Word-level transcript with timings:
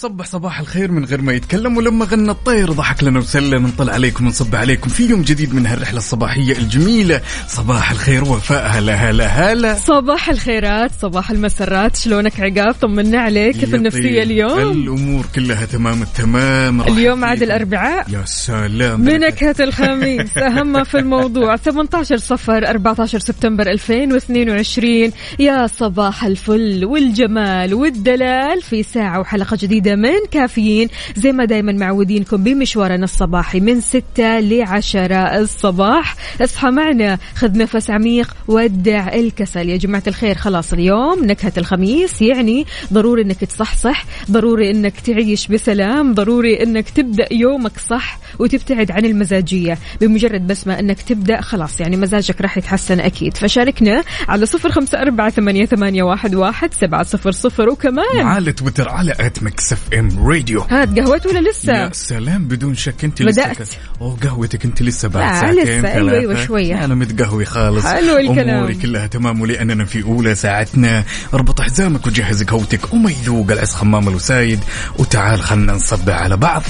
اي 0.00 0.06
وصبح 0.06 0.26
صباح 0.26 0.60
الخير 0.60 0.92
من 0.92 1.04
غير 1.04 1.22
ما 1.22 1.32
يتكلم 1.32 1.76
ولما 1.76 2.04
غنى 2.04 2.30
الطير. 2.30 2.72
ضحك 2.72 3.04
لنا 3.04 3.18
وسلم 3.18 3.66
نطلع 3.66 3.92
عليكم 3.92 4.26
ونصب 4.26 4.54
عليكم 4.54 4.90
في 4.90 5.06
يوم 5.06 5.22
جديد 5.22 5.54
من 5.54 5.66
هالرحلة 5.66 5.98
الصباحية 5.98 6.58
الجميلة. 6.58 7.20
صباح 7.46 7.90
الخير 7.90 8.24
وفاء. 8.24 8.68
هلا 8.68 8.94
هلا 8.94 9.26
هلا. 9.26 9.74
صباح 9.74 10.28
الخيرات 10.28 10.90
صباح 11.02 11.30
المسرات. 11.30 11.96
شلونك 11.96 12.40
عقاب؟ 12.40 12.74
طمنا 12.80 13.20
عليك. 13.20 13.56
كيف 13.56 13.74
النفسية 13.74 14.22
اليوم؟ 14.22 14.58
الأمور 14.58 15.26
كلها 15.34 15.66
تمام 15.66 16.02
التمام. 16.02 16.80
اليوم 16.80 17.24
عاد. 17.24 17.42
الأربعاء. 17.42 18.10
يا 18.10 18.22
سلام. 18.24 19.04
بنكهة 19.04 19.56
الخميس. 19.60 20.38
أهم 20.38 20.84
في 20.84 20.98
الموضوع. 20.98 21.56
18 21.56 22.16
صفر 22.16 22.70
14 22.70 23.18
سبتمبر 23.18 23.66
2022 23.70 25.12
يا 25.38 25.66
صباح 25.66 26.24
الفل 26.24 26.84
والجمال 26.84 27.74
والدلال 27.74 28.62
في 28.62 28.82
ساعة 28.82 29.20
وحلقة 29.20 29.58
جديدة 29.60 29.89
من 29.96 30.26
كافيين 30.30 30.88
زي 31.16 31.32
ما 31.32 31.44
دايما 31.44 31.72
معودينكم 31.72 32.44
بمشوارنا 32.44 33.04
الصباحي 33.04 33.60
من 33.60 33.80
6 33.80 34.40
ل 34.40 34.62
10 34.62 35.14
الصباح. 35.14 36.16
اصحى 36.40 36.70
معنا 36.70 37.18
خذ 37.34 37.58
نفس 37.58 37.90
عميق 37.90 38.36
ودع 38.48 39.14
الكسل. 39.14 39.68
يا 39.68 39.76
جماعة 39.76 40.02
الخير 40.06 40.34
خلاص 40.34 40.72
اليوم 40.72 41.24
نكهة 41.24 41.52
الخميس 41.58 42.22
يعني 42.22 42.66
ضروري 42.92 43.22
إنك 43.22 43.44
تصحصح 43.44 44.04
ضروري 44.30 44.70
إنك 44.70 45.00
تعيش 45.00 45.46
بسلام 45.46 46.14
ضروري 46.14 46.62
إنك 46.62 46.90
تبدأ 46.90 47.26
يومك 47.30 47.78
صح 47.78 48.18
وتبتعد 48.38 48.90
عن 48.90 49.04
المزاجية. 49.04 49.78
بمجرد 50.00 50.46
بس 50.46 50.66
ما 50.66 50.80
إنك 50.80 51.02
تبدأ 51.02 51.40
خلاص 51.40 51.80
يعني 51.80 51.96
مزاجك 51.96 52.40
راح 52.40 52.58
يتحسن 52.58 53.00
أكيد. 53.00 53.36
فشاركنا 53.36 54.02
على 54.28 54.46
صفر 54.46 54.72
خمسة 54.72 55.00
أربعة 55.02 55.30
ثمانية, 55.30 56.02
واحد, 56.02 56.34
واحد 56.34 56.74
سبعة 56.74 57.02
صفر 57.02 57.30
صفر. 57.30 57.68
وكمان 57.68 58.20
على 58.20 58.52
تويتر 58.52 58.88
على 58.88 59.12
at 59.20 59.42
Mix 59.42 59.74
FM 59.92 60.28
Radio 60.28 60.60
هات 60.60 60.98
قهوتك 60.98 61.26
ولا 61.26 61.50
لسه؟ 61.50 61.72
يا 61.72 61.90
سلام 61.92 62.44
بدون 62.48 62.74
شك 62.74 63.04
انت 63.04 63.22
بدأت. 63.22 63.62
لسه 63.62 63.76
أوه 64.00 64.16
قهوتك 64.22 64.64
انت 64.64 64.82
لسه 64.82 65.08
بعد 65.08 65.34
لا، 65.34 65.40
ساعتين 65.40 65.62
لسه، 65.62 65.80
ثلاثة. 65.80 66.18
أيوة، 66.18 66.44
شوية. 66.44 66.84
أنا 66.84 66.94
متقهوي 66.94 67.44
خالص. 67.44 67.86
حلو 67.86 68.16
الكلام. 68.16 68.56
أموري 68.56 68.74
كلها 68.74 69.06
تمام 69.06 69.40
ولأننا 69.40 69.84
في 69.84 70.02
أولى 70.02 70.34
ساعتنا. 70.34 71.04
اربط 71.34 71.60
حزامك 71.60 72.06
وجهز 72.06 72.42
قهوتك. 72.42 72.94
وما 72.94 73.10
يذوق 73.10 73.50
العز 73.50 73.74
خمام 73.74 74.08
الوسايد. 74.08 74.60
وتعال 74.98 75.42
خلنا 75.42 75.72
نصبع 75.72 76.14
على 76.14 76.36
بعض. 76.36 76.62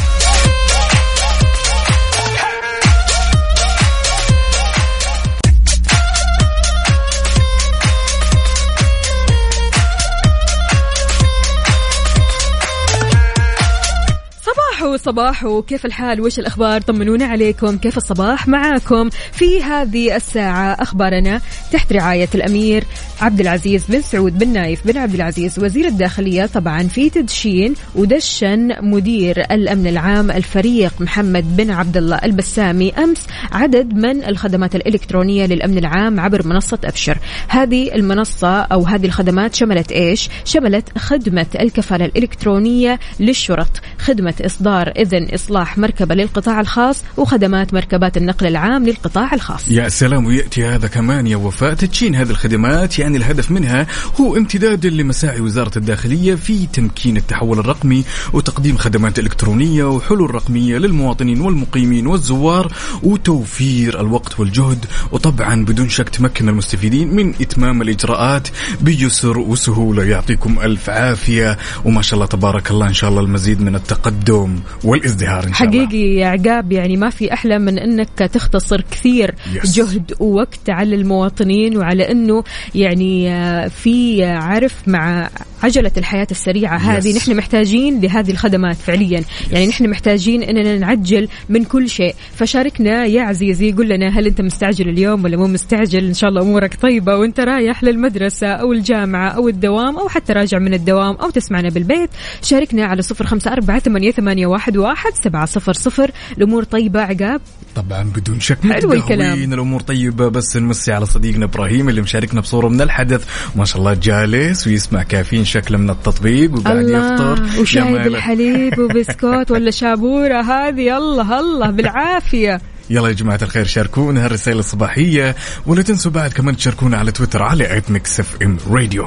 صباحو 15.00 15.40
صباحو 15.40 15.62
كيف 15.62 15.86
الحال؟ 15.86 16.20
وش 16.20 16.38
الأخبار؟ 16.38 16.80
طمنونا 16.80 17.24
عليكم. 17.24 17.78
كيف 17.78 17.96
الصباح 17.96 18.48
معاكم؟ 18.48 19.08
في 19.32 19.62
هذه 19.62 20.16
الساعة 20.16 20.72
أخبارنا 20.72 21.40
تحت 21.72 21.92
رعاية 21.92 22.28
الأمير 22.34 22.84
عبد 23.20 23.40
العزيز 23.40 23.84
بن 23.88 24.02
سعود 24.02 24.38
بن 24.38 24.48
نايف 24.48 24.86
بن 24.86 24.98
عبد 24.98 25.14
العزيز 25.14 25.58
وزير 25.58 25.86
الداخلية 25.86 26.46
طبعا 26.46 26.82
في 26.82 27.10
تدشين 27.10 27.74
ودشن 27.94 28.84
مدير 28.84 29.40
الأمن 29.40 29.86
العام 29.86 30.30
الفريق 30.30 30.92
محمد 31.00 31.56
بن 31.56 31.70
عبد 31.70 31.96
الله 31.96 32.20
البسامي 32.24 32.92
أمس 32.98 33.26
عدد 33.52 33.92
من 33.94 34.24
الخدمات 34.24 34.76
الإلكترونية 34.76 35.46
للأمن 35.46 35.78
العام 35.78 36.20
عبر 36.20 36.46
منصة 36.46 36.78
أبشر. 36.84 37.18
هذه 37.48 37.94
المنصة 37.94 38.60
أو 38.60 38.82
هذه 38.82 39.06
الخدمات 39.06 39.54
شملت 39.54 39.92
إيش؟ 39.92 40.28
شملت 40.44 40.98
خدمة 40.98 41.46
الكفالة 41.60 42.04
الإلكترونية 42.04 43.00
للشرط 43.20 43.80
خدمة 43.98 44.34
إصدار 44.40 44.89
إذن 44.90 45.28
إصلاح 45.34 45.78
مركبة 45.78 46.14
للقطاع 46.14 46.60
الخاص 46.60 47.02
وخدمات 47.16 47.74
مركبات 47.74 48.16
النقل 48.16 48.46
العام 48.46 48.86
للقطاع 48.86 49.34
الخاص. 49.34 49.68
يا 49.68 49.88
سلام 49.88 50.26
ويأتي 50.26 50.64
هذا 50.64 50.88
كمان 50.88 51.26
يا 51.26 51.36
وفاء. 51.36 51.74
تدشين 51.74 52.14
هذه 52.14 52.30
الخدمات 52.30 52.98
يعني 52.98 53.16
الهدف 53.16 53.50
منها 53.50 53.86
هو 54.20 54.36
امتداد 54.36 54.86
لمساعي 54.86 55.40
وزارة 55.40 55.78
الداخلية 55.78 56.34
في 56.34 56.66
تمكين 56.66 57.16
التحول 57.16 57.58
الرقمي 57.58 58.04
وتقديم 58.32 58.76
خدمات 58.76 59.18
إلكترونية 59.18 59.84
وحلول 59.84 60.34
رقمية 60.34 60.78
للمواطنين 60.78 61.40
والمقيمين 61.40 62.06
والزوار 62.06 62.72
وتوفير 63.02 64.00
الوقت 64.00 64.40
والجهد. 64.40 64.86
وطبعا 65.12 65.64
بدون 65.64 65.88
شك 65.88 66.08
تمكن 66.08 66.48
المستفيدين 66.48 67.14
من 67.14 67.34
إتمام 67.40 67.82
الإجراءات 67.82 68.48
بيسر 68.80 69.38
وسهولة. 69.38 70.04
يعطيكم 70.04 70.58
ألف 70.60 70.90
عافية 70.90 71.58
وما 71.84 72.02
شاء 72.02 72.14
الله 72.14 72.26
تبارك 72.26 72.70
الله 72.70 72.88
إن 72.88 72.94
شاء 72.94 73.10
الله 73.10 73.20
المزيد 73.20 73.60
من 73.60 73.74
التقدم. 73.74 74.60
والازدهار 74.84 75.44
إن 75.46 75.54
شاء 75.54 75.68
الله. 75.68 75.86
حقيقي 75.86 76.14
يا 76.14 76.26
عقاب 76.26 76.72
يعني 76.72 76.96
ما 76.96 77.10
في 77.10 77.32
أحلى 77.32 77.58
من 77.58 77.78
إنك 77.78 78.08
تختصر 78.18 78.80
كثير 78.90 79.34
Yes. 79.54 79.70
جهد 79.76 80.12
ووقت 80.20 80.70
على 80.70 80.96
المواطنين 80.96 81.76
وعلى 81.76 82.10
إنه 82.12 82.44
يعني 82.74 83.30
آه، 83.34 83.68
في 83.68 84.24
آه، 84.24 84.36
عارف 84.36 84.88
مع 84.88 85.30
عجلة 85.62 85.92
الحياة 85.96 86.26
السريعة 86.30 86.76
هذه. 86.76 87.12
Yes. 87.12 87.16
نحن 87.16 87.36
محتاجين 87.36 88.00
لهذه 88.00 88.30
الخدمات 88.30 88.76
فعليا. 88.76 89.24
يعني 89.52 89.66
نحن 89.66 89.90
محتاجين 89.90 90.42
إننا 90.42 90.78
نعجل 90.78 91.28
من 91.48 91.64
كل 91.64 91.88
شيء. 91.88 92.14
فشاركنا 92.34 93.04
يا 93.06 93.22
عزيزي 93.22 93.72
قل 93.72 93.88
لنا 93.88 94.08
هل 94.18 94.26
أنت 94.26 94.40
مستعجل 94.40 94.88
اليوم 94.88 95.24
ولا 95.24 95.36
مو 95.36 95.46
مستعجل؟ 95.46 96.06
إن 96.06 96.14
شاء 96.14 96.30
الله 96.30 96.42
أمورك 96.42 96.74
طيبة 96.82 97.16
وأنت 97.16 97.40
رايح 97.40 97.84
للمدرسة 97.84 98.46
أو 98.46 98.72
الجامعة 98.72 99.28
أو 99.28 99.48
الدوام 99.48 99.96
أو 99.98 100.08
حتى 100.08 100.32
راجع 100.32 100.58
من 100.58 100.74
الدوام 100.74 101.14
أو 101.16 101.30
تسمعنا 101.30 101.68
بالبيت. 101.68 102.10
شاركنا 102.42 102.84
على 102.84 103.02
صفر 103.02 103.26
خمسة 103.26 103.52
أربعة 103.52 103.78
ثمانية, 103.78 104.10
ثمانية 104.10 104.46
واحد, 104.46 104.69
واحد 104.78 105.12
سبعة 105.24 105.46
صفر 105.46 105.72
صفر. 105.72 106.10
الأمور 106.38 106.64
طيبة 106.64 107.00
عقاب؟ 107.00 107.40
طبعا 107.74 108.02
بدون 108.02 108.40
شك. 108.40 108.58
حلو 108.72 108.92
الكلام. 108.92 109.52
الأمور 109.52 109.80
طيبة 109.80 110.28
بس 110.28 110.56
نمسي 110.56 110.92
على 110.92 111.06
صديقنا 111.06 111.44
إبراهيم 111.44 111.88
اللي 111.88 112.00
مشاركنا 112.02 112.40
بصورة 112.40 112.68
من 112.68 112.80
الحدث. 112.80 113.24
ما 113.56 113.64
شاء 113.64 113.78
الله 113.78 113.94
جالس 113.94 114.66
ويسمع 114.66 115.02
كافيين 115.02 115.44
شكله 115.44 115.78
من 115.78 115.90
التطبيق 115.90 116.54
وقاعد 116.54 116.88
يفطر. 116.88 117.60
وشاي. 117.60 117.98
بالحليب 118.04 118.78
وبسكوت 118.78 119.50
ولا 119.54 119.70
شابورة 119.70 120.40
هذه؟ 120.40 120.96
الله 120.96 121.40
الله 121.40 121.70
بالعافية. 121.70 122.60
يلا 122.90 123.08
يا 123.08 123.12
جماعة 123.12 123.38
الخير 123.42 123.64
شاركونا 123.64 124.24
هالرسالة 124.24 124.58
الصباحية. 124.58 125.36
ولا 125.66 125.82
تنسوا 125.82 126.10
بعد 126.12 126.32
كمان 126.32 126.56
تشاركونا 126.56 126.96
على 126.96 127.12
تويتر 127.12 127.42
على 127.42 127.76
at 127.76 127.90
Mix 127.90 128.20
FM 128.20 128.58
Radio 128.70 129.06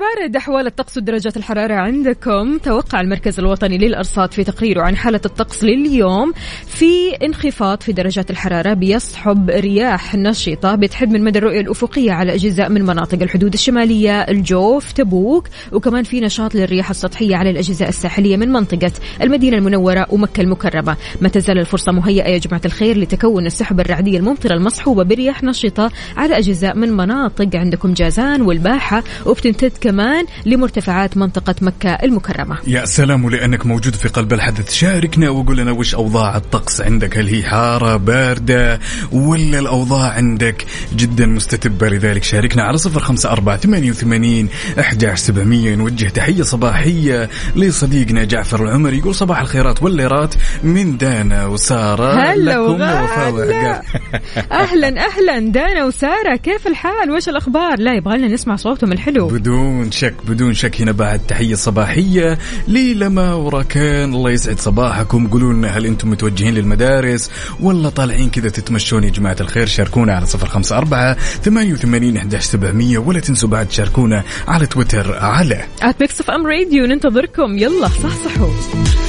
بارد 0.00 0.36
أحوال 0.36 0.66
الطقس 0.66 0.96
ودرجات 0.96 1.36
الحرارة 1.36 1.74
عندكم. 1.74 2.58
توقع 2.58 3.00
المركز 3.00 3.38
الوطني 3.38 3.78
للأرصاد 3.78 4.32
في 4.32 4.44
تقريره 4.44 4.82
عن 4.82 4.96
حالة 4.96 5.20
الطقس 5.24 5.64
لليوم 5.64 6.32
في 6.66 7.10
انخفاض 7.10 7.80
في 7.80 7.92
درجات 7.92 8.30
الحرارة 8.30 8.74
بيصحب 8.74 9.50
رياح 9.50 10.14
نشطة 10.14 10.74
بتحد 10.74 11.10
من 11.10 11.24
مدى 11.24 11.38
الرؤية 11.38 11.60
الأفقية 11.60 12.12
على 12.12 12.34
أجزاء 12.34 12.68
من 12.68 12.82
مناطق 12.82 13.22
الحدود 13.22 13.52
الشمالية 13.52 14.20
الجوف 14.20 14.92
تبوك 14.92 15.48
وكمان 15.72 16.02
في 16.02 16.20
نشاط 16.20 16.54
للرياح 16.54 16.90
السطحية 16.90 17.36
على 17.36 17.50
الأجزاء 17.50 17.88
الساحلية 17.88 18.36
من 18.36 18.52
منطقة 18.52 18.92
المدينة 19.22 19.56
المنورة 19.56 20.06
ومكة 20.10 20.40
المكرمة. 20.40 20.96
ما 21.20 21.28
تزال 21.28 21.58
الفرصة 21.58 21.92
مهيئة 21.92 22.28
يا 22.28 22.38
جماعة 22.38 22.62
الخير 22.64 22.98
لتكون 22.98 23.46
السحب 23.46 23.80
الرعدية 23.80 24.18
الممطرة 24.18 24.54
المصحوبة 24.54 25.02
برياح 25.02 25.42
نشطة 25.42 25.90
على 26.16 26.38
أجزاء 26.38 26.76
من 26.76 26.92
مناطق. 26.92 27.48
عندكم 27.56 27.94
جازان 27.94 28.42
والباحة 28.42 29.02
وبتمتد 29.26 29.72
كمان 29.90 30.26
لمرتفعات 30.46 31.16
منطقة 31.16 31.54
مكة 31.60 31.90
المكرمة. 31.90 32.58
يا 32.66 32.84
سلام 32.84 33.24
ولانك 33.24 33.66
موجود 33.66 33.94
في 33.94 34.08
قلب 34.08 34.32
الحدث 34.32 34.72
شاركنا 34.72 35.30
وقول 35.30 35.56
لنا 35.56 35.72
وش 35.72 35.94
أوضاع 35.94 36.36
الطقس 36.36 36.80
عندك؟ 36.80 37.18
هل 37.18 37.26
هي 37.26 37.42
حارة 37.42 37.96
باردة 37.96 38.80
ولا 39.12 39.58
الأوضاع 39.58 40.12
عندك 40.12 40.66
جدا 40.96 41.26
مستتبة؟ 41.26 41.88
لذلك 41.88 42.22
شاركنا 42.22 42.62
على 42.62 42.78
صفر 42.78 43.00
خمسة 43.00 43.30
أربعة 43.32 43.56
ثمانية 43.56 43.90
وثمانين 43.90 44.48
إحدى 44.80 45.16
سبعمئه 45.16 45.74
نوجه 45.74 46.08
تحية 46.08 46.42
صباحية 46.42 47.28
لصديقنا 47.56 48.24
جعفر 48.24 48.64
العمر 48.64 48.92
يقول 48.92 49.14
صباح 49.14 49.40
الخيرات 49.40 49.82
والليرات 49.82 50.34
من 50.62 50.96
دانا 50.96 51.46
وسارة. 51.46 52.12
هلا 52.12 52.60
وغلا. 52.60 53.82
أهلا 54.62 55.06
أهلا. 55.06 55.38
دانا 55.38 55.84
وسارة 55.84 56.36
كيف 56.36 56.66
الحال؟ 56.66 57.10
وش 57.10 57.28
الأخبار؟ 57.28 57.78
لا 57.78 57.94
يبغى 57.94 58.18
لنا 58.18 58.28
نسمع 58.28 58.56
صوتهم 58.56 58.92
الحلو. 58.92 59.26
بدون 59.28 59.79
شك 59.90 60.14
بدون 60.26 60.54
شك 60.54 60.80
هنا 60.80 60.92
بعد 60.92 61.20
تحية 61.26 61.54
صباحية 61.54 62.38
للما 62.68 63.34
وركان 63.34 64.14
الله 64.14 64.30
يسعد 64.30 64.60
صباحكم. 64.60 65.26
قولوا 65.28 65.52
لنا 65.52 65.68
هل 65.68 65.86
أنتم 65.86 66.10
متوجهين 66.10 66.54
للمدارس 66.54 67.30
ولا 67.60 67.88
طالعين 67.88 68.30
كذا 68.30 68.48
تتمشون 68.48 69.04
يا 69.04 69.10
جماعة 69.10 69.36
الخير؟ 69.40 69.66
شاركونا 69.66 70.14
على 70.14 70.26
صفر 70.26 70.46
خمسة 70.46 70.78
أربعة 70.78 71.14
ثمانية 71.14 71.72
وثمانين 71.72 72.16
أحداش 72.16 72.44
سبعمية. 72.44 72.98
ولا 72.98 73.20
تنسوا 73.20 73.48
بعد 73.48 73.68
تشاركونا 73.68 74.24
على 74.48 74.66
تويتر 74.66 75.18
على 75.18 75.64
at 75.82 76.00
Mix 76.00 76.30
FM 76.30 76.46
Radio 76.46 76.86
ننتظركم. 76.86 77.58
يلا 77.58 77.88
صحصحوا. 77.88 78.99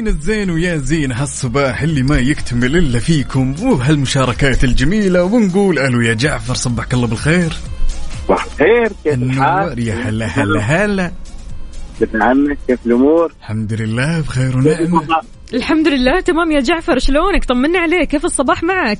زين 0.00 0.08
الزين 0.08 0.50
ويا 0.50 0.76
زين 0.76 1.12
هالصباح 1.12 1.82
اللي 1.82 2.02
ما 2.02 2.18
يكتمل 2.18 2.76
إلا 2.76 2.98
فيكم. 2.98 3.54
وبهالمشاركات 3.62 4.64
الجميلة 4.64 5.24
ونقول 5.24 5.78
ألو 5.78 6.00
يا 6.00 6.14
جعفر 6.14 6.54
صبحك 6.54 6.94
الله 6.94 7.06
بالخير. 7.06 7.52
صباح 8.24 8.44
الخير 8.44 8.92
كيف 9.04 9.14
النور 9.14 9.32
الحال؟ 9.32 9.78
يا 9.78 9.94
هلا 9.94 10.26
هلا 10.26 10.60
هلا. 10.60 11.12
كيف 11.98 12.08
عنك 12.14 12.58
كيف 12.66 12.78
الأمور؟ 12.86 13.32
الحمد 13.40 13.72
لله 13.72 14.20
بخير 14.20 14.56
ونعمة. 14.56 15.06
الحمد 15.54 15.88
لله 15.88 16.20
تمام 16.20 16.52
يا 16.52 16.60
جعفر 16.60 16.98
شلونك؟ 16.98 17.44
طمنا 17.44 17.78
عليك 17.78 18.08
كيف 18.08 18.24
الصباح 18.24 18.62
معك؟ 18.62 18.98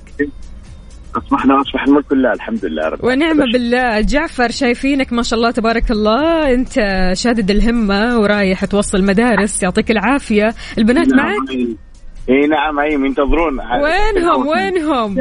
اصبحنا 1.17 1.55
واصبح 1.55 1.85
الملك 1.85 2.13
لله 2.13 2.33
الحمد 2.33 2.65
لله 2.65 2.89
رب 2.89 3.05
ونعم 3.05 3.37
بالله. 3.37 4.01
جعفر 4.01 4.51
شايفينك 4.51 5.13
ما 5.13 5.23
شاء 5.23 5.39
الله 5.39 5.51
تبارك 5.51 5.91
الله. 5.91 6.53
أنت 6.55 6.75
شادد 7.13 7.51
الهمة 7.51 8.19
ورايح 8.19 8.65
توصل 8.65 9.03
مدارس 9.05 9.63
يعطيك 9.63 9.91
العافية. 9.91 10.55
البنات 10.79 11.09
معك؟ 11.09 11.51
أي. 12.31 12.47
نعم 12.47 12.79
أي 12.79 12.93
ينتظرون 12.95 13.61
وينهم؟ 13.83 14.47
وينهم؟ 14.53 15.19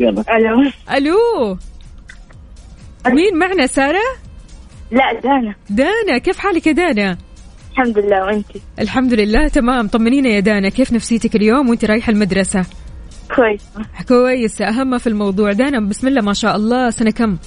يلا. 0.00 0.24
ألو؟ 0.36 0.70
ألو؟ 0.96 1.58
مين 3.06 3.38
معنا؟ 3.38 3.66
سارة؟ 3.66 3.98
لا 4.90 5.20
دانا. 5.20 5.54
دانا 5.70 6.18
كيف 6.18 6.38
حالك 6.38 6.66
يا 6.66 6.72
دانا؟ 6.72 7.16
الحمد 7.72 7.98
لله 7.98 8.24
وانت؟ 8.24 8.46
الحمد 8.80 9.14
لله 9.14 9.48
تمام. 9.48 9.88
طمنينا 9.88 10.28
يا 10.28 10.40
دانا 10.40 10.68
كيف 10.68 10.92
نفسيتك 10.92 11.36
اليوم 11.36 11.68
وأنت 11.68 11.84
رايحة 11.84 12.10
المدرسة؟ 12.12 12.64
كويس 13.36 13.62
كويس 14.08 14.62
أهم 14.62 14.98
في 14.98 15.06
الموضوع. 15.06 15.52
دانا 15.52 15.88
بسم 15.88 16.08
الله 16.08 16.22
ما 16.22 16.32
شاء 16.32 16.56
الله. 16.56 16.90
سنة 16.90 17.10
كم؟ 17.10 17.38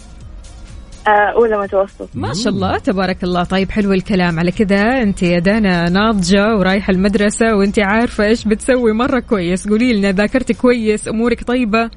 آه 1.07 1.33
أولى 1.35 1.57
متوسط. 1.57 2.09
ما 2.15 2.33
شاء 2.33 2.53
الله. 2.53 2.77
تبارك 2.77 3.23
الله. 3.23 3.43
طيب 3.43 3.71
حلو 3.71 3.93
الكلام. 3.93 4.39
على 4.39 4.51
كذا 4.51 5.01
أنت 5.01 5.23
يا 5.23 5.39
دانا 5.39 5.89
ناضجة 5.89 6.55
ورايحة 6.55 6.91
المدرسة 6.91 7.55
وأنت 7.55 7.79
عارفة 7.79 8.25
إيش 8.25 8.47
بتسوي. 8.47 8.93
مرة 8.93 9.19
كويس. 9.19 9.67
قولي 9.67 9.93
لنا 9.93 10.11
ذاكرتك 10.11 10.55
كويس؟ 10.55 11.07
أمورك 11.07 11.43
طيبة؟ 11.43 11.91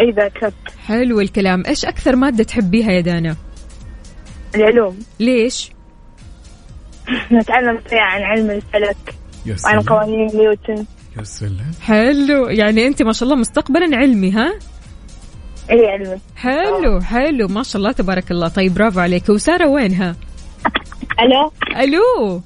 إي 0.00 0.10
ذاكرت. 0.10 0.54
حلو 0.86 1.20
الكلام. 1.20 1.62
إيش 1.66 1.84
أكثر 1.84 2.16
مادة 2.16 2.44
تحبيها 2.44 2.92
يا 2.92 3.00
دانا؟ 3.00 3.36
العلوم. 4.54 4.98
ليش؟ 5.20 5.70
نتعلم 7.32 7.78
فيها 7.88 8.00
عن 8.00 8.22
علم 8.22 8.50
الفلك 8.50 9.14
وعن 9.64 9.80
قوانين 9.80 10.26
نيوتن. 10.34 10.84
يا 11.18 11.22
سلام. 11.22 11.72
حلو. 11.80 12.48
يعني 12.48 12.86
أنت 12.86 13.02
ما 13.02 13.12
شاء 13.12 13.28
الله 13.28 13.40
مستقبلا 13.40 13.96
علمي 13.96 14.32
ها؟ 14.32 14.58
اي 15.70 15.86
علم 15.86 16.20
حلو 16.36 17.00
حلو. 17.00 17.48
ما 17.48 17.62
شاء 17.62 17.76
الله 17.76 17.92
تبارك 17.92 18.30
الله. 18.30 18.48
طيب 18.48 18.74
برافو 18.74 19.00
عليك. 19.00 19.28
وسارة 19.28 19.68
وينها 19.68 20.16
ألو؟ 21.20 21.52
ألو. 21.82 22.42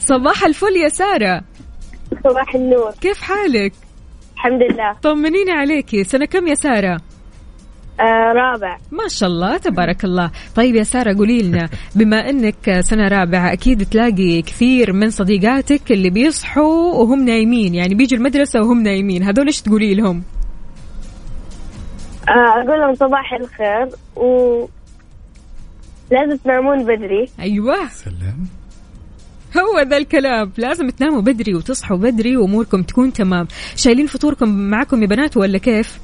صباح 0.00 0.44
الفل 0.44 0.76
يا 0.76 0.88
سارة. 0.88 1.44
صباح 2.24 2.54
النور. 2.54 2.92
كيف 3.00 3.20
حالك؟ 3.20 3.72
الحمد 4.34 4.62
لله. 4.62 4.92
طمنيني 5.02 5.50
عليكي 5.50 6.04
سنة 6.04 6.24
كم 6.24 6.46
يا 6.46 6.54
سارة؟ 6.54 7.00
آه 8.00 8.32
رابع. 8.32 8.78
ما 8.92 9.08
شاء 9.08 9.28
الله 9.28 9.56
تبارك 9.56 10.04
الله. 10.04 10.30
طيب 10.54 10.74
يا 10.74 10.82
سارة 10.82 11.16
قولي 11.16 11.42
لنا 11.42 11.68
بما 11.96 12.30
أنك 12.30 12.80
سنة 12.80 13.08
رابعة 13.08 13.52
أكيد 13.52 13.86
تلاقي 13.88 14.42
كثير 14.42 14.92
من 14.92 15.10
صديقاتك 15.10 15.92
اللي 15.92 16.10
بيصحوا 16.10 16.94
وهم 16.94 17.24
نايمين. 17.24 17.74
يعني 17.74 17.94
بيجوا 17.94 18.18
المدرسة 18.18 18.60
وهم 18.60 18.82
نايمين. 18.82 19.22
هذول 19.22 19.46
إيش 19.46 19.60
تقولي 19.62 19.94
لهم؟ 19.94 20.22
آه 22.28 22.60
أقول 22.62 22.80
لهم 22.80 22.94
صباح 22.94 23.32
الخير 23.32 23.88
و 24.16 24.66
لازم 26.10 26.36
تنامون 26.36 26.84
بدري. 26.84 27.28
أيوة. 27.40 27.88
سلام. 27.88 28.46
هو 29.56 29.80
ذا 29.80 29.96
الكلام. 29.96 30.52
لازم 30.58 30.90
تناموا 30.90 31.20
بدري 31.20 31.54
وتصحوا 31.54 31.96
بدري 31.96 32.36
وأموركم 32.36 32.82
تكون 32.82 33.12
تمام. 33.12 33.48
شايلين 33.76 34.06
فطوركم 34.06 34.48
معكم 34.48 35.02
يا 35.02 35.06
بنات 35.06 35.36
ولا 35.36 35.58
كيف؟ 35.58 35.98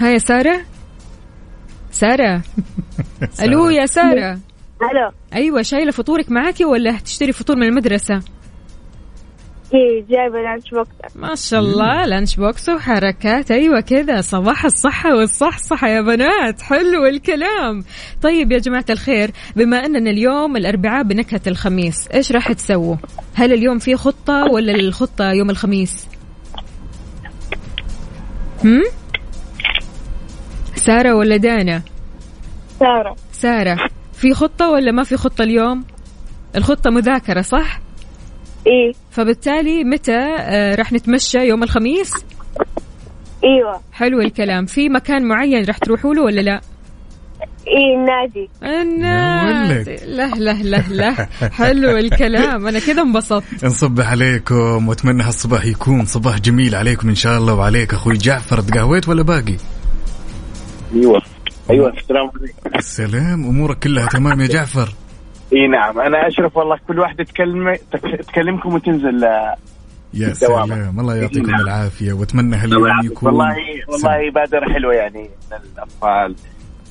ها 0.00 0.10
يا 0.10 0.18
سارة؟ 0.18 0.60
سارة. 1.90 2.42
ألو 3.42 3.68
يا 3.68 3.86
سارة. 3.86 4.40
ألو. 4.82 5.10
أيوة 5.34 5.62
شايلة 5.62 5.90
فطورك 5.90 6.30
معاكي 6.30 6.64
ولا 6.64 6.96
هتشتري 6.96 7.32
فطور 7.32 7.56
من 7.56 7.62
المدرسة؟ 7.62 8.14
اي 9.74 10.04
جايبة 10.10 10.40
lunch 10.40 10.70
box. 10.70 11.16
ما 11.16 11.34
شاء 11.34 11.60
الله 11.60 12.04
lunch 12.06 12.36
box 12.36 12.68
وحركات. 12.68 13.50
أيوه 13.50 13.80
كذا 13.80 14.20
صباح 14.20 14.64
الصحة 14.64 15.16
والصحصحة 15.16 15.88
يا 15.88 16.00
بنات. 16.00 16.62
حلو 16.62 17.06
الكلام. 17.06 17.84
طيب 18.22 18.52
يا 18.52 18.58
جماعة 18.58 18.84
الخير 18.90 19.30
بما 19.56 19.76
أننا 19.76 20.10
اليوم 20.10 20.56
الأربعاء 20.56 21.02
بنكهة 21.02 21.40
الخميس 21.46 22.08
إيش 22.08 22.32
راح 22.32 22.52
تسووا؟ 22.52 22.96
هل 23.34 23.52
اليوم 23.52 23.78
في 23.78 23.96
خطة 23.96 24.44
ولا 24.52 24.74
الخطة 24.74 25.32
يوم 25.32 25.50
الخميس؟ 25.50 26.08
هم؟ 28.64 28.82
سارة 30.80 31.14
ولا 31.14 31.36
دانا؟ 31.36 31.82
سارة. 32.80 33.16
سارة. 33.32 33.76
في 34.12 34.34
خطة 34.34 34.70
ولا 34.70 34.92
ما 34.92 35.04
في 35.04 35.16
خطة 35.16 35.42
اليوم؟ 35.42 35.84
الخطة 36.56 36.90
مذاكرة 36.90 37.40
صح؟ 37.40 37.80
اي 38.66 38.92
فبالتالي 39.10 39.84
متى 39.84 40.18
آه، 40.38 40.74
راح 40.74 40.92
نتمشى 40.92 41.38
يوم 41.38 41.62
الخميس؟ 41.62 42.12
إيوه. 43.44 43.80
حلو 43.92 44.20
الكلام. 44.20 44.66
في 44.66 44.88
مكان 44.88 45.28
معين 45.28 45.64
راح 45.64 45.78
تروحوا 45.78 46.14
له 46.14 46.22
ولا 46.22 46.40
لا؟ 46.40 46.60
اي 47.68 47.94
النادي. 47.96 48.50
الناس 48.62 49.70
ولد. 49.70 50.00
لا 50.06 50.34
لا 50.34 50.52
لا 50.52 50.84
لا 50.90 51.28
حلو 51.50 51.96
الكلام. 51.96 52.66
أنا 52.66 52.78
كذا 52.78 53.02
انبسطت. 53.02 53.64
نصبح 53.64 54.10
عليكم 54.10 54.88
وأتمنى 54.88 55.22
هالصباح 55.22 55.64
يكون 55.64 56.04
صباح 56.04 56.38
جميل 56.38 56.74
عليكم 56.74 57.08
إن 57.08 57.14
شاء 57.14 57.38
الله. 57.38 57.54
وعليك 57.54 57.94
أخوي 57.94 58.16
جعفر. 58.16 58.60
تقهويت 58.60 59.08
ولا 59.08 59.22
باقي؟ 59.22 59.56
أيوه 60.94 61.22
أيوه 61.70 61.88
السلام 61.92 62.30
عليكم 62.40 62.78
السلام 62.78 63.44
أمورك 63.44 63.78
كلها 63.78 64.06
تمام 64.06 64.40
يا 64.40 64.46
جعفر 64.46 64.88
إي 65.52 65.66
نعم 65.68 66.00
أنا 66.00 66.28
أشرف 66.28 66.56
والله 66.56 66.78
كل 66.88 66.98
واحدة 67.00 67.24
تكلم 67.24 67.76
تك- 67.92 68.24
تكلمكم 68.26 68.74
وتنزل 68.74 69.24
آه، 69.24 69.56
يا. 70.14 70.32
سلام 70.34 71.00
الله 71.00 71.16
يعطيكم 71.16 71.50
نعم. 71.50 71.60
العافية 71.60 72.12
وأتمنى 72.12 72.56
هاليوم 72.56 72.86
يكون 73.04 73.28
والله 73.28 73.54
والله 73.88 74.30
بادرة 74.30 74.72
حلوة 74.72 74.94
يعني 74.94 75.30
إن 75.52 75.58
الأطفال 75.74 76.34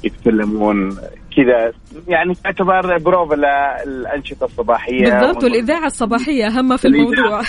يتكلمون 0.03 0.97
كذا 1.37 1.71
يعني 2.07 2.33
تعتبر 2.43 2.97
بروفا 2.97 3.35
للانشطه 3.35 4.45
الصباحية. 4.45 5.03
بالضبط 5.09 5.43
والإذاعة 5.43 5.85
الصباحية 5.85 6.47
أهم 6.47 6.77
في 6.77 6.85
الموضوع. 6.87 7.41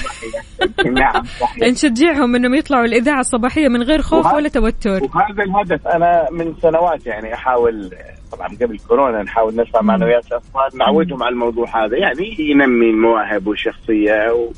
نعم. 1.01 1.23
نشجعهم 1.63 2.35
إنهم 2.37 2.55
يطلعوا 2.55 2.85
الإذاعة 2.85 3.21
الصباحية 3.21 3.69
من 3.69 3.83
غير 3.83 4.03
خوف 4.03 4.25
وهذا- 4.27 4.37
ولا 4.37 4.49
توتر. 4.49 4.91
وهذا 5.03 5.43
الهدف. 5.45 5.89
أنا 5.89 6.27
من 6.33 6.55
سنوات 6.63 7.07
يعني 7.07 7.35
أحاول 7.35 7.91
طبعا 8.33 8.49
قبل 8.63 8.79
كورونا 8.89 9.23
نحاول 9.23 9.55
نرفع 9.57 9.81
معنويات 9.83 10.27
الأطفال 10.27 10.79
نعودهم 10.79 11.23
على 11.23 11.33
الموضوع 11.33 11.85
هذا. 11.85 11.97
يعني 11.99 12.37
ينمي 12.39 12.91
المواهب 12.91 13.47
والشخصية 13.47 14.33
و- 14.33 14.53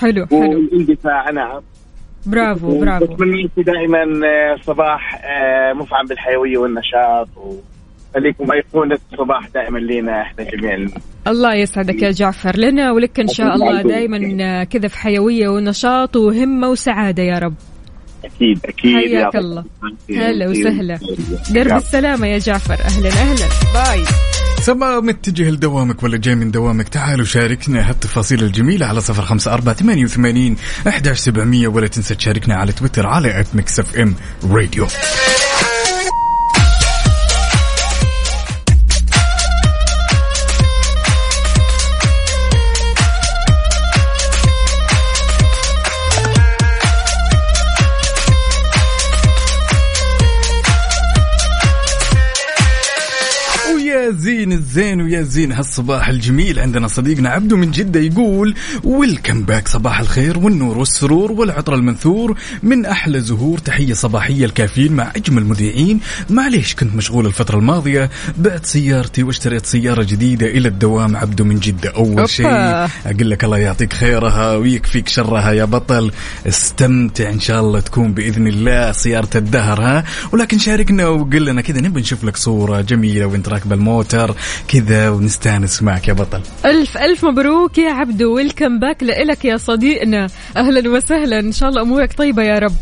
حلو 0.00 0.26
حلو. 0.26 0.40
والاندفاع 0.40 1.30
نعم. 1.30 1.60
برافو 2.26 2.80
برافو. 2.80 3.06
دائما 3.56 4.26
آه، 4.26 4.56
صباح 4.62 5.20
آه، 5.24 5.72
مفعم 5.72 6.06
بالحيوية 6.06 6.58
والنشاط 6.58 7.28
و... 7.36 7.54
خليكم 8.14 8.52
أيقونة 8.52 8.98
الصباح 9.12 9.48
دائما 9.54 9.78
لينا 9.78 10.22
إحنا 10.22 10.44
جميعا. 10.44 10.88
الله 11.26 11.54
يسعدك 11.54 12.02
يا 12.02 12.10
جعفر. 12.10 12.56
لنا 12.56 12.92
ولك 12.92 13.20
إن 13.20 13.28
شاء 13.28 13.54
الله 13.54 13.82
دائما 13.82 14.64
كذا 14.64 14.88
في 14.88 14.98
حيوية 14.98 15.48
ونشاط 15.48 16.16
وهمة 16.16 16.68
وسعادة 16.68 17.22
يا 17.22 17.38
رب. 17.38 17.54
أكيد 18.24 18.60
أكيد. 18.64 18.96
حياك 18.96 19.36
الله. 19.36 19.64
هلا 20.10 20.48
وسهلا. 20.48 20.98
درب 21.50 21.76
السلامة 21.76 22.26
يا 22.26 22.38
جعفر. 22.38 22.74
أهلا 22.74 23.08
أهلا. 23.08 23.46
باي. 23.74 24.04
سواء 24.60 25.00
متجه 25.00 25.50
لدوامك 25.50 26.02
ولا 26.02 26.16
جاي 26.16 26.34
من 26.34 26.50
دوامك؟ 26.50 26.88
تعالوا 26.88 27.24
شاركنا 27.24 27.90
هالتفاصيل 27.90 28.42
الجميلة 28.42 28.86
على 28.86 29.00
صفر 29.00 29.22
خمسة 29.22 29.54
أربعة 29.54 29.74
ثمانية 29.74 30.04
وثمانين 30.04 30.56
أحداش 30.88 31.18
سبعمية 31.18 31.68
ولا 31.68 31.86
تنسى 31.86 32.14
تشاركنا 32.14 32.54
على 32.54 32.72
تويتر 32.72 33.06
على 33.06 33.40
at 33.40 33.46
Mix 33.54 33.80
FM 33.80 34.14
Radio 34.50 34.86
زين 54.20 54.52
الزين 54.52 55.00
ويا 55.00 55.22
زين. 55.22 55.52
هالصباح 55.52 56.08
الجميل 56.08 56.58
عندنا 56.58 56.88
صديقنا 56.88 57.28
عبدو 57.28 57.56
من 57.56 57.70
جدة 57.70 58.00
يقول 58.00 58.54
ويلكم 58.84 59.42
باك 59.42 59.68
صباح 59.68 60.00
الخير 60.00 60.38
والنور 60.38 60.78
والسرور 60.78 61.32
والعطر 61.32 61.74
المنثور. 61.74 62.38
من 62.62 62.86
أحلى 62.86 63.20
زهور 63.20 63.58
تحية 63.58 63.92
صباحية 63.92 64.44
الكافيين 64.44 64.92
مع 64.92 65.12
أجمل 65.16 65.44
مذيعين 65.44 66.00
معليش 66.30 66.74
كنت 66.74 66.94
مشغول 66.94 67.26
الفترة 67.26 67.58
الماضية. 67.58 68.10
بعت 68.38 68.66
سيارتي 68.66 69.22
واشتريت 69.22 69.66
سيارة 69.66 70.02
جديدة 70.02 70.46
إلى 70.46 70.68
الدوام 70.68 71.16
عبدو 71.16 71.44
من 71.44 71.58
جدة. 71.58 71.90
أول. 71.90 72.28
شيء 72.28 72.46
أقول 72.46 73.30
لك 73.30 73.44
الله 73.44 73.58
يعطيك 73.58 73.92
خيرها 73.92 74.56
ويكفيك 74.56 75.08
شرها 75.08 75.52
يا 75.52 75.64
بطل. 75.64 76.12
استمتع 76.46 77.30
إن 77.30 77.40
شاء 77.40 77.60
الله 77.60 77.80
تكون 77.80 78.12
بإذن 78.12 78.46
الله 78.46 78.92
سيارة 78.92 79.30
الدهر 79.34 79.80
ها؟ 79.82 80.04
ولكن 80.32 80.58
شاركنا 80.58 81.06
وقل 81.06 81.44
لنا 81.44 81.60
كذا 81.62 81.80
نبي 81.80 82.00
نشوف 82.00 82.24
لك 82.24 82.36
صورة 82.36 82.80
جميلة 82.80 83.26
وانت 83.26 83.48
راكب 83.48 83.72
الموتر 84.14 84.36
كذا 84.68 85.08
ونستانس 85.10 85.82
معك 85.82 86.08
يا 86.08 86.12
بطل. 86.12 86.40
ألف 86.64 86.98
ألف 86.98 87.24
مبروك 87.24 87.78
يا 87.78 87.92
عبدو. 87.92 88.34
welcome 88.34 88.78
back 88.78 89.02
لإلك 89.02 89.44
يا 89.44 89.56
صديقنا. 89.56 90.26
أهلا 90.56 90.90
وسهلا. 90.90 91.38
إن 91.38 91.52
شاء 91.52 91.68
الله 91.68 91.82
أمورك 91.82 92.12
طيبة 92.12 92.42
يا 92.42 92.58
رب. 92.58 92.72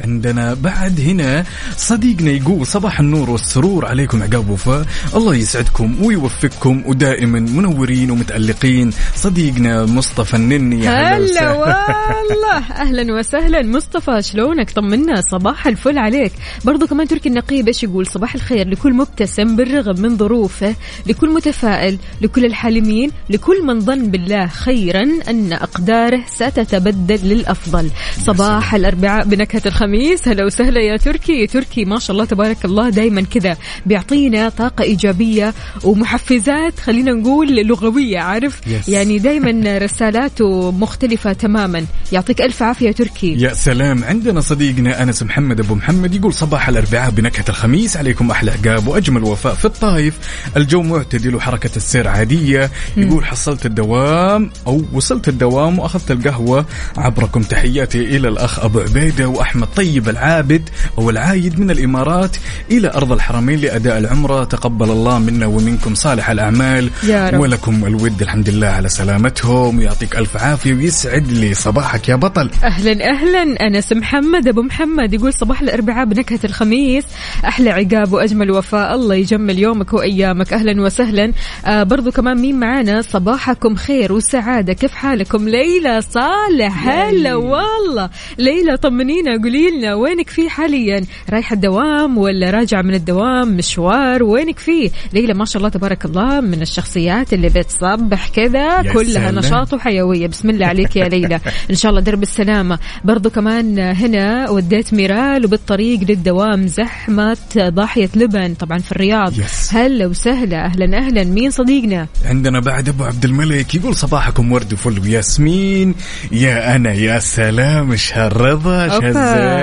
عندنا 0.00 0.54
بعد 0.54 1.00
هنا 1.00 1.44
صديقنا 1.76 2.30
يقول 2.30 2.66
صباح 2.66 3.00
النور 3.00 3.30
والسرور 3.30 3.86
عليكم 3.86 4.22
عقاب 4.22 4.50
وفاء. 4.50 4.86
الله 5.16 5.34
يسعدكم 5.34 6.04
ويوفقكم 6.04 6.82
ودائما 6.86 7.40
منورين 7.40 8.10
ومتألقين. 8.10 8.90
صديقنا 9.14 9.86
مصطفى 9.86 10.34
النني 10.34 10.88
هلا. 10.88 11.52
والله. 11.52 12.72
أهلا 12.72 13.14
وسهلا. 13.14 13.62
مصطفى 13.62 14.22
شلونك؟ 14.22 14.70
طمنا. 14.70 15.20
صباح 15.20 15.66
الفل 15.66 15.98
عليك. 15.98 16.32
برضو 16.64 16.86
كمان 16.86 17.08
تركي 17.08 17.28
النقيب 17.28 17.68
إيش 17.68 17.82
يقول؟ 17.82 18.06
صباح 18.06 18.34
الخير. 18.34 18.68
لكل 18.68 18.92
مبتسم 18.92 19.56
بالرغم 19.56 20.00
من 20.00 20.16
ظروفه 20.16 20.74
لكل 21.06 21.34
متفائل 21.34 21.98
لكل 22.20 22.44
الحالمين 22.44 23.10
لكل 23.30 23.62
من 23.66 23.80
ظن 23.80 24.10
بالله 24.10 24.46
خيرا 24.46 25.02
أن 25.28 25.52
أقداره 25.52 26.20
ستتبدل 26.26 27.28
للأفضل. 27.28 27.90
صباح 28.18 28.74
الأربعاء 28.74 29.24
بنكهة 29.24 29.62
الخميس. 29.84 30.28
هلا 30.28 30.44
وسهلا 30.44 30.80
يا 30.80 30.96
تركي. 30.96 31.46
تركي 31.46 31.84
ما 31.84 31.98
شاء 31.98 32.14
الله 32.14 32.24
تبارك 32.24 32.64
الله 32.64 32.90
دائما 32.90 33.20
كذا 33.22 33.56
بيعطينا 33.86 34.48
طاقة 34.48 34.82
إيجابية 34.82 35.54
ومحفزات 35.84 36.80
خلينا 36.80 37.12
نقول 37.12 37.56
لغوية 37.56 38.18
عارف؟ 38.18 38.60
Yes. 38.60 38.88
يعني 38.88 39.18
دائما 39.18 39.78
رسالاته 39.84 40.70
مختلفة 40.70 41.32
تماما. 41.32 41.86
يعطيك 42.12 42.40
ألف 42.40 42.62
عافية 42.62 42.92
تركي. 42.92 43.34
يا 43.40 43.54
سلام. 43.54 44.04
عندنا 44.04 44.40
صديقنا 44.40 45.02
أنس 45.02 45.22
محمد 45.22 45.60
أبو 45.60 45.74
محمد 45.74 46.14
يقول 46.14 46.34
صباح 46.34 46.68
الأربعاء 46.68 47.10
بنكهة 47.10 47.44
الخميس. 47.48 47.96
عليكم 47.96 48.30
أحلى 48.30 48.50
عقاب 48.50 48.86
وأجمل 48.88 49.22
وفاء 49.22 49.54
في 49.54 49.64
الطايف. 49.64 50.14
الجو 50.56 50.82
معتدل 50.82 51.34
وحركة 51.34 51.70
السير 51.76 52.08
عادية. 52.08 52.70
يقول 52.96 53.24
حصلت 53.24 53.66
الدوام 53.66 54.50
أو 54.66 54.84
وصلت 54.92 55.28
الدوام 55.28 55.78
وأخذت 55.78 56.10
القهوة. 56.10 56.66
عبركم 56.96 57.42
تحياتي 57.42 58.16
إلى 58.16 58.28
الأخ 58.28 58.58
أبو 58.58 58.80
عبيدة 58.80 59.28
وأحمد 59.28 59.68
طيب 59.76 60.08
العابد 60.08 60.68
أو 60.98 61.10
العايد 61.10 61.60
من 61.60 61.70
الإمارات 61.70 62.36
إلى 62.70 62.90
أرض 62.90 63.12
الحرمين 63.12 63.60
لأداء 63.60 63.98
العمرة. 63.98 64.44
تقبل 64.44 64.90
الله 64.90 65.18
منا 65.18 65.46
ومنكم 65.46 65.94
صالح 65.94 66.30
الأعمال 66.30 66.90
يا 67.02 67.30
رب. 67.30 67.40
ولكم 67.40 67.84
الود. 67.86 68.22
الحمد 68.22 68.48
لله 68.48 68.66
على 68.66 68.88
سلامتهم. 68.88 69.78
ويعطيك 69.78 70.16
ألف 70.16 70.36
عافية 70.36 70.74
ويسعد 70.74 71.28
لي 71.28 71.54
صباحك 71.54 72.08
يا 72.08 72.16
بطل. 72.16 72.50
أهلا 72.64 73.10
أهلا. 73.10 73.42
أنس 73.66 73.92
محمد 73.92 74.48
أبو 74.48 74.62
محمد 74.62 75.14
يقول 75.14 75.34
صباح 75.34 75.60
الأربعاء 75.60 76.06
بنكهة 76.06 76.40
الخميس. 76.44 77.04
أحلى 77.44 77.70
عقاب 77.70 78.12
وأجمل 78.12 78.50
وفاء. 78.50 78.94
الله 78.94 79.14
يجمل 79.14 79.58
يومك 79.58 79.92
وأيامك. 79.92 80.52
أهلا 80.52 80.82
وسهلا. 80.82 81.32
آه 81.66 81.82
برضو 81.82 82.10
كمان 82.10 82.40
مين 82.40 82.60
معانا؟ 82.60 83.02
صباحكم 83.02 83.74
خير 83.74 84.12
وسعادة. 84.12 84.72
كيف 84.72 84.92
حالكم؟ 84.92 85.48
ليلى 85.48 86.00
صالح. 86.00 86.88
هلا 86.88 87.34
والله. 87.34 88.10
ليلى 88.38 88.76
طمنينا. 88.76 89.42
قولي 89.42 89.63
لنا 89.70 89.94
وينك 89.94 90.30
فيه 90.30 90.48
حاليا؟ 90.48 91.04
رايحة 91.30 91.54
الدوام 91.54 92.18
ولا 92.18 92.50
راجعة 92.50 92.82
من 92.82 92.94
الدوام؟ 92.94 93.56
مشوار؟ 93.56 94.22
وينك 94.22 94.58
فيه 94.58 94.90
ليلى 95.12 95.34
ما 95.34 95.44
شاء 95.44 95.56
الله 95.56 95.68
تبارك 95.68 96.04
الله 96.04 96.40
من 96.40 96.62
الشخصيات 96.62 97.32
اللي 97.32 97.48
بتصبح 97.48 98.28
كذا 98.28 98.82
كلها 98.82 99.30
سلام. 99.30 99.38
نشاط 99.38 99.72
وحيوية. 99.72 100.26
بسم 100.26 100.50
الله 100.50 100.66
عليك 100.66 100.96
يا 100.96 101.08
ليلى. 101.08 101.40
إن 101.70 101.74
شاء 101.74 101.90
الله 101.90 102.00
درب 102.00 102.22
السلامة. 102.22 102.78
برضو 103.04 103.30
كمان 103.30 103.78
هنا 103.78 104.50
وديت 104.50 104.94
ميرال 104.94 105.44
وبالطريق 105.44 106.00
للدوام 106.08 106.66
زحمة 106.66 107.36
ضاحية 107.58 108.10
لبن 108.16 108.54
طبعا 108.54 108.78
في 108.78 108.92
الرياض. 108.92 109.32
هلا 109.70 110.06
وسهلا 110.06 110.64
أهلا 110.64 110.98
أهلا. 110.98 111.24
مين 111.24 111.50
صديقنا؟ 111.50 112.06
عندنا 112.24 112.60
بعد 112.60 112.88
أبو 112.88 113.04
عبد 113.04 113.24
الملك 113.24 113.74
يقول 113.74 113.94
صباحكم 113.94 114.52
ورد 114.52 114.72
وفل 114.72 115.00
وياسمين. 115.00 115.94
يا 116.32 116.76
أنا 116.76 116.92
يا 116.92 117.18
سلام 117.18 117.90
إيش 117.90 118.12
أوبا. 118.12 118.86
هالزين. 118.96 119.53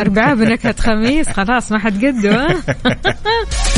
أربعاء 0.00 0.34
بنكهة 0.34 0.74
خميس 0.80 1.28
خلاص 1.28 1.72
ما 1.72 1.78
حد 1.78 2.04
قده؟ 2.04 2.46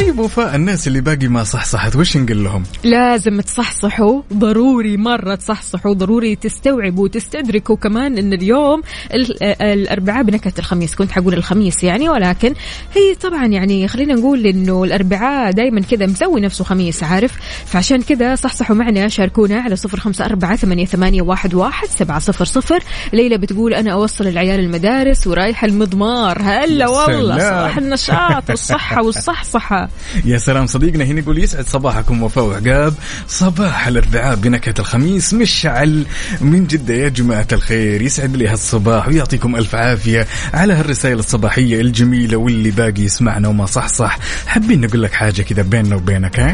طيب 0.00 0.18
وفاء 0.18 0.56
الناس 0.56 0.86
اللي 0.88 1.00
باقي 1.00 1.28
ما 1.28 1.44
صحصحت 1.44 1.96
وش 1.96 2.16
نقول 2.16 2.44
لهم؟ 2.44 2.62
لازم 2.84 3.40
تصحصحوا. 3.40 4.22
ضروري 4.32 4.96
مرة 4.96 5.34
تصحصحوا 5.34 5.94
ضروري 5.94 6.36
تستوعبوا 6.36 7.04
وتستدركوا 7.04 7.76
كمان 7.76 8.18
إن 8.18 8.32
اليوم 8.32 8.82
ال- 9.14 9.42
الأربعاء 9.62 10.22
بنكهة 10.22 10.52
الخميس. 10.58 10.94
كنت 10.94 11.10
حقول 11.12 11.34
الخميس 11.34 11.84
يعني 11.84 12.08
ولكن 12.08 12.54
هي 12.94 13.14
طبعا 13.14 13.46
يعني 13.46 13.88
خلينا 13.88 14.14
نقول 14.14 14.46
إنه 14.46 14.84
الأربعاء 14.84 15.52
دايما 15.52 15.80
كذا 15.80 16.06
مسوي 16.06 16.40
نفسه 16.40 16.64
خميس 16.64 17.02
عارف؟ 17.02 17.32
فعشان 17.66 18.02
كذا 18.02 18.34
صحصحوا 18.34 18.76
معنا 18.76 19.08
شاركونا 19.08 19.60
على 19.60 19.76
صفر 19.76 20.00
خمسة 20.00 20.24
أربعة 20.24 20.56
ثمانية, 20.56 20.86
ثمانية 20.86 21.22
واحد, 21.22 21.54
واحد 21.54 21.88
سبعة 21.88 22.18
صفر 22.18 22.44
صفر. 22.44 22.78
ليلى 23.12 23.38
بتقول 23.38 23.74
أنا 23.74 23.92
أوصل 23.92 24.26
العيال 24.26 24.60
المدارس 24.60 25.26
ورايحة 25.26 25.66
المضمار. 25.66 26.38
هلا 26.42 26.88
والله. 26.88 27.38
صباح 27.38 27.76
النشاط 27.76 28.50
والصحة 28.50 29.02
والصحصحة. 29.02 29.89
يا 30.24 30.38
سلام 30.38 30.66
صديقنا 30.66 31.04
هنا 31.04 31.20
يقول 31.20 31.38
يسعد 31.38 31.66
صباحكم 31.68 32.22
وفاء 32.22 32.44
وعقاب. 32.44 32.94
صباح 33.28 33.86
الاربعاء 33.86 34.36
بنكهة 34.36 34.74
الخميس 34.78 35.34
مشعل 35.34 36.06
من 36.40 36.66
جدة 36.66 36.94
يا 36.94 37.08
جماعة 37.08 37.46
الخير 37.52 38.02
يسعد 38.02 38.36
لي 38.36 38.48
هالصباح 38.48 39.08
ويعطيكم 39.08 39.56
ألف 39.56 39.74
عافية 39.74 40.26
على 40.54 40.72
هالرسائل 40.72 41.18
الصباحية 41.18 41.80
الجميلة 41.80 42.36
واللي 42.36 42.70
باقي 42.70 43.02
يسمعنا 43.02 43.48
وما 43.48 43.66
صحصح 43.66 44.18
حابين 44.46 44.80
نقول 44.80 45.02
لك 45.02 45.12
حاجة 45.12 45.42
كذا 45.42 45.62
بيننا 45.62 45.96
وبينك 45.96 46.40
ها؟ 46.40 46.52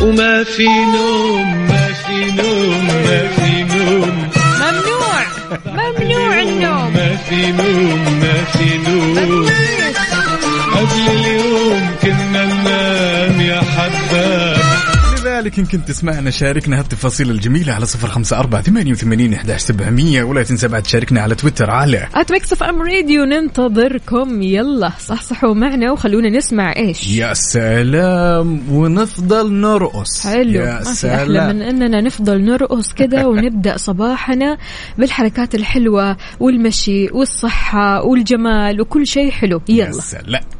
وما 0.00 0.44
في 0.44 0.66
نوم 0.68 1.66
ما 1.68 1.86
في 1.92 2.30
نوم 2.30 2.86
ما 2.86 3.28
في 3.28 3.62
نوم. 3.62 4.28
ممنوع 4.60 5.22
ممنوع 5.66 6.40
النوم. 6.42 6.92
ما 6.94 7.16
في 7.16 7.52
نوم 7.52 8.18
ما 8.20 8.44
في 8.44 8.78
نوم. 8.90 9.46
قبل 10.80 11.10
اليوم 11.10 11.90
كنا 12.02 12.44
ننام 12.44 13.40
يا 13.40 13.60
حباب. 13.60 14.90
لذلك 15.20 15.58
إن 15.58 15.64
كنت 15.64 15.88
تسمعنا 15.88 16.30
شاركنا 16.30 16.78
هالتفاصيل 16.78 17.30
الجميلة 17.30 17.72
على 17.72 17.86
صفر 17.86 18.08
خمسة 18.08 18.38
أربعة 18.38 18.62
ثمانية 18.62 18.92
وثمانين 18.92 19.34
إحداش 19.34 19.60
سبعمية 19.60 20.22
ولا 20.22 20.42
تنسى 20.42 20.68
بعد 20.68 20.82
تشاركنا 20.82 21.20
على 21.20 21.34
تويتر 21.34 21.70
على 21.70 22.08
at 22.14 22.32
Mix 22.32 22.52
FM 22.52 22.82
Radio 22.82 23.24
ننتظركم. 23.24 24.42
يلا 24.42 24.92
صحصحوا 24.98 25.54
معنا 25.54 25.92
وخلونا 25.92 26.30
نسمع 26.30 26.76
إيش؟ 26.76 27.08
يا 27.08 27.34
سلام 27.34 28.60
ونفضل 28.70 29.52
نرقص. 29.52 30.26
حلو. 30.26 30.60
يا 30.60 30.82
سلام. 30.82 31.56
من 31.56 31.62
إننا 31.62 32.00
نفضل 32.00 32.44
نرقص 32.44 32.92
كذا 32.92 33.24
ونبدأ 33.30 33.76
صباحنا 33.76 34.58
بالحركات 34.98 35.54
الحلوة 35.54 36.16
والمشي 36.40 37.08
والصحة 37.12 38.02
والجمال 38.02 38.80
وكل 38.80 39.06
شيء 39.06 39.30
حلو. 39.30 39.62
يا 39.68 39.74
يلا. 39.74 39.92
سلام. 39.92 40.59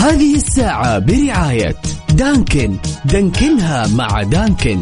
هذه 0.00 0.34
الساعة 0.34 0.98
برعاية 0.98 1.76
Dunkin. 2.14 2.76
دانكنها 3.04 3.86
مع 3.86 4.22
Dunkin. 4.22 4.80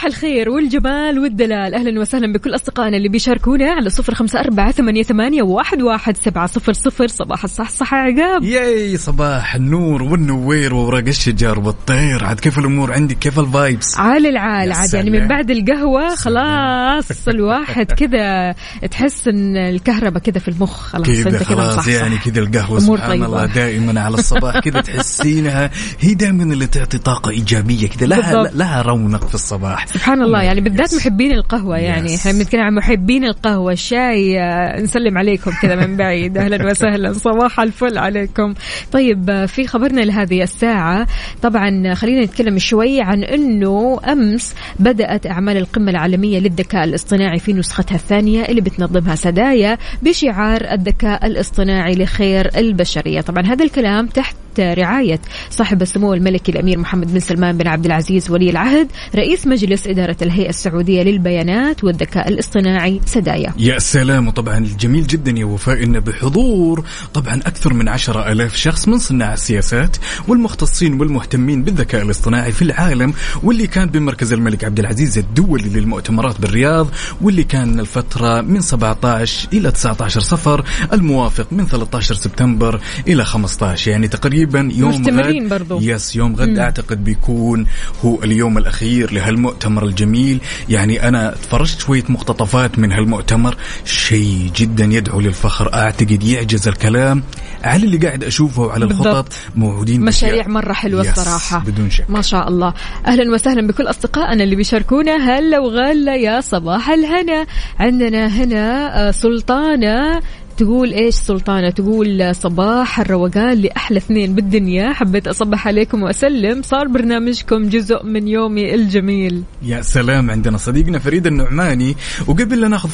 صباح 0.00 0.12
الخير 0.12 0.50
والجمال 0.50 1.18
والدلال. 1.18 1.74
أهلا 1.74 2.00
وسهلا 2.00 2.32
بكل 2.32 2.54
أصدقائنا 2.54 2.96
اللي 2.96 3.08
بيشاركونا 3.08 3.70
على 3.70 3.90
صفر 3.90 4.14
خمسة 4.14 4.40
أربعة 4.40 4.72
ثمانية, 4.72 5.02
ثمانية 5.02 5.42
واحد, 5.42 5.82
واحد 5.82 6.16
سبعة 6.16 6.46
صفر 6.46 6.72
صفر. 6.72 7.06
صباح 7.08 7.44
الصحصحة 7.44 7.96
عقاب. 7.96 8.42
ياي 8.42 8.96
صباح 8.96 9.54
النور 9.54 10.02
والنوير 10.02 10.74
وورق 10.74 11.06
الشجر 11.06 11.58
والطير. 11.60 12.24
عاد 12.24 12.40
كيف 12.40 12.58
الأمور 12.58 12.92
عندك؟ 12.92 13.18
كيف 13.18 13.38
ال 13.38 13.47
vibes؟ 13.47 13.98
عال 13.98 14.26
العال 14.26 14.72
عاد 14.72 14.94
يعني. 14.94 15.10
من 15.10 15.28
بعد 15.28 15.50
القهوة 15.50 16.14
خلاص 16.14 17.28
الواحد 17.34 17.92
كذا 17.92 18.54
تحس 18.90 19.28
إن 19.28 19.56
الكهرباء 19.56 20.22
كذا 20.22 20.38
في 20.38 20.48
المخ. 20.48 20.86
خلاص 20.86 21.06
كذا 21.06 21.38
خلاص. 21.44 21.88
يعني 21.88 22.18
كذا 22.18 22.40
القهوة 22.40 22.78
سبحان 22.80 23.10
طيبة. 23.10 23.26
الله 23.26 23.46
دائما 23.46 24.00
على 24.00 24.14
الصباح 24.14 24.58
كذا 24.58 24.80
تحسينها. 24.90 25.70
هي 26.00 26.14
دائما 26.14 26.42
اللي 26.42 26.66
تعطي 26.66 26.98
طاقة 26.98 27.30
إيجابية 27.30 27.88
كذا 27.88 28.06
لها 28.06 28.20
بالضبط. 28.20 28.56
لها 28.56 28.82
رونق 28.82 29.28
في 29.28 29.34
الصباح. 29.34 29.89
سبحان 29.94 30.22
الله 30.22 30.42
يعني 30.42 30.60
بالذات. 30.60 30.94
محبين 30.94 31.32
القهوة 31.32 31.78
يعني. 31.78 32.14
إحنا 32.14 32.32
بنتكلم 32.32 32.60
عن 32.60 32.74
محبين 32.74 33.24
القهوة. 33.24 33.72
الشاي 33.72 34.40
آه، 34.40 34.80
نسلم 34.80 35.18
عليكم 35.18 35.50
كذا 35.62 35.86
من 35.86 35.96
بعيد. 35.96 36.38
أهلا 36.38 36.70
وسهلا. 36.70 37.12
صباح 37.28 37.60
الفل 37.60 37.98
عليكم. 37.98 38.54
طيب 38.92 39.30
آه، 39.30 39.46
في 39.46 39.66
خبرنا 39.66 40.00
لهذه 40.00 40.42
الساعة. 40.42 41.06
طبعا 41.42 41.94
خلينا 41.94 42.24
نتكلم 42.24 42.58
شوي 42.58 43.00
عن 43.00 43.24
إنه 43.24 44.00
أمس 44.12 44.54
بدأت 44.78 45.26
أعمال 45.26 45.56
القمة 45.56 45.90
العالمية 45.90 46.38
للذكاء 46.38 46.84
الاصطناعي 46.84 47.38
في 47.38 47.52
نسختها 47.52 47.94
الثانية 47.94 48.44
اللي 48.44 48.60
بتنظمها 48.60 49.14
سدايا 49.14 49.78
بشعار 50.02 50.60
الذكاء 50.72 51.26
الاصطناعي 51.26 51.94
لخير 51.94 52.50
البشرية. 52.56 53.20
طبعا 53.20 53.46
هذا 53.46 53.64
الكلام 53.64 54.06
تحت 54.06 54.36
رعاية 54.58 55.20
صاحب 55.50 55.82
السمو 55.82 56.14
الملكي 56.14 56.52
الأمير 56.52 56.78
محمد 56.78 57.12
بن 57.12 57.20
سلمان 57.20 57.58
بن 57.58 57.66
عبد 57.66 57.86
العزيز 57.86 58.30
ولي 58.30 58.50
العهد 58.50 58.88
رئيس 59.14 59.46
مجلس 59.46 59.86
إدارة 59.86 60.16
الهيئة 60.22 60.48
السعودية 60.48 61.02
للبيانات 61.02 61.84
والذكاء 61.84 62.28
الاصطناعي 62.28 63.00
سدايا. 63.06 63.54
يا 63.58 63.78
سلام 63.78 64.28
وطبعا 64.28 64.58
الجميل 64.58 65.06
جدا 65.06 65.30
يا 65.30 65.44
وفاء 65.44 65.82
إنه 65.82 65.98
بحضور 65.98 66.84
طبعا 67.14 67.34
أكثر 67.34 67.74
من 67.74 67.88
عشرة 67.88 68.32
ألاف 68.32 68.56
شخص 68.56 68.88
من 68.88 68.98
صناع 68.98 69.32
السياسات 69.32 69.96
والمختصين 70.28 71.00
والمهتمين 71.00 71.62
بالذكاء 71.62 72.02
الاصطناعي 72.02 72.52
في 72.52 72.62
العالم 72.62 73.12
واللي 73.42 73.66
كان 73.66 73.88
بمركز 73.88 74.32
الملك 74.32 74.64
عبد 74.64 74.78
العزيز 74.78 75.18
الدولي 75.18 75.68
للمؤتمرات 75.68 76.40
بالرياض 76.40 76.88
واللي 77.22 77.44
كان 77.44 77.80
الفترة 77.80 78.40
من 78.40 78.60
17 78.60 79.48
إلى 79.52 79.70
19 79.70 80.20
صفر 80.20 80.64
الموافق 80.92 81.46
من 81.52 81.66
13 81.66 82.14
سبتمبر 82.14 82.80
إلى 83.08 83.24
15 83.24 83.90
يعني 83.90 84.08
تقريبا 84.08 84.39
يوم 84.54 85.00
مستمرين 85.00 85.44
غد 85.44 85.48
برضو. 85.50 85.80
يس 85.80 86.16
يوم 86.16 86.36
غد. 86.36 86.58
أعتقد 86.58 87.04
بيكون 87.04 87.66
هو 88.04 88.22
اليوم 88.24 88.58
الأخير 88.58 89.12
لهالمؤتمر 89.12 89.84
الجميل. 89.84 90.40
يعني 90.68 91.08
أنا 91.08 91.34
تفرجت 91.42 91.80
شوية 91.80 92.04
مقتطفات 92.08 92.78
من 92.78 92.92
هالمؤتمر. 92.92 93.56
شيء 93.84 94.50
جدا 94.56 94.84
يدعو 94.84 95.20
للفخر. 95.20 95.74
أعتقد 95.74 96.22
يعجز 96.22 96.68
الكلام. 96.68 97.22
على 97.62 97.84
اللي 97.84 97.96
قاعد 97.96 98.24
أشوفه 98.24 98.62
وعلى 98.62 98.84
الخطط. 98.84 99.32
موجودين 99.56 100.00
مشاريع 100.00 100.36
بأشياء. 100.36 100.54
مرة 100.54 100.72
حلوة 100.72 101.06
يس، 101.06 101.18
الصراحة. 101.18 101.58
بدون 101.58 101.90
شك. 101.90 102.10
ما 102.10 102.22
شاء 102.22 102.48
الله. 102.48 102.74
أهلا 103.06 103.34
وسهلا 103.34 103.66
بكل 103.66 103.86
أصدقائنا 103.86 104.44
اللي 104.44 104.56
بيشاركونا. 104.56 105.16
هلا 105.16 105.58
وغلا 105.58 106.16
يا 106.16 106.40
صباح 106.40 106.90
الهنا. 106.90 107.46
عندنا 107.78 108.26
هنا 108.26 109.08
آه، 109.08 109.10
سلطانة 109.10 110.20
تقول 110.60 110.92
إيش 110.92 111.14
سلطانة؟ 111.14 111.70
تقول 111.70 112.34
صباح 112.34 113.00
الروقان 113.00 113.58
لأحلى 113.58 113.98
اثنين 113.98 114.34
بالدنيا. 114.34 114.92
حبيت 114.92 115.28
أصبح 115.28 115.66
عليكم 115.66 116.02
وأسلم. 116.02 116.62
صار 116.62 116.88
برنامجكم 116.88 117.68
جزء 117.68 118.04
من 118.04 118.28
يومي 118.28 118.74
الجميل. 118.74 119.42
يا 119.62 119.82
سلام 119.82 120.30
عندنا 120.30 120.58
صديقنا 120.58 120.98
فريد 120.98 121.26
النعماني. 121.26 121.96
وقبل 122.26 122.60
لا 122.60 122.68
ناخذ 122.68 122.90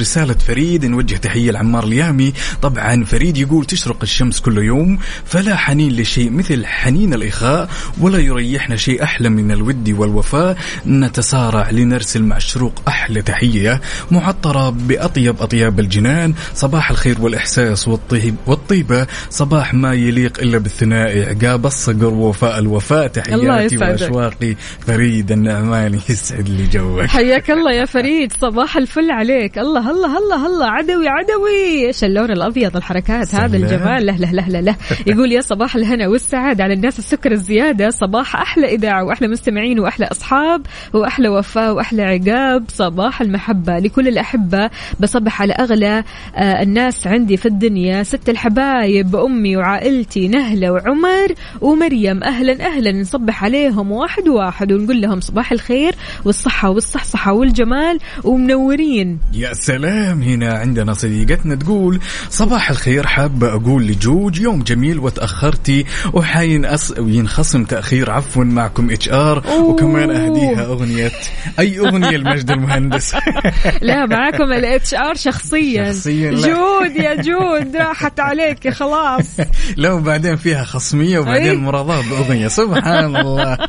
رسالة 0.00 0.34
فريد 0.34 0.86
نوجه 0.86 1.14
تحية 1.14 1.50
لعمار 1.50 1.84
اليامي. 1.84 2.32
طبعا 2.62 3.04
فريد 3.04 3.36
يقول 3.36 3.64
تشرق 3.64 3.98
الشمس 4.02 4.40
كل 4.40 4.58
يوم 4.58 4.98
فلا 5.24 5.56
حنين 5.56 5.92
لشيء 5.92 6.30
مثل 6.30 6.66
حنين 6.66 7.14
الإخاء 7.14 7.68
ولا 8.00 8.18
يريحنا 8.18 8.76
شيء 8.76 9.02
أحلى 9.02 9.28
من 9.28 9.50
الود 9.50 9.90
والوفاء. 9.98 10.56
نتسارع 10.86 11.70
لنرسل 11.70 12.22
مع 12.22 12.36
الشروق 12.36 12.82
أحلى 12.88 13.22
تحية 13.22 13.80
معطرة 14.10 14.70
بأطيب 14.70 15.42
أطياب 15.42 15.80
الجنان. 15.80 16.34
صباح 16.54 16.90
الخير 16.90 17.07
والإحساس 17.20 17.88
والطيب 17.88 18.34
والطيبة. 18.46 19.06
صباح 19.30 19.74
ما 19.74 19.94
يليق 19.94 20.40
إلا 20.40 20.58
بالثنائي. 20.58 21.24
عقاب 21.24 21.66
الصقر 21.66 22.06
ووفاء 22.06 22.58
الوفاء. 22.58 23.06
تحياتي. 23.06 23.76
وأشواقي. 23.78 24.54
فريد 24.86 25.32
النعماني 25.32 25.98
يسعد 26.08 26.48
لي 26.48 26.66
جوك. 26.66 27.06
حياك 27.06 27.50
الله 27.50 27.72
يا 27.72 27.84
فريد. 27.84 28.32
صباح 28.32 28.76
الفل 28.76 29.10
عليك. 29.10 29.58
الله 29.58 29.90
الله 29.90 30.18
الله 30.18 30.46
الله. 30.46 30.66
عدوي 30.66 31.08
عدوي. 31.08 31.86
إيش 31.86 32.04
اللون 32.04 32.30
الأبيض؟ 32.30 32.76
الحركات 32.76 33.34
هذا. 33.34 33.56
الجمال. 33.56 34.06
له 34.06 34.16
له 34.16 34.30
له 34.30 34.60
له 34.60 34.76
يقول 35.06 35.32
يا 35.32 35.40
صباح 35.40 35.76
الهنا 35.76 36.08
والسعادة 36.08 36.64
على 36.64 36.74
الناس 36.74 36.98
السكر 36.98 37.32
الزيادة. 37.32 37.90
صباح 37.90 38.36
أحلى 38.36 38.74
إذاعة 38.74 39.04
وأحلى 39.04 39.28
مستمعين 39.28 39.80
وأحلى 39.80 40.06
أصحاب 40.06 40.66
وأحلى 40.94 41.28
وفاء 41.28 41.74
وأحلى 41.74 42.02
عقاب. 42.02 42.64
صباح 42.68 43.20
المحبة 43.20 43.78
لكل 43.78 44.08
الأحبة. 44.08 44.70
بصبح 45.00 45.42
على 45.42 45.52
أغلى 45.52 46.04
آه، 46.36 46.62
الناس 46.98 47.06
عندي 47.06 47.36
في 47.36 47.46
الدنيا 47.46 48.02
ست 48.02 48.28
الحبايب 48.28 49.16
أمي 49.16 49.56
وعائلتي 49.56 50.28
نهله 50.28 50.72
وعمر 50.72 51.34
ومريم. 51.60 52.22
أهلا 52.24 52.66
أهلا 52.66 52.92
نصبح 52.92 53.44
عليهم 53.44 53.92
واحد 53.92 54.28
واحد 54.28 54.72
ونقول 54.72 55.00
لهم 55.00 55.20
صباح 55.20 55.52
الخير 55.52 55.94
والصحة 56.24 56.70
والصحصحة 56.70 57.32
والجمال 57.32 57.98
ومنورين. 58.24 59.18
يا 59.32 59.52
سلام 59.52 60.22
هنا 60.22 60.52
عندنا 60.52 60.92
صديقتنا 60.92 61.54
تقول 61.54 62.00
صباح 62.30 62.70
الخير 62.70 63.06
حابة 63.06 63.54
أقول 63.54 63.86
لجوج 63.86 64.40
يوم 64.40 64.62
جميل 64.62 64.98
وتأخرتي 64.98 65.84
وحين 66.12 66.64
أس... 66.64 66.94
ينخصم 66.98 67.64
تأخير 67.64 68.10
عفوا 68.10 68.44
معكم 68.44 68.90
HR 68.90 69.42
وكمان 69.60 70.10
أهديها 70.10 70.66
أغنية 70.66 71.12
أي 71.58 71.78
أغنية 71.78 72.16
المجد 72.16 72.50
المهندس؟ 72.50 73.14
لا 73.88 74.06
معاكم 74.06 74.52
ال 74.52 74.94
HR 74.94 75.14
شخصيا. 75.14 75.92
شخصياً 75.92 76.30
لا. 76.30 76.87
جود 76.88 76.96
يا 76.96 77.14
جود 77.22 77.76
راحت 77.76 78.20
عليك 78.20 78.68
خلاص. 78.68 79.26
لو 79.76 80.00
بعدين 80.00 80.36
فيها 80.36 80.64
خصمية 80.64 81.18
وبعدين 81.18 81.50
أي. 81.50 81.56
مراضاة 81.56 82.02
بأغنية. 82.10 82.48
سبحان 82.48 83.16
الله. 83.16 83.58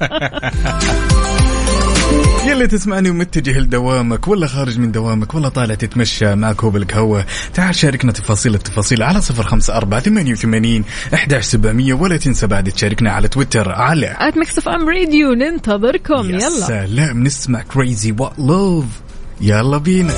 يلي 2.48 2.68
تسمعني 2.68 3.10
ومتجه 3.10 3.60
لدوامك 3.60 4.28
ولا 4.28 4.48
خارج 4.48 4.80
من 4.80 4.92
دوامك 4.92 5.36
ولا 5.36 5.50
طالع 5.50 5.76
تتمشى 5.76 6.36
مع 6.36 6.54
كوب 6.54 6.76
القهوة 6.76 7.26
تعال 7.54 7.76
شاركنا 7.76 8.12
تفاصيل 8.12 8.56
التفاصيل 8.56 9.04
على 9.04 9.22
صفر 9.22 9.44
خمسة 9.44 9.78
أربعة 9.78 10.00
ثمانية 10.00 10.32
وثمانين 10.32 10.84
أحداش 11.14 11.44
سبعمية 11.46 11.94
ولا 11.94 12.18
تنسى 12.18 12.48
بعد 12.48 12.72
تشاركنا 12.72 13.12
على 13.12 13.28
تويتر 13.28 13.72
على 13.72 14.16
at 14.20 14.38
Mix 14.38 14.58
FM 14.58 14.90
Radio 14.90 15.34
ننتظركم. 15.34 16.30
يلا. 16.30 16.50
سلام 16.50 17.24
نسمع 17.24 17.62
Crazy 17.62 18.16
What 18.20 18.34
Love 18.40 18.86
يلا 19.42 19.78
بينا. 19.78 20.14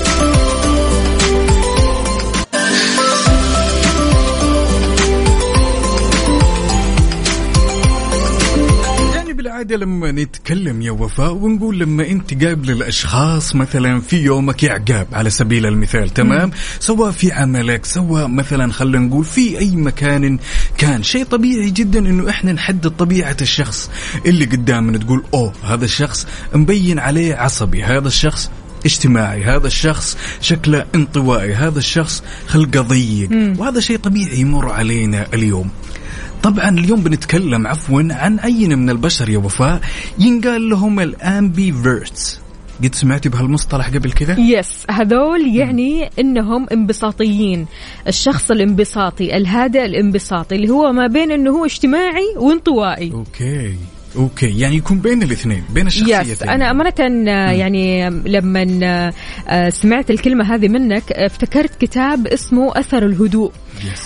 بالعاده 9.61 9.85
لما 9.85 10.11
نتكلم 10.11 10.81
يا 10.81 10.91
وفاء 10.91 11.33
ونقول 11.33 11.79
لما 11.79 12.07
انت 12.07 12.43
قابل 12.43 12.71
الأشخاص 12.71 13.55
مثلا 13.55 14.01
في 14.01 14.17
يومك 14.17 14.63
يا 14.63 14.71
عقاب 14.71 15.07
على 15.13 15.29
سبيل 15.29 15.65
المثال 15.65 16.09
تمام؟ 16.09 16.51
سواء 16.79 17.11
في 17.11 17.31
عملك 17.31 17.85
سواء 17.85 18.27
مثلا 18.27 18.71
خلينا 18.71 18.99
نقول 18.99 19.25
في 19.25 19.59
أي 19.59 19.75
مكان 19.75 20.39
كان 20.77 21.03
شيء 21.03 21.25
طبيعي 21.25 21.69
جدا 21.69 21.99
إنه 21.99 22.29
إحنا 22.29 22.51
نحدد 22.51 22.89
طبيعة 22.89 23.37
الشخص 23.41 23.89
اللي 24.25 24.45
قدامنا 24.45 24.97
تقول 24.97 25.23
أوه 25.33 25.53
هذا 25.63 25.85
الشخص 25.85 26.27
مبين 26.55 26.99
عليه 26.99 27.35
عصبي 27.35 27.83
هذا 27.83 28.07
الشخص 28.07 28.51
اجتماعي 28.85 29.43
هذا 29.43 29.67
الشخص 29.67 30.17
شكله 30.41 30.85
انطوائي 30.95 31.53
هذا 31.53 31.79
الشخص 31.79 32.23
خلقه 32.47 32.81
ضيق. 32.81 33.29
وهذا 33.59 33.79
شيء 33.79 33.97
طبيعي 33.97 34.39
يمر 34.39 34.71
علينا 34.71 35.27
اليوم. 35.33 35.69
طبعا 36.43 36.69
اليوم 36.69 37.01
بنتكلم 37.01 37.67
عفوا 37.67 38.03
عن 38.11 38.39
عينة 38.39 38.75
من 38.75 38.89
البشر 38.89 39.29
يا 39.29 39.37
وفاء؟ 39.37 39.81
ينقال 40.19 40.69
لهم 40.69 40.99
ال 40.99 41.12
ambiverts. 41.12 42.41
قد 42.83 42.95
سمعتي 42.95 43.29
بهالمصطلح 43.29 43.89
قبل 43.89 44.11
كذا؟ 44.11 44.39
yes 44.39 44.85
هذول 44.91 45.55
يعني 45.55 46.09
إنهم 46.19 46.67
انبساطيين. 46.71 47.65
الشخص 48.07 48.51
الانبساطي 48.51 49.37
الهادئ 49.37 49.85
الانبساطي 49.85 50.55
اللي 50.55 50.69
هو 50.69 50.91
ما 50.91 51.07
بين 51.07 51.31
إنه 51.31 51.51
هو 51.51 51.65
اجتماعي 51.65 52.35
وانطوائي. 52.37 53.11
okay. 53.11 53.75
okay. 54.15 54.59
يعني 54.59 54.75
يكون 54.75 54.99
بين 54.99 55.23
الاثنين 55.23 55.63
بين 55.73 55.87
الشخصيتين. 55.87 56.31
yes 56.31 56.43
أنا 56.43 56.71
أمانة 56.71 57.31
يعني 57.51 58.09
لما 58.09 59.11
آه، 59.47 59.69
سمعت 59.69 60.11
الكلمة 60.11 60.55
هذه 60.55 60.67
منك 60.67 61.11
افتكرت 61.11 61.81
كتاب 61.81 62.27
اسمه 62.27 62.79
أثر 62.79 63.05
الهدوء. 63.05 63.51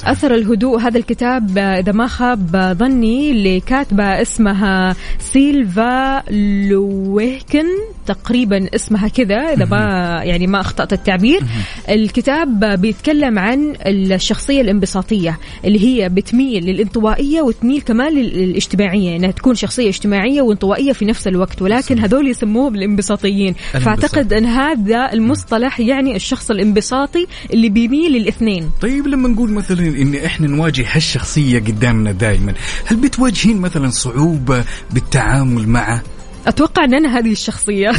أثر 0.05 0.35
الهدوء 0.35 0.79
هذا 0.79 0.97
الكتاب 0.97 1.57
إذا 1.57 1.91
ما 1.91 2.07
خاب 2.07 2.75
ظني 2.79 3.31
اللي 3.31 3.59
كاتبه 3.59 4.21
اسمها 4.21 4.95
سيلفا 5.19 6.23
لويكن 6.69 7.65
تقريبا 8.05 8.75
اسمها 8.75 9.07
كذا 9.07 9.35
إذا 9.35 9.65
ما 9.65 10.21
يعني 10.23 10.47
ما 10.47 10.61
أخطأت 10.61 10.93
التعبير. 10.93 11.41
الكتاب 11.89 12.81
بيتكلم 12.81 13.39
عن 13.39 13.73
الشخصية 13.85 14.61
الانبساطية 14.61 15.39
اللي 15.65 15.79
هي 15.79 16.09
بتميل 16.09 16.65
للانطوائية 16.65 17.41
وتميل 17.41 17.81
كمان 17.81 18.13
للاجتماعيه 18.13 19.15
إنها 19.15 19.31
تكون 19.31 19.55
شخصية 19.55 19.89
اجتماعية 19.89 20.41
وانطوائية 20.41 20.91
في 20.93 21.05
نفس 21.05 21.27
الوقت 21.27 21.61
ولكن 21.61 21.99
هذول 21.99 22.27
يسموهم 22.27 22.75
الانبساطيين. 22.75 23.53
فأعتقد 23.53 24.33
إن 24.33 24.45
هذا 24.45 25.13
المصطلح 25.13 25.79
يعني 25.79 26.15
الشخص 26.15 26.51
الانبساطي 26.51 27.27
اللي 27.53 27.69
بيميل 27.69 28.11
للاثنين. 28.11 28.69
طيب 28.81 29.07
لما 29.07 29.29
نقول 29.29 29.51
مثلا 29.51 29.64
إن 29.73 30.15
إحنا 30.15 30.47
نواجه 30.47 30.86
هالشخصية 30.91 31.60
قدامنا 31.60 32.12
دائما 32.12 32.54
هل 32.86 32.95
بتواجهين 32.95 33.62
مثلا 33.62 33.89
صعوبة 33.89 34.63
بالتعامل 34.91 35.67
معه؟ 35.67 36.04
أتوقع 36.47 36.84
إن 36.84 36.93
أنا 36.93 37.17
هذه 37.19 37.32
الشخصية. 37.32 37.91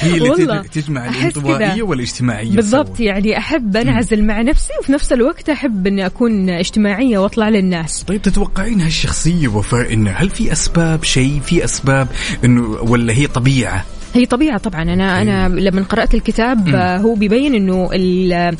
هي 0.00 0.16
اللي 0.16 0.62
تجمع 0.72 1.08
الانطوائية. 1.08 1.82
والاجتماعية 1.82 2.56
بالضبط. 2.56 3.00
يعني 3.00 3.38
أحب 3.38 3.76
أنعزل 3.76 4.24
مع 4.24 4.42
نفسي 4.42 4.72
وفي 4.80 4.92
نفس 4.92 5.12
الوقت 5.12 5.48
أحب 5.48 5.86
إني 5.86 6.06
أكون 6.06 6.50
اجتماعية 6.50 7.18
وأطلع 7.18 7.48
للناس. 7.48 8.02
طيب 8.02 8.22
تتوقعين 8.22 8.80
هالشخصية 8.80 9.48
وفاء 9.48 9.92
إنه 9.92 10.10
هل 10.10 10.30
في 10.30 10.52
أسباب 10.52 11.04
شيء 11.04 11.40
في 11.40 11.64
أسباب 11.64 12.08
إنه 12.44 12.62
ولا 12.62 13.12
هي 13.12 13.26
طبيعة؟ 13.26 13.84
هي 14.14 14.26
طبيعة 14.26 14.58
طبعا. 14.58 14.82
أنا 14.82 15.22
أنا 15.22 15.48
لما 15.48 15.82
قرأت 15.82 16.14
الكتاب 16.14 16.68
آه، 16.74 16.98
هو 16.98 17.14
بيبين 17.14 17.54
إنه 17.54 17.88
ال- 17.92 18.56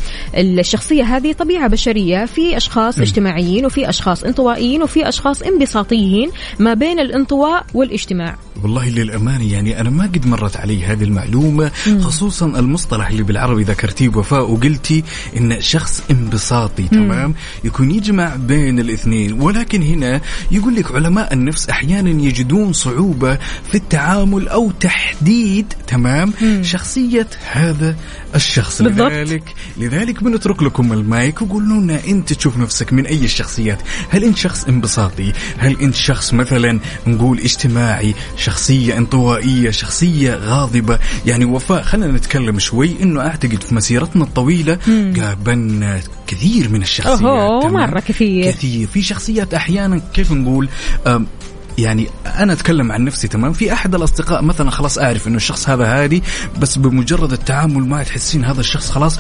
الشخصية 0.59 1.03
هذه 1.05 1.33
طبيعة 1.33 1.69
بشرية. 1.69 2.25
في 2.25 2.57
أشخاص 2.57 2.99
اجتماعيين 2.99 3.67
وفي 3.67 3.89
أشخاص 3.89 4.25
انطوائيين 4.25 4.83
وفي 4.83 5.09
أشخاص 5.09 5.43
انبساطيين 5.43 6.31
ما 6.59 6.75
بين 6.75 7.01
الانطواء 7.01 7.65
والاجتماع. 7.75 8.37
والله 8.63 8.89
للأمانة 8.89 9.53
يعني 9.53 9.81
أنا 9.81 9.91
ما 9.91 10.05
قد 10.05 10.27
مرت 10.27 10.57
علي 10.57 10.85
هذه 10.85 11.05
المعلومة 11.05 11.71
خصوصا 12.01 12.47
المصطلح 12.47 13.09
اللي 13.09 13.23
بالعربي 13.23 13.63
ذكرتيه 13.63 14.09
وفاء 14.09 14.51
وقلتي 14.51 15.05
إن 15.37 15.61
شخص 15.61 16.03
انبساطي 16.11 16.89
تمام؟ 16.89 17.35
يكون 17.65 17.91
يجمع 17.91 18.37
بين 18.37 18.79
الاثنين 18.79 19.41
ولكن 19.43 19.83
هنا 19.83 20.21
يقول 20.51 20.75
لك 20.75 20.93
علماء 20.93 21.33
النفس 21.33 21.69
أحيانا 21.69 22.11
يجدون 22.11 22.73
صعوبة 22.73 23.39
في 23.71 23.75
التعامل 23.75 24.49
أو 24.49 24.71
تحديد 24.71 25.73
تمام؟ 25.87 26.33
شخصية 26.63 27.27
هذا 27.53 27.97
الشخص. 28.35 28.83
بالضبط. 28.83 29.13
لذلك 29.13 29.55
لذلك 29.79 30.23
بنترك 30.23 30.63
لكم 30.63 30.93
المايك 30.93 31.43
وقولوا 31.43 31.81
لنا 31.81 32.01
أنت 32.07 32.33
تشوف 32.33 32.59
نفسك 32.59 32.93
من 32.93 33.07
أي 33.07 33.25
الشخصيات. 33.25 33.79
هل 34.09 34.25
انت 34.25 34.37
شخص 34.37 34.65
انبساطي؟ 34.65 35.33
هل 35.59 35.81
انت 35.81 35.95
شخص 35.95 36.35
مثلا 36.35 36.81
نقول 37.07 37.39
اجتماعي 37.39 38.15
شخصية 38.43 38.99
انطوائية 38.99 39.71
شخصية 39.71 40.35
غاضبة. 40.35 40.99
يعني 41.27 41.45
وفاء 41.45 41.83
خلينا 41.83 42.13
نتكلم 42.13 42.59
شوي. 42.59 43.03
إنه 43.03 43.21
أعتقد 43.21 43.63
في 43.63 43.75
مسيرتنا 43.75 44.25
الطويلة 44.25 44.79
قابلنا 45.21 46.01
كثير 46.27 46.69
من 46.69 46.83
الشخصيات. 46.83 47.19
تمام؟ 47.19 47.73
مرة 47.73 48.01
كثير. 48.01 48.51
كثير. 48.51 48.87
في 48.87 49.03
شخصيات 49.03 49.55
أحيانا 49.55 50.01
كيف 50.15 50.33
نقول 50.33 50.69
يعني 51.79 52.09
أنا 52.27 52.53
أتكلم 52.53 52.93
عن 52.93 53.05
نفسي 53.05 53.29
تمام؟ 53.29 53.53
في 53.53 53.73
أحد 53.73 53.95
الأصدقاء 53.95 54.43
مثلا 54.43 54.71
خلاص 54.71 54.99
أعرف 54.99 55.29
إنه 55.29 55.37
الشخص 55.37 55.69
هذا 55.69 55.85
هادي 55.85 56.23
بس 56.59 56.79
بمجرد 56.79 57.33
التعامل 57.33 57.87
معه 57.87 58.03
تحسين 58.03 58.45
هذا 58.45 58.61
الشخص 58.61 58.91
خلاص 58.91 59.19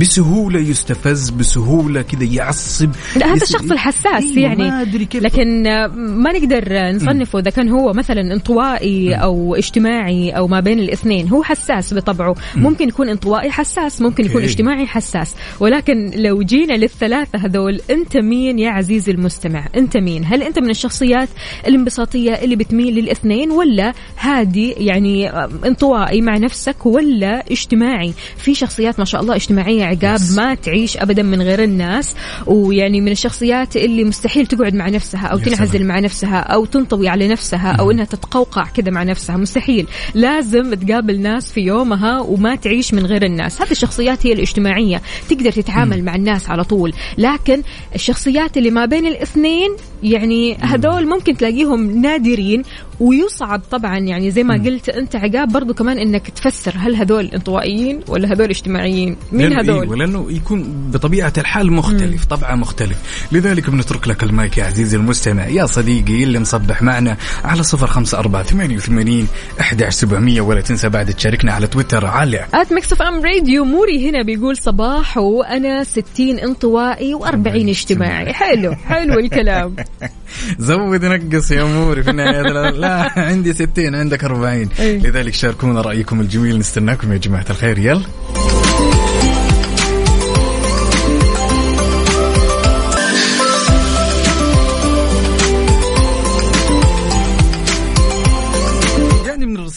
بسهولة 0.00 0.60
يستفز 0.60 1.30
بسهولة 1.30 2.02
كذا 2.02 2.24
يعصب. 2.24 2.90
لا 3.16 3.26
هذا 3.26 3.42
الشخص 3.42 3.70
الحساس 3.70 4.22
أيوة، 4.22 4.40
يعني. 4.40 4.70
ما 4.70 4.82
أدري 4.82 5.04
كيف. 5.04 5.22
لكن 5.22 5.62
ما 5.96 6.32
نقدر 6.32 6.92
نصنفه 6.92 7.38
إذا 7.38 7.50
كان 7.50 7.68
هو 7.68 7.92
مثلا 7.92 8.20
انطوائي 8.34 9.14
أو 9.14 9.54
اجتماعي 9.54 10.30
أو 10.30 10.48
ما 10.48 10.60
بين 10.60 10.78
الاثنين. 10.78 11.28
هو 11.28 11.42
حساس 11.42 11.94
بطبعه. 11.94 12.34
ممكن 12.56 12.88
يكون 12.88 13.08
انطوائي 13.08 13.50
حساس 13.50 14.00
ممكن 14.02 14.24
يكون. 14.24 14.42
اجتماعي 14.42 14.86
حساس. 14.86 15.34
ولكن 15.60 16.10
لو 16.14 16.42
جينا 16.42 16.72
للثلاثة 16.72 17.38
هذول 17.38 17.80
أنت 17.90 18.16
مين 18.16 18.58
يا 18.58 18.70
عزيزي 18.70 19.12
المستمع؟ 19.12 19.66
أنت 19.76 19.96
مين؟ 19.96 20.24
هل 20.24 20.42
أنت 20.42 20.58
من 20.58 20.70
الشخصيات 20.70 21.28
الانبساطية 21.66 22.32
اللي 22.32 22.56
بتميل 22.56 22.94
للاثنين 22.94 23.50
ولا 23.50 23.92
هادي 24.18 24.70
يعني 24.70 25.30
انطوائي 25.66 26.20
مع 26.20 26.36
نفسك 26.36 26.86
ولا 26.86 27.44
اجتماعي؟ 27.50 28.14
في 28.36 28.54
شخصيات 28.54 28.98
ما 28.98 29.04
شاء 29.04 29.20
الله 29.20 29.34
اجتماعية 29.34 29.81
عقاب. 29.82 30.20
ما 30.36 30.54
تعيش 30.54 30.96
ابدا 30.96 31.22
من 31.22 31.42
غير 31.42 31.62
الناس 31.62 32.14
ويعني 32.46 33.00
من 33.00 33.12
الشخصيات 33.12 33.76
اللي 33.76 34.04
مستحيل 34.04 34.46
تقعد 34.46 34.74
مع 34.74 34.88
نفسها 34.88 35.26
أو 35.26 35.38
تنعزل. 35.38 35.86
مع 35.86 35.98
نفسها 35.98 36.38
أو 36.38 36.64
تنطوي 36.64 37.08
على 37.08 37.28
نفسها 37.28 37.72
أو 37.72 37.90
إنها 37.90 38.04
تتقوقع 38.04 38.64
كذا 38.64 38.90
مع 38.90 39.02
نفسها 39.02 39.36
مستحيل. 39.36 39.86
لازم 40.14 40.74
تقابل 40.74 41.20
ناس 41.20 41.52
في 41.52 41.60
يومها 41.60 42.20
وما 42.20 42.54
تعيش 42.54 42.94
من 42.94 43.06
غير 43.06 43.24
الناس. 43.24 43.62
هذه 43.62 43.70
الشخصيات 43.70 44.26
هي 44.26 44.32
الاجتماعية 44.32 45.02
تقدر 45.28 45.52
تتعامل 45.52 46.04
مع 46.04 46.14
الناس 46.14 46.50
على 46.50 46.64
طول. 46.64 46.92
لكن 47.18 47.62
الشخصيات 47.94 48.56
اللي 48.56 48.70
ما 48.70 48.84
بين 48.84 49.06
الاثنين 49.06 49.76
يعني 50.02 50.54
هذول 50.54 51.08
ممكن 51.08 51.36
تلاقيهم 51.36 52.02
نادرين 52.02 52.62
ويصعب 53.00 53.62
طبعا. 53.70 53.98
يعني 53.98 54.30
زي 54.30 54.42
ما 54.42 54.54
قلت 54.54 54.88
أنت 54.88 55.16
عقاب 55.16 55.52
برضو 55.52 55.74
كمان 55.74 55.98
إنك 55.98 56.30
تفسر 56.30 56.74
هل 56.76 56.96
هذول 56.96 57.26
انطوائيين 57.26 58.00
ولا 58.08 58.32
هذول 58.32 58.50
اجتماعيين؟ 58.50 59.16
مين 59.32 59.48
لأنه 59.48 59.60
هذول؟ 59.60 59.82
أيوة 59.82 59.96
لأنه 59.96 60.32
يكون 60.32 60.90
بطبيعة 60.92 61.32
الحال 61.38 61.72
مختلف 61.72 62.24
طبعا 62.24 62.54
مختلف. 62.54 63.26
لذلك 63.32 63.70
بنترك 63.70 64.08
لك 64.08 64.22
المايك 64.22 64.58
يا 64.58 64.64
عزيزي 64.64 64.96
المستمع. 64.96 65.46
يا 65.46 65.66
صديقي 65.66 66.22
اللي 66.22 66.38
مصبح 66.38 66.82
معنا 66.82 67.16
على 67.44 67.62
صفر 67.62 67.86
خمسة 67.86 68.18
أربعة 68.18 68.42
ثمانية 68.42 68.76
وثمانين 68.76 69.28
أحد 69.60 69.88
سبعمية 69.88 70.40
ولا 70.40 70.60
تنسى 70.60 70.88
بعد 70.88 71.14
تشاركنا 71.14 71.52
على 71.52 71.66
تويتر 71.66 72.06
على 72.06 72.46
at 72.54 72.72
Mix 72.72 72.92
FM 72.92 73.22
Radio. 73.24 73.64
موري 73.64 74.10
هنا 74.10 74.22
بيقول 74.22 74.56
صباح 74.56 75.18
وأنا 75.18 75.84
60 75.84 76.38
انطوائي 76.38 77.14
و40 77.14 77.46
اجتماعي. 77.46 78.32
حلو 78.32 78.74
حلو 78.74 79.18
الكلام. 79.18 79.76
زود 80.58 81.04
نقص 81.04 81.50
يا 81.50 81.62
اموري 81.62 82.02
في 82.02 82.10
النهاية 82.10 82.42
لا, 82.70 83.12
عندي 83.20 83.52
60 83.52 83.94
عندك 83.94 84.24
40 84.24 84.68
أي. 84.80 84.98
لذلك 84.98 85.34
شاركونا 85.34 85.80
رأيكم 85.80 86.20
الجميل. 86.20 86.58
نستناكم 86.58 87.12
يا 87.12 87.18
جماعة 87.18 87.46
الخير. 87.50 87.78
يلا. 87.78 88.02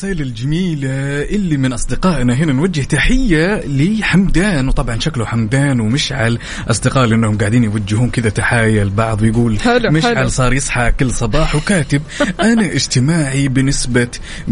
الرسائل 0.06 0.28
الجميلة 0.28 1.22
اللي 1.22 1.58
من 1.58 1.74
أصدقائنا 1.74 2.34
هنا 2.34 2.54
نوجه 2.54 2.82
تحية 2.82 3.62
لحمدان. 3.68 4.68
وطبعا 4.68 5.00
شكله 5.00 5.26
حمدان 5.26 5.80
ومشعل. 5.80 6.40
أصدقاء 6.68 7.06
لأنهم 7.06 7.38
قاعدين 7.38 7.64
يوجهون 7.64 8.10
كذا 8.10 8.30
تحايا. 8.30 8.84
البعض 8.84 9.22
ويقول 9.22 9.60
حلو، 9.60 9.92
مشعل 9.92 10.18
حلو. 10.18 10.28
صار 10.28 10.54
يصحى 10.54 10.92
كل 11.00 11.12
صباح 11.12 11.56
وكاتب. 11.56 12.02
أنا 12.52 12.66
اجتماعي 12.66 13.48
بنسبة 13.48 14.08
100% 14.48 14.52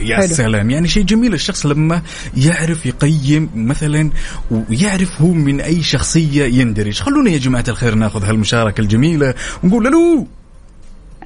يا 0.00 0.16
حلو. 0.16 0.34
سلام. 0.34 0.70
يعني 0.70 0.88
شيء 0.88 1.02
جميل 1.02 1.34
الشخص 1.34 1.66
لما 1.66 2.02
يعرف 2.36 2.86
يقيم 2.86 3.50
مثلا 3.54 4.10
ويعرف 4.50 5.22
هو 5.22 5.32
من 5.32 5.60
أي 5.60 5.82
شخصية 5.82 6.44
يندرج. 6.44 7.00
خلونا 7.00 7.30
يا 7.30 7.38
جماعة 7.38 7.64
الخير 7.68 7.94
ناخذ 7.94 8.24
هالمشاركة 8.24 8.80
الجميلة 8.80 9.34
ونقول 9.62 9.86
ألو! 9.86 10.39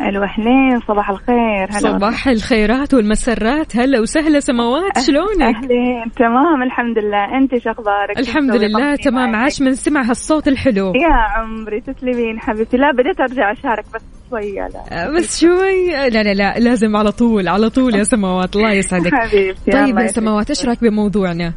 ألو 0.01 0.23
أهلين 0.23 0.81
صباح 0.89 1.11
الخير. 1.11 1.65
هلا 1.71 1.99
صباح 1.99 2.29
الخيرات 2.29 2.95
والمسرات. 2.95 3.77
هلا 3.77 4.01
وسهلا 4.01 4.41
سماوات 4.41 4.99
شلونك؟ 4.99 5.57
أهلين 5.57 6.11
تمام 6.17 6.63
الحمد 6.63 6.99
لله. 6.99 7.39
أنت 7.39 7.59
شو 7.59 7.71
أخبارك؟ 7.71 8.19
الحمد 8.19 8.57
لله 8.57 8.97
تمام؟ 8.97 9.37
عاش 9.37 9.63
من 9.63 9.75
سمع 9.75 10.03
هالصوت 10.03 10.49
الحلو. 10.49 10.87
يا 10.87 11.15
عمري 11.37 11.81
تسلمين 11.81 12.41
حبيبتي. 12.41 12.77
لا 12.77 12.93
بديت 12.93 13.21
أرجع 13.21 13.53
أشارك 13.53 13.85
بس 13.95 14.03
شوية 14.31 14.69
لا 14.69 15.05
آه، 15.07 15.11
بس 15.11 15.41
شوي. 15.41 15.87
لا 15.91 16.23
لا 16.23 16.35
لا 16.35 16.59
لازم 16.59 16.97
على 16.97 17.13
طول 17.13 17.49
على 17.49 17.71
طول 17.71 17.95
يا 17.95 18.05
سماوات. 18.05 18.57
الله 18.57 18.73
يسعدك. 18.73 19.15
حبيبتي 19.29 19.71
طيب 19.71 19.99
يا. 19.99 20.07
سماوات 20.07 20.51
إيش 20.51 20.67
رأيك 20.67 20.81
بموضوعنا؟ 20.81 21.53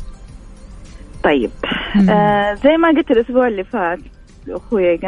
طيب 1.23 1.52
مم. 1.95 2.10
آه 2.10 2.54
زي 2.54 2.78
ما 2.78 2.88
قلت 2.88 3.12
الأسبوع 3.12 3.47
اللي 3.47 3.63
فات 3.63 4.00
أخوي 4.50 5.00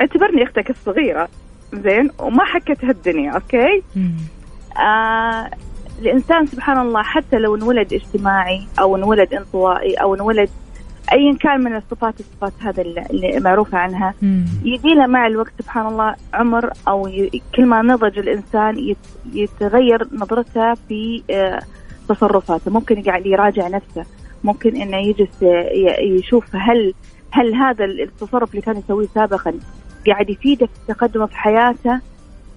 اعتبرني 0.00 0.42
أختك 0.42 0.70
الصغيرة. 0.70 1.28
زين 1.74 2.10
ومحنكتها 2.18 2.90
الدنيا 2.90 3.30
okay 3.32 3.82
مم. 3.96 4.12
آه 4.86 5.50
الإنسان 6.02 6.46
سبحان 6.46 6.78
الله 6.78 7.02
حتى 7.02 7.36
لو 7.38 7.56
انولد 7.56 7.92
اجتماعي 7.92 8.66
أو 8.80 8.96
انولد 8.96 9.34
انطوائي 9.34 9.94
أو 9.94 10.14
انولد 10.14 10.48
ايا 11.12 11.36
كان 11.40 11.60
من 11.64 11.76
الصفات 11.76 12.14
الصفات 12.20 12.52
هذا 12.60 12.82
اللي- 12.82 13.40
معروفه 13.40 13.78
عنها. 13.78 14.14
يجي 14.64 14.94
له 14.94 15.06
مع 15.06 15.26
الوقت 15.26 15.52
سبحان 15.62 15.86
الله 15.86 16.14
عمر 16.34 16.70
أو 16.88 17.08
ي... 17.08 17.42
كل 17.56 17.66
ما 17.66 17.82
نضج 17.82 18.18
الإنسان 18.18 18.78
يت... 18.78 18.96
يتغير 19.32 20.06
نظرته 20.12 20.74
في 20.74 21.22
آه، 21.30 21.60
تصرفاته 22.08 22.70
ممكن 22.70 22.98
يقعد 22.98 23.26
يراجع 23.26 23.68
نفسه 23.68 24.04
ممكن 24.44 24.76
إنه 24.76 24.96
يجلس 24.96 25.42
آه، 25.42 25.70
يشوف 26.00 26.56
هل 26.56 26.94
هل 27.30 27.54
هذا 27.54 27.84
التصرف 27.84 28.50
اللي 28.50 28.62
كان 28.62 28.76
يسويه 28.78 29.06
سابقا 29.14 29.52
قاعد 30.06 30.30
يفيده 30.30 30.66
في 30.66 30.94
تقدمه 30.94 31.26
في 31.26 31.36
حياته 31.36 32.00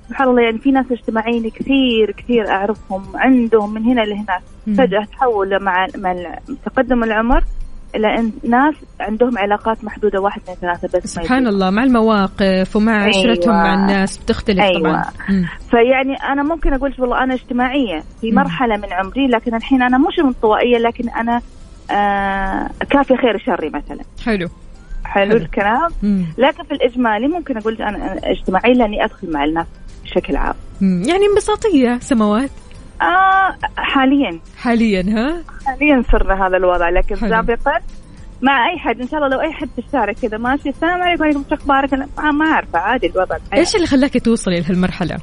سبحان 0.09 0.27
الله 0.27 0.41
يعني 0.41 0.57
في 0.57 0.71
ناس 0.71 0.85
اجتماعيين 0.91 1.49
كثير 1.49 2.11
كثير 2.11 2.49
أعرفهم 2.49 3.03
عندهم 3.15 3.73
من 3.73 3.83
هنا 3.83 4.01
لهناك. 4.01 4.41
فجأة 4.77 5.05
تحول 5.11 5.63
مع 5.63 5.87
مع 5.97 6.15
تقدم 6.65 7.03
العمر 7.03 7.43
إلى 7.95 8.31
ناس 8.43 8.75
عندهم 8.99 9.37
علاقات 9.37 9.83
محدودة 9.83 10.21
واحد 10.21 10.41
اثنين 10.41 10.57
ثلاثة 10.57 10.99
بس 10.99 11.13
سبحان. 11.13 11.47
الله 11.47 11.69
مع 11.69 11.83
المواقف 11.83 12.75
ومع 12.75 13.03
عشرتهم 13.07 13.53
أيوة. 13.53 13.63
مع 13.63 13.73
الناس 13.73 14.17
بتختلف 14.17 14.59
أيوة. 14.59 14.79
طبعا 14.79 15.03
مم. 15.29 15.45
فيعني 15.69 16.15
أنا 16.33 16.43
ممكن 16.43 16.73
أقول 16.73 16.93
والله 16.99 17.23
أنا 17.23 17.33
اجتماعية 17.33 18.03
في. 18.21 18.31
مرحلة 18.31 18.77
من 18.77 18.93
عمري 18.93 19.27
لكن 19.27 19.55
الحين 19.55 19.81
أنا 19.81 19.97
مش 19.97 20.19
انطوائيه 20.25 20.77
لكن 20.77 21.09
أنا 21.09 21.41
آه 21.91 22.69
كافية 22.89 23.15
خير 23.15 23.37
شري 23.37 23.69
مثلا 23.69 24.03
حلو 24.25 24.47
حلو 25.09 25.29
حلو. 25.31 25.37
الكلام 25.37 25.89
مم. 26.03 26.25
لكن 26.37 26.63
في 26.63 26.71
الإجمالي 26.71 27.27
ممكن 27.27 27.57
أقول 27.57 27.75
أنا 27.75 27.89
أنا 28.11 28.19
اجتماعيه 28.23 28.73
لأني 28.73 29.05
أدخل 29.05 29.31
مع 29.31 29.43
الناس 29.43 29.67
بشكل 30.03 30.35
عام 30.35 30.55
مم. 30.81 31.03
يعني 31.07 31.25
انبساطية 31.25 31.99
سماوات 32.01 32.49
آه 33.01 33.55
حاليا 33.77 34.39
حاليا 34.57 35.01
ها 35.01 35.43
حاليا 35.65 36.03
صرنا 36.11 36.47
هذا 36.47 36.57
الوضع 36.57 36.89
لكن 36.89 37.17
حلو. 37.17 37.29
سابقا 37.29 37.79
مع 38.41 38.69
أي 38.71 38.79
حد 38.79 39.01
إن 39.01 39.07
شاء 39.07 39.19
الله 39.19 39.35
لو 39.35 39.41
أي 39.41 39.53
حد 39.53 39.69
في 39.75 39.79
الشارع 39.87 40.13
كذا 40.13 40.37
ماشي 40.37 40.69
السلام 40.69 41.01
عليكم 41.01 41.21
وعليكم 41.21 41.43
شو 41.49 41.55
أخبارك 41.55 41.93
ما 42.33 42.45
اعرفه 42.45 42.79
عادي 42.79 43.07
الوضع 43.07 43.35
الحياة. 43.35 43.59
إيش 43.59 43.75
اللي 43.75 43.87
خلاك 43.87 44.25
توصلي 44.25 44.59
لهالمرحلة؟ 44.59 45.17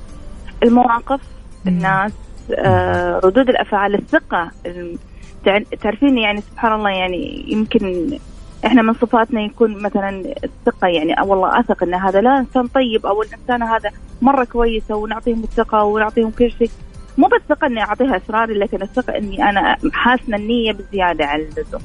المواقف 0.62 1.20
مم. 1.64 1.72
الناس 1.72 2.12
آه 2.58 3.20
ردود 3.24 3.48
الأفعال 3.48 3.94
الثقة 3.94 4.50
تعرفين 5.82 6.18
يعني 6.18 6.40
سبحان 6.40 6.72
الله 6.72 6.90
يعني 6.90 7.44
يمكن 7.48 8.10
إحنا 8.66 8.82
من 8.82 8.92
صفاتنا 8.94 9.40
يكون 9.40 9.82
مثلا 9.82 10.22
الثقة 10.44 10.88
يعني 10.88 11.20
أو 11.20 11.30
والله 11.30 11.60
أثق 11.60 11.82
إن 11.82 11.94
هذا 11.94 12.20
لا 12.20 12.38
إنسان 12.38 12.66
طيب 12.66 13.06
أو 13.06 13.22
الانسانه 13.22 13.76
هذا 13.76 13.90
مرة 14.22 14.44
كويسة 14.44 14.94
ونعطيهم 14.94 15.42
الثقة 15.42 15.84
ونعطيهم 15.84 16.30
كل 16.30 16.50
شيء. 16.50 16.70
مو 17.18 17.26
بالثقه 17.26 17.66
إني 17.66 17.80
أعطيها 17.80 18.16
اسراري 18.16 18.54
لكن 18.54 18.82
الثقة 18.82 19.18
إني 19.18 19.42
أنا 19.42 19.76
حاسنة 19.92 20.36
النية 20.36 20.72
بزيادة 20.72 21.26
عن 21.26 21.40
اللزوم. 21.40 21.80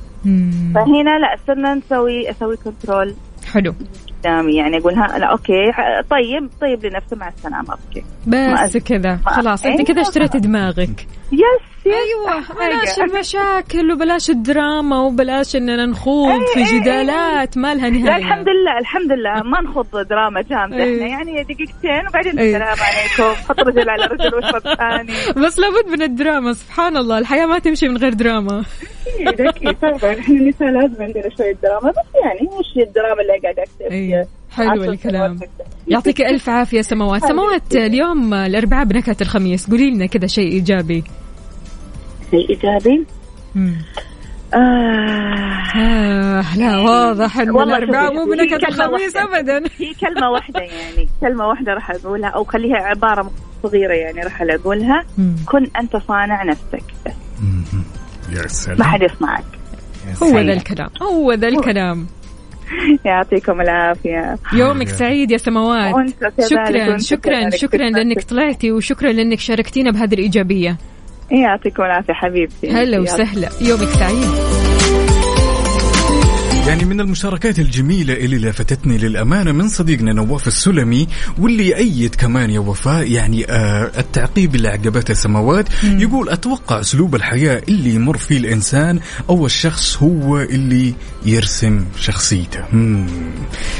فهنا 0.76 1.20
لا 1.20 1.38
صرنا 1.48 1.74
نسوي 1.74 2.30
أسوي 2.30 2.58
control 2.58 3.14
حلو. 3.54 3.74
قدامي 4.20 4.56
يعني 4.56 4.78
أقول 4.78 4.94
ها 4.94 5.18
لا 5.18 5.26
okay 5.26 5.72
طيب 6.10 6.50
طيب 6.62 6.86
لنفسه 6.86 7.18
مع 7.18 7.28
السلامة 7.28 7.72
okay. 7.72 8.04
بس 8.28 8.78
كذا. 8.78 9.20
خلاص 9.26 9.66
أنت 9.66 9.76
أيوة، 9.76 9.88
كذا 9.88 10.02
اشتريت. 10.02 10.38
دماغك. 10.38 11.08
yes 11.32 11.71
yes 11.86 11.94
أيوه 11.94 12.42
بلاش. 12.70 13.00
المشاكل 13.00 13.92
وبلاش 13.92 14.30
الدراما 14.30 15.00
وبلاش 15.00 15.56
إننا 15.56 15.86
نخوض 15.86 16.42
في. 16.54 16.80
جدالات 16.80 17.58
ما 17.58 17.74
لها 17.76 17.90
لا 17.90 17.98
نهاية. 17.98 18.18
الحمد 18.18 18.46
لله 18.50 18.78
الحمد 18.80 19.12
لله. 19.12 19.44
ما 19.44 19.62
نخوض 19.62 20.08
دراما 20.10 20.42
جامدة. 20.42 20.84
إحنا 20.84 21.08
يعني 21.08 21.44
دقيقتين 21.44 22.08
وبعدين. 22.10 22.40
السلام 22.40 22.78
عليكم. 22.80 23.42
حط 23.50 23.60
رجل 23.60 23.90
على 23.90 24.06
رجل 24.06 24.36
وشرب 24.36 24.62
ثاني. 24.78 25.46
بس 25.46 25.60
لابد 25.60 25.88
من 25.92 26.02
الدراما 26.02 26.54
سبحان 26.54 26.98
الله. 26.98 27.18
الحياة 27.18 27.46
ما 27.46 27.60
تمشي 27.60 27.88
من 27.90 27.98
غير 27.98 28.14
دراما. 28.14 28.64
أكيد 29.28 29.42
أكيد. 29.42 29.74
طبعا. 29.74 30.14
إحنا 30.20 30.36
النساء 30.36 30.68
لازم 30.68 31.04
عندنا 31.04 31.30
شوية 31.38 31.56
دراما 31.64 31.90
بس 31.90 32.10
يعني 32.24 32.50
مش 32.60 32.88
الدراما 32.88 33.22
اللي 33.22 33.34
قاعد 33.44 33.60
أكتب. 33.60 34.28
حلو 34.52 34.84
الكلام. 34.92 35.40
يعطيك 35.88 36.22
ألف 36.22 36.50
عافية 36.50 36.82
سماوات. 36.82 37.26
سماوات 37.26 37.76
اليوم 37.76 38.34
الأربعاء 38.34 38.86
بنكهة 38.86 39.18
الخميس. 39.22 39.70
قولي 39.70 39.90
لنا 39.92 40.06
كذا 40.06 40.28
شيء 40.28 40.52
إيجابي. 40.52 41.04
شيء 42.32 42.50
ايجابي. 42.50 43.06
آه. 44.54 44.60
آه 45.76 46.58
لا 46.58 46.78
واضح 46.78 47.38
إن 47.38 47.50
والله 47.50 47.78
الاربعاء 47.78 48.14
مو 48.14 48.20
هي 48.20 48.38
بنكهه 48.38 48.58
كلمة 48.58 48.86
الخميس 48.86 49.16
واحدة. 49.16 49.38
ابدا. 49.38 49.70
هي 49.78 49.94
كلمة 49.94 50.30
واحدة 50.30 50.60
يعني 50.60 51.10
كلمة 51.22 51.46
واحدة 51.48 51.74
راح 51.74 51.92
أقولها 51.92 52.30
أو 52.30 52.44
خليها 52.44 52.76
عبارة 52.76 53.32
صغيرة 53.64 53.94
يعني 53.94 54.22
راح 54.22 54.42
أقولها. 54.42 55.06
مم. 55.18 55.36
كن 55.46 55.68
أنت 55.80 55.98
صانع 55.98 56.44
نفسك. 56.44 56.84
يا 58.32 58.42
ما 58.42 58.48
سلام 58.48 58.84
حد 58.84 59.02
يصنعك 59.02 59.44
هو 60.24 60.40
ذا 60.40 60.54
الكلام 60.54 60.90
هو 61.02 61.34
ذا 61.34 61.48
الكلام. 61.48 62.08
يعطيكم 63.06 63.62
العافية. 63.62 64.38
يومك 64.54 64.88
سعيد 64.88 65.32
يا 65.32 65.38
سماوات. 65.38 66.14
شكرا 66.50 66.98
شكرا. 66.98 67.50
شكرا 67.50 67.90
لأنك 67.90 68.24
طلعتي 68.24 68.72
وشكرا 68.72 69.12
لأنك 69.12 69.40
شاركتينا 69.40 69.92
بهذه 69.92 70.14
الإيجابية. 70.14 70.78
يعطيكم 71.40 71.84
العافية 71.84 72.14
حبيبتي. 72.14 72.70
هلا 72.72 73.00
وسهلا. 73.00 73.50
يومك 73.62 73.90
سعيد. 73.90 75.21
يعني 76.68 76.86
من 76.86 77.02
المشاركات 77.02 77.60
الجميلة 77.60 78.14
اللي 78.14 78.38
لفتتني 78.38 78.98
للأمانة 78.98 79.52
من 79.52 79.70
صديقنا 79.70 80.14
نواف 80.14 80.48
السلمي 80.48 81.08
واللي 81.40 81.68
يأيد 81.68 82.16
كمان 82.16 82.50
يا 82.50 82.60
وفاء 82.60 83.12
يعني 83.12 83.46
آه 83.52 83.92
التعقيب 83.98 84.56
اللي 84.56 84.68
عقبته 84.68 85.14
سماوات. 85.14 85.66
يقول 85.84 86.30
أتوقع 86.30 86.80
أسلوب 86.80 87.16
الحياة 87.16 87.62
اللي 87.70 87.96
يمر 87.96 88.18
فيه 88.18 88.38
الإنسان 88.38 89.00
أو 89.30 89.46
الشخص 89.46 89.98
هو 89.98 90.42
اللي 90.42 90.94
يرسم 91.26 91.86
شخصيته. 92.00 92.64
مم. 92.74 93.08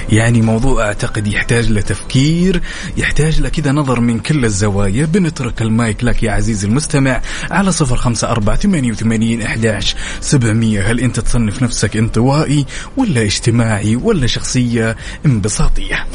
يعني 0.10 0.42
موضوع 0.42 0.86
أعتقد 0.88 1.28
يحتاج 1.28 1.72
لتفكير 1.72 2.62
يحتاج 2.98 3.42
لكذا 3.42 3.72
نظر 3.72 4.00
من 4.00 4.20
كل 4.20 4.46
الزوايا. 4.46 5.06
بنترك 5.06 5.62
المايك 5.62 6.04
لك 6.04 6.24
يا 6.24 6.32
عزيزي 6.32 6.68
المستمع 6.68 7.22
على 7.52 7.72
صفر 7.72 7.96
خمسة 7.96 8.32
أربعة 8.32 8.56
ثمانية 8.56 8.92
وثمانين 8.92 9.42
أحداش 9.42 9.96
سبعمية. 10.22 10.92
هل 10.92 11.00
أنت 11.00 11.20
تصنف 11.20 11.64
نفسك 11.64 11.98
انطوائي؟ 11.98 12.66
ولا 12.98 13.22
اجتماعي 13.22 13.96
ولا 13.96 14.28
شخصية 14.28 14.98
انبساطية. 15.26 16.08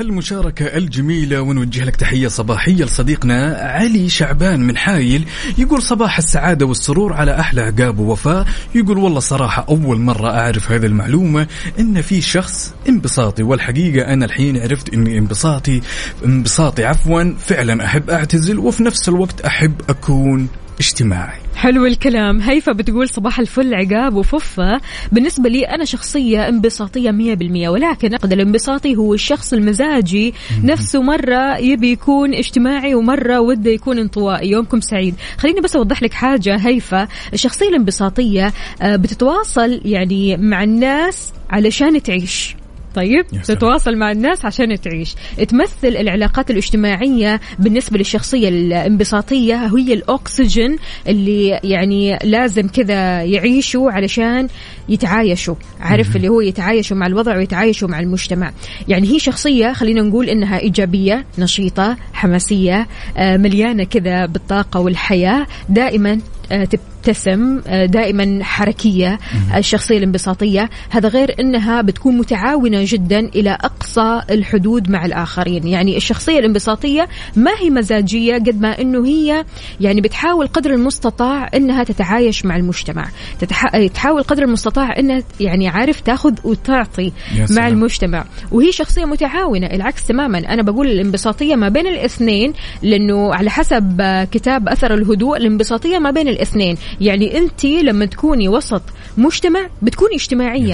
هالمشاركة 0.00 0.64
الجميلة 0.64 1.40
ونوجه 1.40 1.84
لك 1.84 1.96
تحية 1.96 2.28
صباحية 2.28 2.84
لصديقنا 2.84 3.56
علي 3.56 4.08
شعبان 4.08 4.60
من 4.60 4.76
حايل. 4.76 5.24
يقول 5.58 5.82
صباح 5.82 6.18
السعادة 6.18 6.66
والسرور 6.66 7.12
على 7.12 7.40
أحلى 7.40 7.60
عقاب 7.60 7.98
ووفاء. 7.98 8.46
يقول 8.74 8.98
والله 8.98 9.20
صراحة 9.20 9.66
أول 9.68 9.98
مرة 9.98 10.30
أعرف 10.30 10.72
هذه 10.72 10.86
المعلومة 10.86 11.46
إن 11.78 12.02
في 12.02 12.20
شخص 12.20 12.74
انبساطي. 12.88 13.42
والحقيقة 13.42 14.12
أنا 14.12 14.24
الحين 14.24 14.56
عرفت 14.56 14.94
إني 14.94 15.18
انبساطي 15.18 15.80
انبساطي 16.24 16.84
عفوا 16.84 17.34
فعلا 17.38 17.84
أحب 17.84 18.10
أعتزل 18.10 18.58
وفي 18.58 18.82
نفس 18.82 19.08
الوقت 19.08 19.40
أحب 19.40 19.74
أكون 19.88 20.48
اجتماعي. 20.80 21.38
حلو 21.56 21.86
الكلام. 21.86 22.40
هيفا 22.40 22.72
بتقول 22.72 23.08
صباح 23.08 23.38
الفل 23.38 23.74
عقاب 23.74 24.14
وففة. 24.14 24.80
بالنسبة 25.12 25.48
لي 25.48 25.64
أنا 25.64 25.84
شخصية 25.84 26.48
انبساطية 26.48 27.10
مية 27.10 27.34
بالمية 27.34 27.68
ولكن 27.68 28.12
أعتقد 28.12 28.32
الانبساطي 28.32 28.96
هو 28.96 29.14
الشخص 29.14 29.52
المزاجي. 29.52 30.34
نفسه 30.64 31.02
مرة 31.02 31.56
يبي 31.58 31.92
يكون 31.92 32.34
اجتماعي 32.34 32.94
ومرة 32.94 33.40
وده 33.40 33.70
يكون 33.70 33.98
انطوائي. 33.98 34.50
يومكم 34.50 34.80
سعيد. 34.80 35.14
خليني 35.38 35.60
بس 35.60 35.76
أوضح 35.76 36.02
لك 36.02 36.12
حاجة 36.12 36.56
هيفا. 36.56 37.08
الشخصية 37.32 37.68
الانبساطية 37.68 38.52
آه، 38.82 38.96
بتتواصل 38.96 39.80
يعني 39.84 40.36
مع 40.36 40.62
الناس 40.62 41.32
علشان 41.50 42.02
تعيش. 42.02 42.56
طيب. 42.94 43.26
تتواصل 43.44 43.96
مع 43.96 44.12
الناس 44.12 44.44
عشان 44.44 44.80
تعيش. 44.80 45.14
تمثل 45.48 45.88
العلاقات 45.88 46.50
الاجتماعية 46.50 47.40
بالنسبة 47.58 47.98
للشخصية 47.98 48.48
الانبساطية 48.48 49.66
هي 49.66 49.94
الأكسجين 49.94 50.76
اللي 51.08 51.48
يعني 51.64 52.18
لازم 52.24 52.68
كذا 52.68 53.22
يعيشوا 53.22 53.90
علشان 53.90 54.48
يتعايشوا. 54.88 55.54
عارف 55.80 56.16
اللي 56.16 56.28
هو 56.28 56.40
يتعايشوا 56.40 56.96
مع 56.96 57.06
الوضع 57.06 57.36
ويتعايشوا 57.36 57.88
مع 57.88 58.00
المجتمع. 58.00 58.52
يعني 58.88 59.08
هي 59.08 59.18
شخصية 59.18 59.72
خلينا 59.72 60.02
نقول 60.02 60.28
إنها 60.28 60.58
إيجابية 60.58 61.24
نشيطة 61.38 61.96
حماسية 62.12 62.86
آه، 63.16 63.36
مليانة 63.36 63.84
كذا 63.84 64.26
بالطاقة 64.26 64.80
والحياة 64.80 65.46
دائما 65.68 66.20
آه، 66.52 66.68
تبتسم 67.02 67.60
آه، 67.66 67.86
دائما 67.86 68.44
حركية 68.44 69.18
الشخصية 69.56 69.98
الانبساطية. 69.98 70.70
هذا 70.90 71.08
غير 71.08 71.34
أنها 71.40 71.82
بتكون 71.82 72.18
متعاونة 72.18 72.80
جدا 72.84 73.18
إلى 73.18 73.50
أقصى 73.50 74.20
الحدود 74.30 74.90
مع 74.90 75.04
الآخرين. 75.06 75.66
يعني 75.66 75.96
الشخصية 75.96 76.38
الانبساطية 76.38 77.08
ما 77.36 77.50
هي 77.58 77.70
مزاجية 77.70 78.34
قد 78.34 78.60
ما 78.60 78.80
أنه 78.80 79.06
هي 79.06 79.44
يعني 79.80 80.00
بتحاول 80.00 80.46
قدر 80.46 80.70
المستطاع 80.70 81.50
أنها 81.54 81.84
تتعايش 81.84 82.44
مع 82.44 82.56
المجتمع. 82.56 83.08
تتح... 83.40 83.86
تحاول 83.86 84.22
قدر 84.22 84.42
المستطاع 84.42 84.98
أنها 84.98 85.22
يعني 85.40 85.68
عارف 85.68 86.00
تاخذ 86.00 86.34
وتعطي 86.44 87.12
مع. 87.50 87.68
المجتمع. 87.68 88.24
وهي 88.52 88.72
شخصية 88.72 89.04
متعاونة 89.04 89.66
العكس 89.66 90.06
تماما. 90.06 90.38
أنا 90.38 90.62
بقول 90.62 90.86
الانبساطية 90.86 91.54
ما 91.54 91.68
بين 91.68 91.86
الاثنين 91.86 92.52
لأنه 92.82 93.34
على 93.34 93.50
حسب 93.50 93.96
آه، 94.00 94.24
كتاب 94.24 94.68
أثر 94.68 94.94
الهدوء 94.94 95.36
الانبساطية 95.36 95.98
ما 95.98 96.10
بين 96.10 96.28
الاثنين. 96.28 96.76
يعني 97.00 97.38
أنت 97.38 97.64
لما 97.64 98.04
تكوني 98.06 98.48
وسط 98.48 98.82
مجتمع 99.18 99.68
بتكوني 99.82 100.16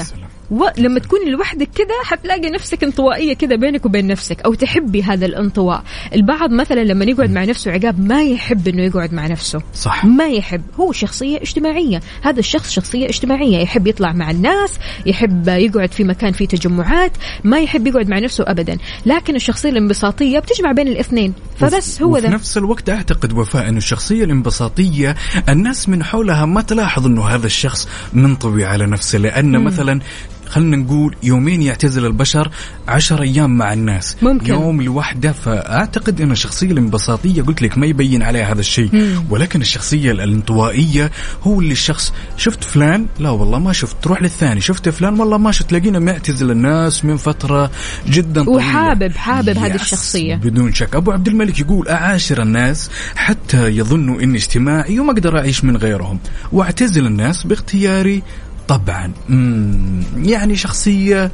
سلام. 0.02 0.25
ولما 0.50 1.00
تكوني 1.00 1.30
لوحدك 1.30 1.68
كذا 1.74 1.94
حتلاقي 2.04 2.50
نفسك 2.50 2.84
انطوائية 2.84 3.34
كذا 3.34 3.56
بينك 3.56 3.86
وبين 3.86 4.06
نفسك 4.06 4.40
أو 4.42 4.54
تحبي 4.54 5.02
هذا 5.02 5.26
الانطواء. 5.26 5.82
البعض 6.14 6.50
مثلا 6.50 6.80
لما 6.80 7.04
يقعد 7.04 7.30
مع 7.30 7.44
نفسه 7.44 7.70
عقاب 7.70 8.00
ما 8.00 8.22
يحب 8.22 8.68
إنه 8.68 8.82
يقعد 8.82 9.12
مع 9.12 9.26
نفسه. 9.26 9.62
صح. 9.74 10.04
ما 10.04 10.28
يحب. 10.28 10.62
هو 10.80 10.92
شخصية 10.92 11.36
اجتماعية. 11.36 12.00
هذا 12.22 12.38
الشخص 12.38 12.70
شخصية 12.70 13.06
اجتماعية. 13.06 13.58
يحب 13.58 13.86
يطلع 13.86 14.12
مع 14.12 14.30
الناس 14.30 14.70
يحب 15.06 15.48
يقعد 15.48 15.92
في 15.92 16.04
مكان 16.04 16.32
فيه 16.32 16.46
تجمعات 16.46 17.12
ما 17.44 17.60
يحب 17.60 17.86
يقعد 17.86 18.08
مع 18.08 18.18
نفسه 18.18 18.44
أبدا. 18.46 18.78
لكن 19.06 19.36
الشخصية 19.36 19.70
الانبساطية 19.70 20.38
بتجمع 20.38 20.72
بين 20.72 20.88
الاثنين. 20.88 21.34
فبس 21.58 22.02
هو 22.02 22.12
وفي 22.12 22.20
ذا 22.20 22.28
نفس 22.28 22.58
الوقت 22.58 22.90
أعتقد 22.90 23.32
وفاء 23.32 23.68
إنه 23.68 23.78
الشخصية 23.78 24.24
الانبساطية 24.24 25.16
الناس 25.48 25.88
من 25.88 26.04
حولها 26.04 26.44
ما 26.44 26.62
تلاحظ 26.62 27.06
إنه 27.06 27.26
هذا 27.26 27.46
الشخص 27.46 27.88
منطوي 28.12 28.64
على 28.64 28.86
نفسه 28.86 29.18
لأن 29.18 29.64
مثلا 29.64 30.00
خلينا 30.48 30.76
نقول 30.76 31.14
يومين 31.22 31.62
يعتزل 31.62 32.06
البشر 32.06 32.50
عشر 32.88 33.22
أيام 33.22 33.56
مع 33.58 33.72
الناس. 33.72 34.16
ممكن. 34.22 34.52
يوم 34.52 34.82
لوحده 34.82 35.32
فأعتقد 35.32 36.20
إن 36.20 36.30
الشخصية 36.32 36.70
الانبساطية 36.70 37.42
قلت 37.42 37.62
لك 37.62 37.78
ما 37.78 37.86
يبين 37.86 38.22
عليها 38.22 38.52
هذا 38.52 38.60
الشيء. 38.60 39.16
ولكن 39.30 39.60
الشخصية 39.60 40.10
الانطوائية 40.10 41.10
هو 41.42 41.60
اللي 41.60 41.72
الشخص 41.72 42.12
شفت 42.36 42.64
فلان؟ 42.64 43.06
لا 43.18 43.30
والله 43.30 43.58
ما 43.58 43.72
شفت. 43.72 43.96
تروح 44.02 44.22
للثاني 44.22 44.60
شفت 44.60 44.88
فلان؟ 44.88 45.20
والله 45.20 45.38
ما 45.38 45.52
شفت. 45.52 45.70
تلاقينا 45.70 45.98
معتزل 45.98 46.50
الناس 46.50 47.04
من 47.04 47.16
فترة 47.16 47.70
جدا 48.08 48.44
طويلة. 48.44 48.58
وحابب- 48.66 49.16
حابب 49.16 49.58
هذه 49.58 49.74
الشخصية. 49.74 50.34
بدون 50.34 50.72
شك. 50.74 50.94
أبو 50.96 51.12
عبد 51.12 51.28
الملك 51.28 51.60
يقول 51.60 51.88
أعاشر 51.88 52.42
الناس 52.42 52.90
حتى 53.16 53.66
يظنوا 53.68 54.20
إني 54.22 54.38
اجتماعي 54.38 54.98
وما 55.00 55.12
أقدر 55.12 55.38
أعيش 55.38 55.64
من 55.64 55.76
غيرهم. 55.76 56.18
وأعتزل 56.52 57.06
الناس 57.06 57.42
باختياري 57.46 58.22
طبعا. 58.68 59.12
مم. 59.28 60.02
يعني 60.16 60.56
شخصية 60.56 61.30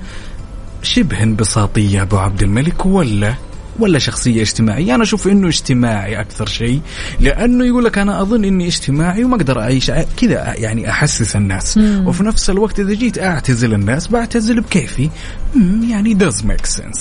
شبه 0.83 1.23
انبساطية 1.23 2.03
أبو 2.03 2.19
عبد 2.19 2.43
الملك 2.43 2.87
ولا 2.87 3.35
ولا 3.79 3.99
شخصية 3.99 4.43
اجتماعية؟ 4.43 4.95
أنا 4.95 5.03
أشوف 5.03 5.29
إنه 5.29 5.49
اجتماعي 5.49 6.21
أكثر 6.21 6.47
شيء 6.47 6.81
لأنه 7.21 7.65
يقول 7.65 7.85
لك 7.85 7.99
أنا 7.99 8.23
أظن 8.23 8.45
إني 8.45 8.67
اجتماعي 8.67 9.25
وما 9.25 9.37
أقدر 9.37 9.61
أعيش 9.61 9.91
كذا 9.91 10.55
يعني 10.57 10.91
أحسس 10.91 11.37
الناس. 11.37 11.79
وفي 12.07 12.23
نفس 12.23 12.51
الوقت 12.51 12.81
إذا 12.81 12.95
جيت 12.95 13.19
أعتزل 13.19 13.75
الناس 13.75 14.09
بعتزل 14.09 14.61
بكيفي. 14.61 15.11
مم، 15.55 15.91
يعني 15.91 16.19
does 16.19 16.35
make 16.43 16.67
sense. 16.81 17.01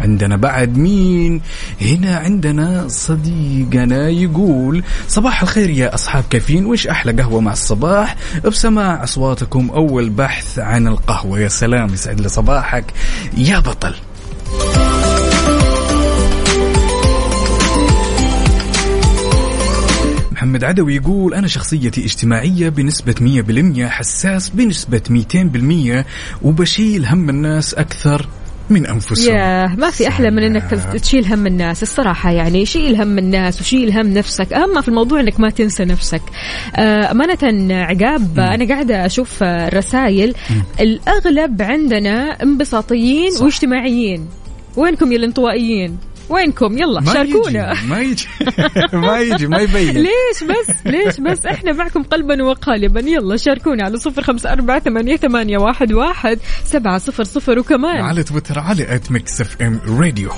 عندنا 0.00 0.36
بعد 0.36 0.76
مين؟ 0.76 1.40
هنا 1.80 2.16
عندنا 2.16 2.88
صديقنا 2.88 4.08
يقول 4.08 4.82
صباح 5.08 5.42
الخير 5.42 5.70
يا 5.70 5.94
أصحاب 5.94 6.24
كافيين 6.30 6.66
وش 6.66 6.86
أحلى 6.86 7.12
قهوة 7.22 7.40
مع 7.40 7.52
الصباح؟ 7.52 8.16
بسماع 8.44 9.02
أصواتكم 9.02 9.70
أول 9.70 10.10
بحث 10.10 10.58
عن 10.58 10.86
القهوة. 10.86 11.40
يا 11.40 11.48
سلام 11.48 11.94
يسعد 11.94 12.20
لي 12.20 12.28
صباحك. 12.28 12.84
يا 13.36 13.58
بطل. 13.58 13.94
محمد 20.32 20.64
عدوي 20.64 20.94
يقول 20.96 21.34
أنا 21.34 21.46
شخصيتي 21.46 22.04
اجتماعية 22.04 22.68
بنسبة 22.68 23.14
100% 23.84 23.88
حساس 23.88 24.48
بنسبة 24.48 25.00
200% 25.10 26.04
وبشيل 26.42 27.06
هم 27.06 27.30
الناس 27.30 27.74
أكثر 27.74 28.26
من 28.70 28.86
أنفسهم. 28.86 29.34
ياه 29.34 29.76
ما 29.76 29.90
في 29.90 30.08
أحلى 30.08 30.30
من 30.30 30.42
إنك 30.42 30.70
تشيل 31.02 31.26
هم 31.26 31.46
الناس. 31.46 31.82
الصراحة 31.82 32.30
يعني 32.30 32.66
شيل 32.66 33.02
هم 33.02 33.18
الناس 33.18 33.60
وشيل 33.60 33.92
هم 33.92 34.06
نفسك. 34.06 34.52
أهم 34.52 34.80
في 34.80 34.88
الموضوع 34.88 35.20
إنك 35.20 35.40
ما 35.40 35.50
تنسى 35.50 35.84
نفسك. 35.84 36.22
آه، 36.76 37.10
أمانة 37.10 37.74
عقاب 37.74 38.38
أنا 38.38 38.68
قاعدة 38.68 39.06
أشوف 39.06 39.42
الرسائل 39.42 40.34
الأغلب 40.80 41.62
عندنا 41.62 42.42
انبساطيين. 42.42 43.32
واجتماعيين. 43.40 44.28
وينكم 44.76 45.12
يا 45.12 45.16
الانطوائيين؟ 45.16 45.98
وينكم؟ 46.30 46.78
يلا 46.78 47.00
ما 47.00 47.12
شاركونا. 47.12 47.72
يجي 47.72 47.86
ما 47.88 48.00
يجي. 48.00 48.26
ما 49.06 49.18
يجي 49.18 49.46
ما 49.46 49.58
يبين. 49.58 49.94
ليش 50.08 50.44
بس؟ 50.44 50.76
ليش 50.86 51.20
بس؟ 51.20 51.46
إحنا 51.46 51.72
معكم 51.72 52.02
قلبا 52.02 52.44
وقالبا. 52.44 53.00
يلا 53.00 53.36
شاركونا 53.36 53.84
على 53.84 53.98
صفر 53.98 54.22
خمسة 54.22 54.52
أربعة 54.52 54.78
ثمانية, 54.80 55.16
ثمانية 55.16 55.58
واحد, 55.58 55.92
واحد 55.92 56.38
سبعة 56.64 56.98
صفر 56.98 57.24
صفر. 57.24 57.58
وكمان 57.58 58.00
على 58.00 58.22
تويتر 58.22 58.58
على 58.58 58.94
at 58.94 59.12
Mix 59.12 59.40
FM 59.40 59.80
Radio 59.98 60.30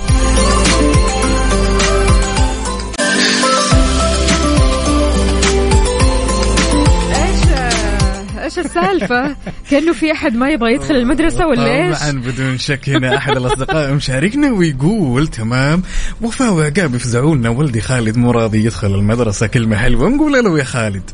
إيش 8.57 8.65
السالفة؟ 8.65 9.35
كأنه 9.69 9.93
في 9.93 10.11
أحد 10.11 10.35
ما 10.35 10.49
يبغى 10.49 10.73
يدخل 10.73 10.95
المدرسة 10.95 11.47
ولا 11.47 11.87
إيش؟ 11.87 11.99
طبعا 11.99 12.11
بدون 12.11 12.57
شك 12.57 12.89
هنا 12.89 13.17
أحد 13.17 13.37
الأصدقاء 13.37 13.93
مشاركنا 13.93 14.51
ويقول 14.51 15.27
تمام. 15.27 15.83
وفاء 16.21 16.53
وعقاب 16.53 16.95
يفزعوا 16.95 17.35
لنا 17.35 17.49
ولدي 17.49 17.81
خالد 17.81 18.17
مو 18.17 18.31
راضي 18.31 18.65
يدخل 18.65 18.95
المدرسة. 18.95 19.47
كلمة 19.47 19.75
حلوة. 19.75 20.09
نقول 20.09 20.43
له 20.43 20.59
يا 20.59 20.63
خالد. 20.63 21.11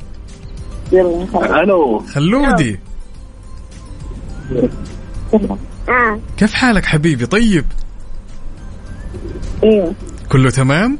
ألو. 0.94 2.00
خلودي. 2.00 2.80
كيف 6.38 6.54
حالك 6.54 6.86
حبيبي؟ 6.86 7.26
طيب؟ 7.26 7.66
أيوه 9.64 9.94
كله 10.30 10.50
تمام؟ 10.50 11.00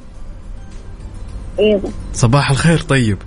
أيوه 1.60 1.92
صباح 2.14 2.52
الخير. 2.52 2.80
طيب. 2.80 3.18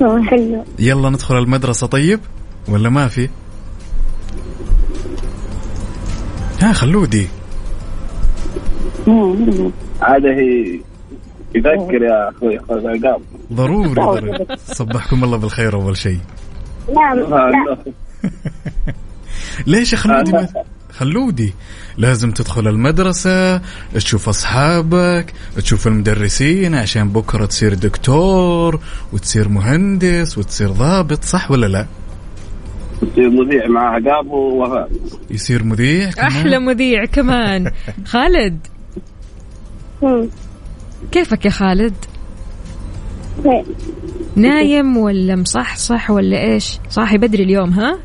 حلو. 0.00 0.64
يلا 0.78 1.10
ندخل 1.10 1.38
المدرسة 1.38 1.86
طيب؟ 1.86 2.20
ولا 2.68 2.88
ما 2.88 3.08
في؟ 3.08 3.28
ها 6.62 6.72
خلودي 6.72 7.26
هذا 10.02 10.30
هي 10.30 10.80
يذكر 11.54 12.02
يا 12.02 12.30
أخوي 12.30 12.58
ضروري 13.52 13.94
ضروري. 13.94 14.46
صبحكم 14.66 15.24
الله 15.24 15.36
بالخير 15.36 15.74
أول 15.74 15.96
شيء. 15.96 16.18
لا. 16.88 17.14
لا. 17.14 17.76
ليش 19.66 19.92
يا 19.92 19.98
خلودي 19.98 20.32
ما... 20.32 20.48
خلودي 20.98 21.54
لازم 21.98 22.30
تدخل 22.30 22.68
المدرسة 22.68 23.60
تشوف 23.94 24.28
أصحابك 24.28 25.32
تشوف 25.56 25.86
المدرسين 25.86 26.74
عشان 26.74 27.08
بكرة 27.08 27.46
تصير 27.46 27.74
دكتور 27.74 28.80
وتصير 29.12 29.48
مهندس 29.48 30.38
وتصير 30.38 30.68
ضابط 30.68 31.24
صح 31.24 31.50
ولا 31.50 31.66
لا 31.66 31.86
تصير 33.00 33.30
مذيع 33.30 33.68
مع 33.68 33.94
عقاب 33.94 34.30
ووفاء 34.30 34.90
يصير 35.30 35.64
مذيع 35.64 36.10
كمان؟ 36.10 36.26
أحلى 36.26 36.58
مذيع 36.58 37.04
كمان 37.04 37.70
خالد. 38.04 38.58
كيفك 41.12 41.44
يا 41.44 41.50
خالد؟ 41.50 41.94
طيب. 43.44 43.64
نايم 44.36 44.96
ولا 44.96 45.36
مصحصح 45.36 46.10
ولا 46.10 46.40
إيش؟ 46.42 46.78
صاحي 46.88 47.18
بدري 47.18 47.42
اليوم 47.42 47.70
ها؟ 47.70 47.98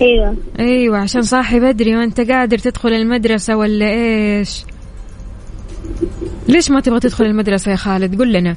أيوه. 0.00 0.36
أيوه 0.58 0.98
عشان 0.98 1.22
صاحي 1.22 1.60
بدري 1.60 1.96
وأنت 1.96 2.20
قادر 2.20 2.58
تدخل 2.58 2.88
المدرسة 2.88 3.56
ولا 3.56 3.90
إيش؟ 3.90 4.64
ليش 6.48 6.70
ما 6.70 6.80
تبغى 6.80 7.00
تدخل 7.00 7.24
المدرسة 7.24 7.70
يا 7.70 7.76
خالد؟ 7.76 8.18
قل 8.20 8.32
لنا. 8.32 8.56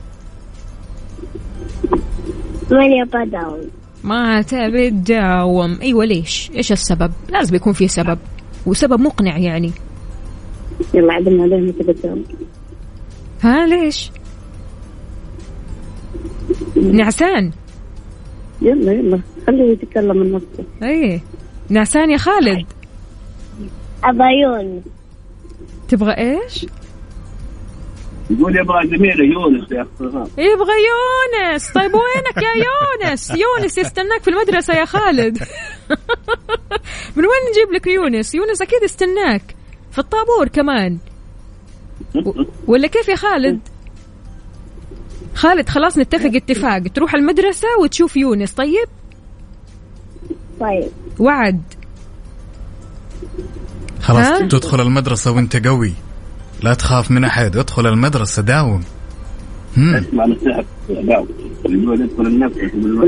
ماني 2.71 3.01
أبغى 3.01 3.23
أداوم. 3.23 3.61
ما 4.03 4.41
تبي 4.41 4.89
تداوم. 4.89 5.77
أيوه 5.81 6.05
ليش؟ 6.05 6.51
إيش 6.55 6.71
السبب؟ 6.71 7.11
لازم 7.29 7.55
يكون 7.55 7.73
في 7.73 7.87
سبب. 7.87 8.17
وسبب 8.65 8.99
مقنع 8.99 9.37
يعني. 9.37 9.71
يلا 10.93 11.13
عليه 11.13 11.61
متى 11.61 11.83
بدهم 11.83 12.23
ها 13.41 13.67
ليش؟ 13.67 14.11
نعسان. 16.75 17.51
يلا 18.61 18.91
يلا 18.91 19.19
خليه 19.47 19.71
يتكلم 19.71 20.17
من 20.17 20.31
نفسه. 20.31 20.63
إيه 20.83 21.21
نعسان 21.69 22.11
يا 22.11 22.17
خالد. 22.17 22.65
أبايون. 24.03 24.83
تبغى 25.87 26.11
إيش؟ 26.17 26.65
يقول 28.29 28.57
يبغى 28.57 28.87
زميله 28.87 29.23
يونس 29.25 29.71
يا 29.71 29.81
أخي. 29.81 30.05
يبغى 30.37 30.73
يونس. 30.89 31.71
طيب 31.71 31.91
وينك 31.93 32.37
يا 32.37 32.63
يونس؟ 32.65 33.31
يونس 33.31 33.77
يستناك 33.77 34.21
في 34.21 34.29
المدرسة 34.29 34.73
يا 34.73 34.85
خالد. 34.85 35.37
من 37.15 37.23
وين 37.25 37.41
نجيب 37.51 37.73
لك 37.73 37.87
يونس؟ 37.87 38.35
يونس 38.35 38.61
أكيد 38.61 38.83
يستناك. 38.83 39.55
في 39.91 39.99
الطابور 39.99 40.47
كمان. 40.47 40.97
ولا 42.67 42.87
كيف 42.87 43.07
يا 43.07 43.15
خالد؟ 43.15 43.59
خالد 45.35 45.69
خلاص 45.69 45.97
نتفق 45.97 46.31
اتفاق. 46.35 46.83
تروح 46.95 47.15
المدرسة 47.15 47.67
وتشوف 47.81 48.17
يونس. 48.17 48.53
طيب؟ 48.53 48.87
طيب. 50.59 50.89
وعد. 51.19 51.61
خلاص 54.01 54.25
ها؟ 54.25 54.47
تدخل 54.47 54.81
المدرسة 54.81 55.31
وانت 55.31 55.67
قوي. 55.67 55.93
لا 56.63 56.73
تخاف 56.73 57.11
من 57.11 57.23
أحد. 57.23 57.57
ادخل 57.57 57.87
المدرسة 57.87 58.41
داوم. 58.41 58.83
هم. 59.77 59.95
اسمع 59.95 60.25
نصيحة 60.25 60.63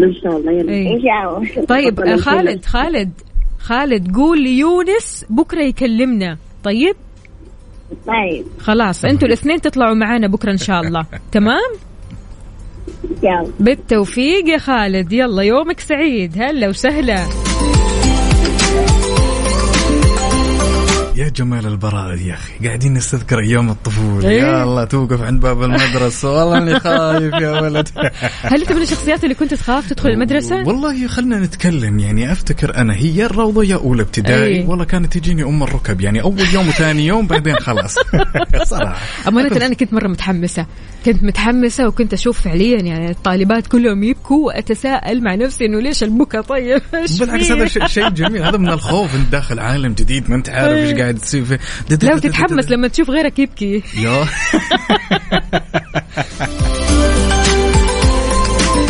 إن 0.05 0.13
شاء 0.13 0.37
الله 0.37 0.51
يلا. 0.51 0.71
إيه. 0.71 0.95
الله 0.97 1.65
طيب. 1.67 2.15
خالد 2.19 2.65
خالد 2.65 3.11
خالد 3.59 4.15
قول 4.15 4.43
ليونس 4.43 5.25
بكرة 5.29 5.61
يكلمنا. 5.61 6.37
طيب؟ 6.63 6.95
طيب. 8.07 8.45
خلاص 8.59 9.05
أنتوا 9.05 9.27
الاثنين 9.27 9.61
تطلعوا 9.61 9.95
معانا 9.95 10.27
بكرة 10.27 10.51
إن 10.51 10.57
شاء 10.57 10.81
الله. 10.81 11.05
تمام؟ 11.31 11.73
يلا. 13.23 13.47
بالتوفيق 13.59 14.47
يا 14.49 14.57
خالد. 14.57 15.13
يلا 15.13 15.43
يومك 15.43 15.79
سعيد. 15.79 16.33
هلا 16.37 16.67
وسهلا. 16.67 17.17
يا 21.17 21.29
جمال 21.29 21.67
البراءة 21.67 22.15
يا 22.15 22.33
أخي 22.33 22.67
قاعدين 22.67 22.93
نستذكر 22.93 23.39
أيام 23.39 23.69
الطفولة 23.69 24.29
إيه. 24.29 24.41
يا 24.41 24.63
الله 24.63 24.83
توقف 24.83 25.21
عند 25.21 25.41
باب 25.41 25.63
المدرسة 25.63 26.33
والله 26.33 26.57
إني 26.57 26.79
خايف 26.79 27.33
يا 27.33 27.61
ولد 27.61 27.89
هل 28.51 28.61
انت 28.61 28.71
من 28.71 28.81
الشخصيات 28.81 29.23
اللي 29.23 29.35
كنت 29.35 29.53
تخاف 29.53 29.89
تدخل 29.89 30.09
المدرسة؟ 30.09 30.55
والله 30.55 31.07
خلنا 31.07 31.39
نتكلم 31.39 31.99
يعني 31.99 32.31
أفتكر 32.31 32.75
أنا 32.77 32.95
هي 32.95 33.25
الروضة 33.25 33.63
يا 33.63 33.75
أولى 33.75 34.01
ابتدائي 34.01 34.55
أي. 34.55 34.65
والله 34.65 34.85
كانت 34.85 35.17
تجيني 35.17 35.43
أم 35.43 35.63
الركب 35.63 36.01
يعني 36.01 36.21
أول 36.21 36.45
يوم 36.53 36.67
وثاني 36.67 37.05
يوم 37.07 37.27
بعدين 37.27 37.55
خلاص 37.55 37.95
صراحة 38.63 38.97
أمانة 39.27 39.65
أنا 39.65 39.73
كنت 39.73 39.93
مرة 39.93 40.07
متحمسة 40.07 40.65
كنت 41.05 41.23
متحمسة 41.23 41.87
وكنت 41.87 42.13
أشوف 42.13 42.41
فعليا 42.41 42.81
يعني 42.81 43.11
الطالبات 43.11 43.67
كلهم 43.67 44.03
يبكوا 44.03 44.45
وأتساءل 44.45 45.23
مع 45.23 45.35
نفسي 45.35 45.65
إنه 45.65 45.79
ليش 45.79 46.03
البكا 46.03 46.41
طيب 46.41 46.81
إيش 46.93 47.19
بالعكس؟ 47.19 47.51
هذا 47.51 47.87
شيء 47.87 48.09
جميل 48.09 48.43
هذا 48.43 48.57
من 48.57 48.69
الخوف 48.69 49.15
انت 49.15 49.31
داخل 49.31 49.59
عالم 49.59 49.93
جديد 49.93 50.29
ما 50.29 50.35
أنت 50.35 50.49
عارف 50.49 50.73
أي. 50.73 50.83
إيش 50.83 50.91
قاعد 51.07 51.19
تصير 51.19 51.45
فيه 51.45 51.59
لا 51.89 52.15
وتتحمس 52.15 52.71
لما 52.71 52.87
تشوف 52.87 53.09
غيرك 53.09 53.39
يبكي. 53.39 53.83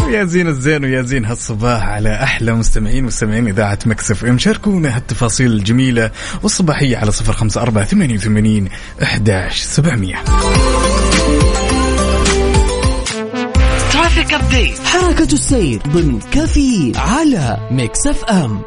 يا 0.07 0.23
زين 0.23 0.47
الزين 0.47 0.83
ويا 0.83 1.01
زين 1.01 1.25
هالصباح 1.25 1.83
على 1.83 2.23
أحلى 2.23 2.53
مستمعين 2.53 3.03
مستمعين 3.03 3.47
إذاعة 3.47 3.79
Mix 3.85 4.25
FM. 4.25 4.37
شاركونا 4.37 4.95
هالتفاصيل 4.95 5.51
الجميلة 5.51 6.11
والصباحية 6.43 6.97
على 6.97 7.11
صفر 7.11 7.33
خمسة 7.33 7.61
أربعة 7.61 7.85
ثمانية 7.85 8.15
وثمانين 8.15 8.69
احداش 9.03 9.61
سبعمئه 9.61 10.23
traffic 13.93 14.33
update 14.33 14.79
حركة 14.79 15.33
السير 15.33 15.81
ضمن 15.87 16.19
كفي 16.19 16.91
على 16.95 17.67
Mix 17.71 18.07
FM. 18.07 18.61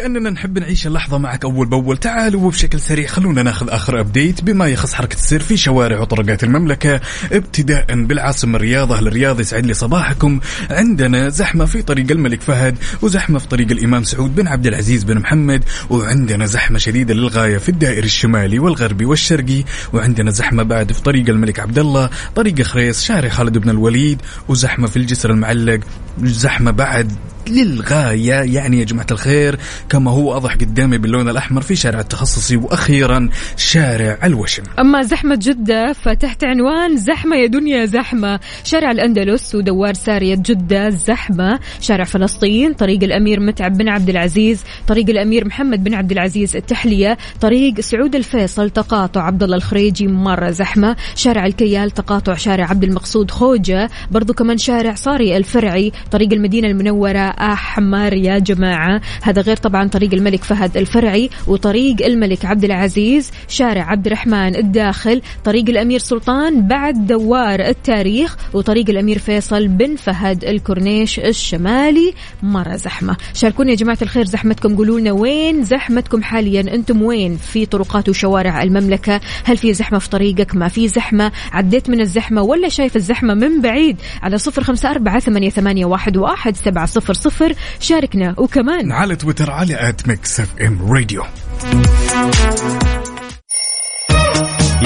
ولاننا 0.00 0.30
نحب 0.30 0.58
نعيش 0.58 0.86
اللحظة 0.86 1.18
معك 1.18 1.44
أول 1.44 1.66
بأول. 1.66 1.96
تعالوا 1.96 2.40
وبشكل 2.46 2.80
سريع 2.80 3.06
خلونا 3.06 3.42
ناخذ 3.42 3.68
آخر 3.70 4.00
update 4.00 4.44
بما 4.44 4.66
يخص 4.66 4.94
حركة 4.94 5.14
السير 5.14 5.40
في 5.40 5.56
شوارع 5.56 5.98
وطرقات 6.00 6.44
المملكة 6.44 7.00
ابتداء 7.32 8.04
بالعاصمة 8.04 8.56
الرياض 8.56 8.92
أهل 8.92 9.06
الرياض 9.06 9.40
يسعد 9.40 9.66
لي 9.66 9.74
صباحكم. 9.74 10.40
عندنا 10.70 11.28
زحمة 11.28 11.64
في 11.64 11.82
طريق 11.82 12.10
الملك 12.10 12.40
فهد 12.40 12.76
وزحمة 13.02 13.38
في 13.38 13.48
طريق 13.48 13.70
الإمام 13.70 14.04
سعود 14.04 14.34
بن 14.34 14.48
عبد 14.48 14.66
العزيز 14.66 15.04
بن 15.04 15.18
محمد 15.18 15.64
وعندنا 15.90 16.46
زحمة 16.46 16.78
شديدة 16.78 17.14
للغاية 17.14 17.58
في 17.58 17.68
الدائري 17.68 18.06
الشمالي 18.06 18.58
والغربي 18.58 19.04
والشرقي 19.04 19.64
وعندنا 19.92 20.30
زحمة 20.30 20.62
بعد 20.62 20.92
في 20.92 21.02
طريق 21.02 21.28
الملك 21.28 21.60
عبد 21.60 21.78
الله 21.78 22.10
طريق 22.34 22.62
خريص 22.62 23.02
شارع 23.02 23.28
خالد 23.28 23.58
بن 23.58 23.70
الوليد 23.70 24.22
وزحمة 24.48 24.86
في 24.86 24.96
الجسر 24.96 25.30
المعلق 25.30 25.80
زحمة 26.22 26.70
بعد 26.70 27.12
للغاية. 27.48 28.54
يعني 28.54 28.78
يا 28.78 28.84
جماعة 28.84 29.06
الخير 29.10 29.58
كما 29.88 30.10
هو 30.10 30.34
واضح 30.34 30.54
قدامي 30.54 30.98
باللون 30.98 31.28
الأحمر 31.28 31.60
في 31.60 31.76
شارع 31.76 32.00
التخصصي 32.00 32.56
وأخيرا 32.56 33.28
شارع 33.56 34.18
الوشم. 34.24 34.62
أما 34.78 35.02
زحمة 35.02 35.38
جدة 35.42 35.92
فتحت 35.92 36.44
عنوان 36.44 36.96
زحمة 36.96 37.36
يا 37.36 37.46
دنيا 37.46 37.84
زحمة. 37.84 38.40
شارع 38.64 38.90
الأندلس 38.90 39.54
ودوار 39.54 39.94
سارية 39.94 40.34
جدة 40.34 40.90
زحمة. 40.90 41.58
شارع 41.80 42.04
فلسطين 42.04 42.72
طريق 42.72 43.04
الأمير 43.04 43.40
متعب 43.40 43.76
بن 43.78 43.88
عبد 43.88 44.08
العزيز. 44.08 44.62
طريق 44.86 45.10
الأمير 45.10 45.46
محمد 45.46 45.84
بن 45.84 45.94
عبد 45.94 46.12
العزيز 46.12 46.56
التحلية. 46.56 47.18
طريق 47.40 47.80
سعود 47.80 48.14
الفيصل 48.14 48.70
تقاطع 48.70 49.22
عبد 49.22 49.42
الله 49.42 49.56
الخريجي 49.56 50.06
مرة 50.06 50.50
زحمة. 50.50 50.96
شارع 51.14 51.46
الكيال 51.46 51.90
تقاطع 51.90 52.34
شارع 52.34 52.70
عبد 52.70 52.84
المقصود 52.84 53.30
خوجة. 53.30 53.90
برضو 54.10 54.32
كمان 54.32 54.58
شارع 54.58 54.94
صاري 54.94 55.36
الفرعي 55.36 55.92
طريق 56.10 56.32
المدينة 56.32 56.68
المنورة 56.68 57.29
أحمر 57.30 58.12
يا 58.12 58.38
جماعة. 58.38 59.00
هذا 59.22 59.42
غير 59.42 59.56
طبعا 59.56 59.88
طريق 59.88 60.14
الملك 60.14 60.44
فهد 60.44 60.76
الفرعي 60.76 61.30
وطريق 61.46 62.06
الملك 62.06 62.44
عبد 62.44 62.64
العزيز 62.64 63.30
شارع 63.48 63.90
عبد 63.90 64.06
الرحمن 64.06 64.56
الداخل 64.56 65.22
طريق 65.44 65.68
الأمير 65.68 65.98
سلطان 65.98 66.66
بعد 66.66 67.06
دوار 67.06 67.60
التاريخ 67.60 68.36
وطريق 68.54 68.90
الأمير 68.90 69.18
فيصل 69.18 69.68
بن 69.68 69.96
فهد 69.96 70.44
الكورنيش 70.44 71.18
الشمالي. 71.18 72.14
مرة 72.42 72.76
زحمة. 72.76 73.16
شاركونا 73.34 73.70
يا 73.70 73.76
جماعة 73.76 73.98
الخير 74.02 74.24
زحمتكم. 74.24 74.76
قولوا 74.76 75.00
لنا 75.00 75.12
وين 75.12 75.64
زحمتكم 75.64 76.22
حاليا؟ 76.22 76.60
أنتم 76.60 77.02
وين؟ 77.02 77.36
في 77.36 77.66
طرقات 77.66 78.08
وشوارع 78.08 78.62
المملكة؟ 78.62 79.20
هل 79.44 79.56
في 79.56 79.72
زحمة 79.72 79.98
في 79.98 80.08
طريقك؟ 80.08 80.54
ما 80.54 80.68
في 80.68 80.88
زحمة؟ 80.88 81.32
عديت 81.52 81.90
من 81.90 82.00
الزحمة 82.00 82.42
ولا 82.42 82.68
شايف 82.68 82.96
الزحمة 82.96 83.34
من 83.34 83.60
بعيد؟ 83.60 83.96
على 84.22 84.38
صفر 84.38 84.62
خمسة 84.62 84.90
أربعة 84.90 85.20
ثمانية, 85.20 85.50
ثمانية 85.50 85.84
واحد, 85.84 86.16
واحد 86.16 86.56
سبعة 86.56 86.86
صفر 86.86 87.14
صفر. 87.20 87.54
شاركنا. 87.80 88.34
وكمان. 88.38 88.92
على 88.92 89.16
تويتر 89.16 89.50
على 89.50 89.88
at 89.88 90.08
Mix 90.08 90.40
FM 90.40 90.92
Radio 90.92 91.24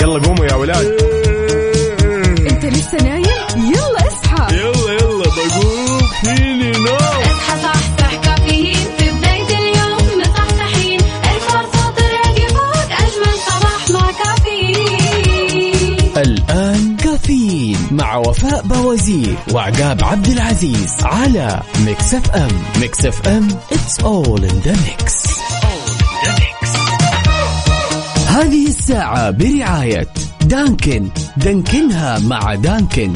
يلا 0.01 0.18
قوموا 0.18 0.47
يا 0.47 0.55
ولاد. 0.55 0.87
أنت 2.51 2.64
لسه 2.64 2.99
نايم؟ 2.99 3.24
يلا 3.57 4.09
اصحى. 4.09 4.57
يلا 4.57 4.93
يلا 4.93 5.24
بقوم. 5.24 6.01
فيني 6.22 6.72
نوم. 6.72 7.14
مع 17.95 18.16
وفاء 18.16 18.62
بوازير 18.62 19.34
وعقاب 19.53 20.05
عبد 20.05 20.26
العزيز 20.28 20.95
على 21.03 21.62
Mix 21.87 22.14
FM 22.14 22.51
Mix 22.80 23.07
FM 23.07 23.49
it's 23.49 24.03
all 24.03 24.40
in 24.40 24.66
the 24.66 24.76
mix. 24.76 25.34
هذه 28.28 28.66
الساعة 28.68 29.30
برعاية 29.30 30.07
Dunkin. 30.41 31.09
Dunkin 31.37 32.07
ها 32.07 32.18
مع 32.18 32.55
Dunkin. 32.55 33.12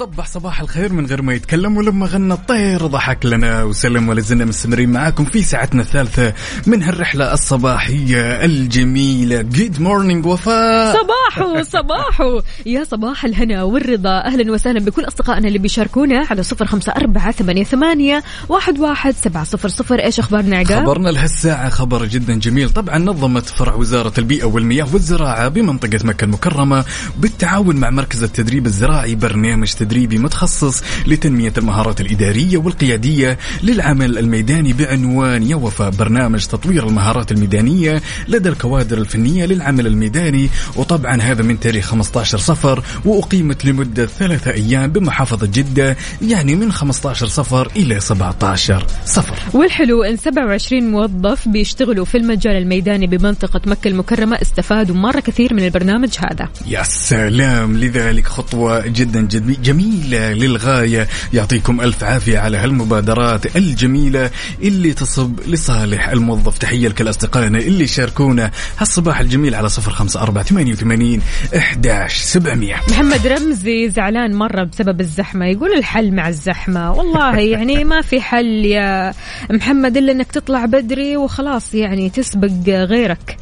صبح 0.00 0.26
صباح 0.26 0.60
الخير 0.60 0.92
من 0.92 1.06
غير 1.06 1.22
ما 1.22 1.34
يتكلم 1.34 1.76
ولما 1.76 2.06
غنى 2.06 2.34
الطير 2.34 2.86
ضحك 2.86 3.26
لنا. 3.26 3.64
وسلم 3.64 4.08
ولا 4.08 4.20
زلنا 4.20 4.44
مستمرين 4.44 4.90
معاكم 4.90 5.24
في 5.24 5.42
ساعتنا 5.42 5.82
الثالثة 5.82 6.32
من 6.66 6.82
هالرحلة 6.82 7.32
الصباحية 7.32 8.44
الجميلة. 8.44 9.42
good 9.42 9.80
morning 9.80 10.26
وفاء. 10.26 10.96
صباحو 10.96 11.62
صباحو. 11.62 12.40
يا 12.66 12.84
صباح 12.84 13.24
الهنا 13.24 13.62
والرضا. 13.62 14.18
أهلا 14.24 14.52
وسهلا 14.52 14.80
بكل 14.80 15.04
أصدقائنا 15.04 15.48
اللي 15.48 15.58
بيشاركونا 15.58 16.26
على 16.30 16.42
صفر 16.42 16.66
خمسة 16.66 16.92
أربعة 16.92 17.32
ثمانية, 17.32 17.64
ثمانية 17.64 18.22
واحد, 18.48 18.78
واحد 18.78 19.14
سبعة 19.14 19.44
صفر 19.44 19.68
صفر. 19.68 19.98
إيش 20.04 20.18
أخبارنا 20.18 20.56
عقاب؟ 20.58 20.82
خبرنا 20.82 21.08
لهالساعة 21.08 21.68
خبر 21.68 22.06
جدا 22.06 22.38
جميل. 22.38 22.70
طبعا 22.70 22.98
نظمت 22.98 23.46
فرع 23.46 23.74
وزارة 23.74 24.12
البيئة 24.18 24.44
والمياه 24.44 24.86
والزراعة 24.92 25.48
بمنطقة 25.48 25.98
مكة 26.04 26.24
المكرمة 26.24 26.84
بالتعاون 27.18 27.76
مع 27.76 27.90
مركز 27.90 28.22
التدريب 28.22 28.66
الزراعي 28.66 29.14
برنامج 29.14 29.72
تدريبي 29.90 30.18
متخصص 30.18 30.82
لتنمية 31.06 31.52
المهارات 31.58 32.00
الإدارية 32.00 32.56
والقيادية 32.56 33.38
للعمل 33.62 34.18
الميداني 34.18 34.72
بعنوان 34.72 35.42
يا 35.42 35.56
وفاء 35.56 35.90
برنامج 35.90 36.46
تطوير 36.46 36.86
المهارات 36.88 37.32
الميدانية 37.32 38.02
لدى 38.28 38.48
الكوادر 38.48 38.98
الفنية 38.98 39.46
للعمل 39.46 39.86
الميداني. 39.86 40.48
وطبعا 40.76 41.22
هذا 41.22 41.42
من 41.42 41.60
تاريخ 41.60 41.86
15 41.86 42.38
صفر 42.38 42.82
وأقيمت 43.04 43.64
لمدة 43.64 44.06
ثلاثة 44.06 44.50
أيام 44.50 44.92
بمحافظة 44.92 45.46
جدة 45.46 45.96
يعني 46.22 46.54
من 46.54 46.72
15 46.72 47.26
صفر 47.26 47.70
إلى 47.76 48.00
17 48.00 48.86
صفر. 49.06 49.34
والحلو 49.58 50.02
إن 50.02 50.16
27 50.16 50.90
موظف 50.90 51.48
بيشتغلوا 51.48 52.04
في 52.04 52.16
المجال 52.18 52.56
الميداني 52.56 53.06
بمنطقة 53.06 53.60
مكة 53.66 53.88
المكرمة 53.88 54.38
استفادوا 54.42 54.96
مرة 54.96 55.20
كثير 55.20 55.54
من 55.54 55.64
البرنامج 55.64 56.10
هذا. 56.18 56.48
يا 56.66 56.82
سلام! 56.82 57.76
لذلك 57.76 58.26
خطوة 58.26 58.86
جدا 58.86 59.20
جد- 59.20 59.62
جميلة 59.80 60.32
للغاية. 60.32 61.08
يعطيكم 61.32 61.80
ألف 61.80 62.04
عافية 62.04 62.38
على 62.38 62.56
هالمبادرات 62.56 63.56
الجميلة 63.56 64.30
اللي 64.62 64.92
تصب 64.92 65.40
لصالح 65.46 66.08
الموظف. 66.08 66.58
تحية 66.58 66.88
لكل 66.88 67.08
أصدقائنا 67.08 67.58
اللي 67.58 67.86
شاركونا 67.86 68.50
هالصباح 68.78 69.20
الجميل 69.20 69.54
على 69.54 69.68
صفر 69.68 69.90
خمسة 69.90 70.22
أربعة 70.22 70.44
ثمانية 70.44 70.72
وثمانين 70.72 71.22
إحداش 71.56 72.16
سبعمية. 72.16 72.76
محمد 72.88 73.26
رمزي 73.26 73.88
زعلان 73.88 74.34
مرة 74.34 74.64
بسبب 74.64 75.00
الزحمة. 75.00 75.46
يقول 75.46 75.72
الحل 75.72 76.14
مع 76.14 76.28
الزحمة. 76.28 76.92
والله 76.92 77.38
يعني 77.54 77.84
ما 77.84 78.00
في 78.00 78.20
حل 78.20 78.64
يا 78.64 79.14
محمد 79.50 79.96
إلا 79.96 80.12
أنك 80.12 80.32
تطلع 80.32 80.64
بدري 80.64 81.16
وخلاص 81.16 81.74
يعني 81.74 82.10
تسبق 82.10 82.50
غيرك. 82.68 83.36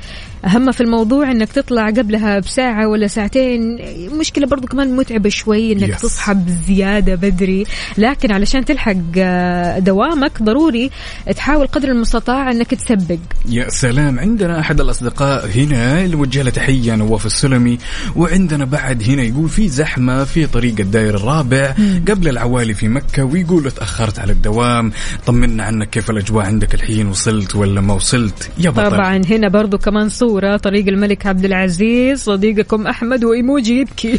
أهم 0.44 0.72
في 0.72 0.80
الموضوع 0.80 1.30
أنك 1.30 1.52
تطلع 1.52 1.86
قبلها 1.90 2.38
بساعة 2.38 2.88
ولا 2.88 3.06
ساعتين. 3.06 3.78
مشكلة 4.18 4.46
برضو 4.46 4.66
كمان 4.66 4.96
متعبة 4.96 5.28
شوي 5.28 5.72
أنك 5.72 5.94
Yes. 5.96 6.00
تصحى 6.00 6.34
بزيادة 6.34 7.14
بدري. 7.14 7.64
لكن 7.98 8.32
علشان 8.32 8.64
تلحق 8.64 8.96
آه، 9.18 9.78
دوامك 9.78 10.42
ضروري 10.42 10.90
تحاول 11.36 11.66
قدر 11.66 11.88
المستطاع 11.88 12.50
أنك 12.50 12.74
تسبق. 12.74 13.18
يا 13.48 13.68
سلام. 13.68 14.18
عندنا 14.18 14.60
أحد 14.60 14.80
الأصدقاء 14.80 15.46
هنا 15.46 16.04
اللي 16.04 16.16
وجه 16.16 16.42
له 16.42 16.50
تحية 16.50 16.94
نواف 16.96 17.26
السلمي. 17.26 17.78
وعندنا 18.16 18.64
بعد 18.64 19.02
هنا 19.02 19.22
يقول 19.22 19.48
في 19.48 19.68
زحمة 19.68 20.24
في 20.24 20.46
طريق 20.46 20.74
الداير 20.80 21.14
الرابع 21.14 21.74
قبل 22.08 22.28
العوالي 22.28 22.74
في 22.74 22.88
مكة 22.88 23.24
ويقول 23.24 23.70
تاخرت 23.70 24.18
على 24.18 24.32
الدوام. 24.32 24.92
طمنا 25.26 25.64
عنك 25.64 25.90
كيف 25.90 26.10
الأجواء 26.10 26.46
عندك 26.46 26.74
الحين؟ 26.74 27.06
وصلت 27.06 27.56
ولا 27.56 27.80
ما 27.80 27.94
وصلت؟ 27.94 28.50
يا 28.58 28.70
بطل. 28.70 28.90
طبعا 28.90 29.22
هنا 29.30 29.48
برضو 29.48 29.78
كمان 29.78 30.08
صورة 30.28 30.56
طريق 30.56 30.88
الملك 30.88 31.26
عبد 31.26 31.44
العزيز 31.44 32.22
صديقكم 32.22 32.86
أحمد 32.86 33.24
وإيموجي 33.24 33.80
يبكي. 33.80 34.18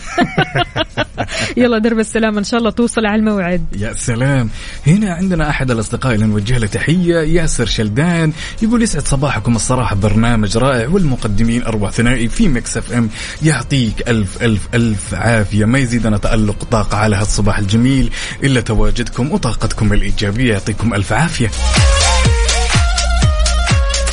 يلا 1.57 1.77
درب 1.77 1.99
السلامة 1.99 2.39
إن 2.39 2.43
شاء 2.43 2.59
الله 2.59 2.69
توصل 2.69 3.05
على 3.05 3.19
الموعد. 3.19 3.65
يا 3.77 3.93
سلام. 3.93 4.49
هنا 4.87 5.13
عندنا 5.13 5.49
أحد 5.49 5.71
الأصدقاء 5.71 6.15
اللي 6.15 6.25
نوجه 6.25 6.57
له 6.57 6.67
تحية 6.67 7.15
ياسر 7.15 7.65
شلدان 7.65 8.33
يقول 8.61 8.83
يسعد 8.83 9.07
صباحكم. 9.07 9.55
الصراحة 9.55 9.95
برنامج 9.95 10.57
رائع 10.57 10.87
والمقدمين 10.87 11.63
أروع 11.63 11.89
ثنائي 11.89 12.27
في 12.27 12.47
Mix 12.47 12.77
FM. 12.77 13.09
يعطيك 13.43 14.09
ألف 14.09 14.43
ألف 14.43 14.67
ألف 14.73 15.13
عافية. 15.13 15.65
ما 15.65 15.79
يزيدنا 15.79 16.17
تألق 16.17 16.63
طاقة 16.63 16.97
على 16.97 17.15
هالصباح 17.15 17.57
الجميل 17.59 18.11
إلا 18.43 18.61
تواجدكم 18.61 19.31
وطاقتكم 19.31 19.93
الإيجابية 19.93 20.53
يعطيكم 20.53 20.93
ألف 20.93 21.13
عافية. 21.13 21.49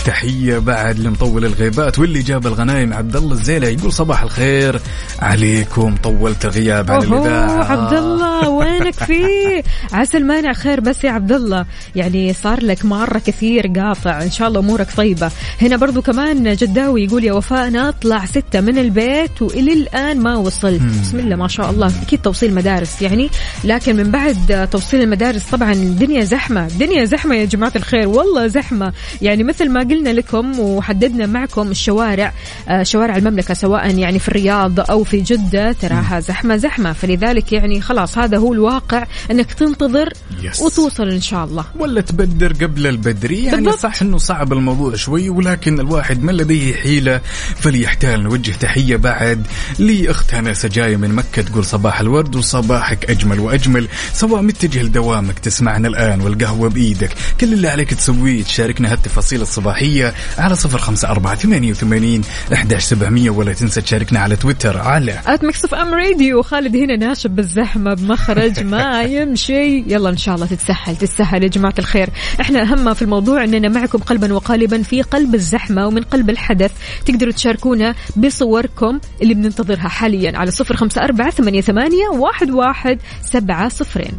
تحية 0.06 0.58
بعد 0.58 0.98
لمطول 0.98 1.44
الغيبات 1.44 1.98
واللي 1.98 2.22
جاب 2.22 2.46
الغنايم 2.46 2.92
عبد 2.92 3.16
الله 3.16 3.32
الزيلة 3.32 3.68
يقول 3.68 3.92
صباح 3.92 4.22
الخير. 4.22 4.80
عليكم 5.18 5.94
طولت 5.96 6.44
الغياب 6.44 6.90
أوهو 6.90 7.02
الإذاعة 7.02 7.64
عبد 7.64 7.92
الله 7.92 8.48
وينك 8.48 8.94
فيه 8.94 9.62
عسى 9.92 10.16
المانع 10.16 10.52
خير 10.52 10.80
بس 10.80 11.04
يا 11.04 11.10
عبد 11.10 11.32
الله 11.32 11.66
يعني 11.96 12.32
صار 12.32 12.62
لك 12.62 12.84
مرة 12.84 13.18
كثير 13.18 13.66
قاطع. 13.66 14.22
إن 14.22 14.30
شاء 14.30 14.48
الله 14.48 14.60
أمورك 14.60 14.88
طيبة. 14.96 15.30
هنا 15.62 15.76
برضو 15.76 16.02
كمان 16.02 16.54
جداوي 16.54 17.04
يقول 17.04 17.24
يا 17.24 17.32
وفاء 17.32 17.68
أنا 17.68 17.88
أطلع 17.88 18.24
ستة 18.24 18.60
من 18.60 18.78
البيت 18.78 19.42
وإلى 19.42 19.72
الآن 19.72 20.20
ما 20.20 20.36
وصلت. 20.36 20.82
بسم 21.02 21.18
الله 21.18 21.36
ما 21.36 21.48
شاء 21.48 21.70
الله. 21.70 21.92
أكيد 22.02 22.20
توصيل 22.22 22.54
مدارس 22.54 23.02
يعني. 23.02 23.30
لكن 23.64 23.96
من 23.96 24.10
بعد 24.10 24.68
توصيل 24.72 25.00
المدارس 25.00 25.44
طبعا 25.44 25.72
الدنيا 25.72 26.24
زحمة. 26.24 26.66
الدنيا 26.66 27.04
زحمة 27.04 27.34
يا 27.34 27.44
جماعة 27.44 27.72
الخير. 27.76 28.08
والله 28.08 28.46
زحمة. 28.46 28.92
يعني 29.22 29.44
مثل 29.44 29.70
ما 29.70 29.82
قلنا 29.96 30.10
لكم 30.10 30.60
وحددنا 30.60 31.26
معكم 31.26 31.70
الشوارع 31.70 32.32
آه، 32.68 32.82
شوارع 32.82 33.16
المملكة 33.16 33.54
سواء 33.54 33.98
يعني 33.98 34.18
في 34.18 34.28
الرياض 34.28 34.80
أو 34.90 35.04
في 35.04 35.20
جدة 35.20 35.72
تراها 35.72 36.20
زحمة 36.20 36.56
زحمة. 36.56 36.92
فلذلك 36.92 37.52
يعني 37.52 37.80
خلاص 37.80 38.18
هذا 38.18 38.38
هو 38.38 38.52
الواقع 38.52 39.06
أنك 39.30 39.52
تنتظر 39.52 40.12
يس. 40.42 40.60
وتوصل 40.60 41.08
إن 41.08 41.20
شاء 41.20 41.44
الله. 41.44 41.64
ولا 41.78 42.00
تبدر 42.00 42.52
قبل 42.52 42.86
البدري 42.86 43.44
يعني 43.44 43.62
بالضبط. 43.62 43.78
صح 43.80 44.02
إنه 44.02 44.18
صعب 44.18 44.52
الموضوع 44.52 44.94
شوي 44.94 45.28
ولكن 45.28 45.80
الواحد 45.80 46.22
من 46.22 46.36
لديه 46.36 46.74
حيلة 46.74 47.20
فليحتال. 47.56 48.22
نوجه 48.22 48.52
تحية 48.52 48.96
بعد 48.96 49.46
لأختنا 49.78 50.54
سجايا 50.54 50.96
من 50.96 51.14
مكة 51.14 51.42
تقول 51.42 51.64
صباح 51.64 52.00
الورد 52.00 52.36
وصباحك 52.36 53.10
أجمل 53.10 53.40
وأجمل 53.40 53.88
سواء 54.12 54.42
متجه 54.42 54.82
لدوامك 54.82 55.38
تسمعنا 55.38 55.88
الآن 55.88 56.20
والقهوة 56.20 56.68
بإيدك. 56.68 57.10
كل 57.40 57.52
اللي 57.52 57.68
عليك 57.68 57.94
تسويه 57.94 58.42
تشاركنا 58.42 58.92
هالتفاصيل 58.92 59.42
الصباحيه 59.86 60.14
على 60.38 60.56
صفر 60.56 60.78
خمسة 60.78 61.08
أربعة 61.10 61.34
ثمانية 61.34 61.70
وثمانين 61.70 62.22
احداش 62.52 62.84
سبعمية 62.84 63.30
ولا 63.30 63.52
تنسى 63.52 63.80
تشاركنا 63.80 64.20
على 64.20 64.36
تويتر 64.36 64.78
على 64.78 65.20
at 65.26 65.44
Mix 65.44 65.64
FM 65.64 65.94
Radio 65.94 66.42
خالد 66.42 66.76
هنا 66.76 66.96
ناشب 66.96 67.30
بالزحمة 67.30 67.94
بمخرج 67.94 68.60
ما 68.60 69.02
يمشي. 69.16 69.84
يلا 69.86 70.10
إن 70.10 70.16
شاء 70.16 70.34
الله 70.34 70.46
تتسهل. 70.46 70.96
تتسهل 70.96 71.42
يا 71.42 71.48
جماعة 71.48 71.74
الخير. 71.78 72.08
إحنا 72.40 72.74
ما 72.74 72.94
في 72.94 73.02
الموضوع 73.02 73.44
إننا 73.44 73.68
معكم 73.68 73.98
قلبا 73.98 74.32
وقالبا 74.32 74.82
في 74.82 75.02
قلب 75.02 75.34
الزحمة 75.34 75.86
ومن 75.86 76.02
قلب 76.02 76.30
الحدث. 76.30 76.70
تقدروا 77.06 77.32
تشاركونا 77.32 77.94
بصوركم 78.16 79.00
اللي 79.22 79.34
بننتظرها 79.34 79.88
حاليا 79.88 80.38
على 80.38 80.50
صفر 80.50 80.76
خمسة 80.76 81.04
أربعة 81.04 81.30
ثمانية, 81.30 81.60
ثمانية 81.60 82.08
واحد, 82.08 82.50
واحد 82.50 82.98
سبعة 83.22 83.68
صفرين. 83.68 84.18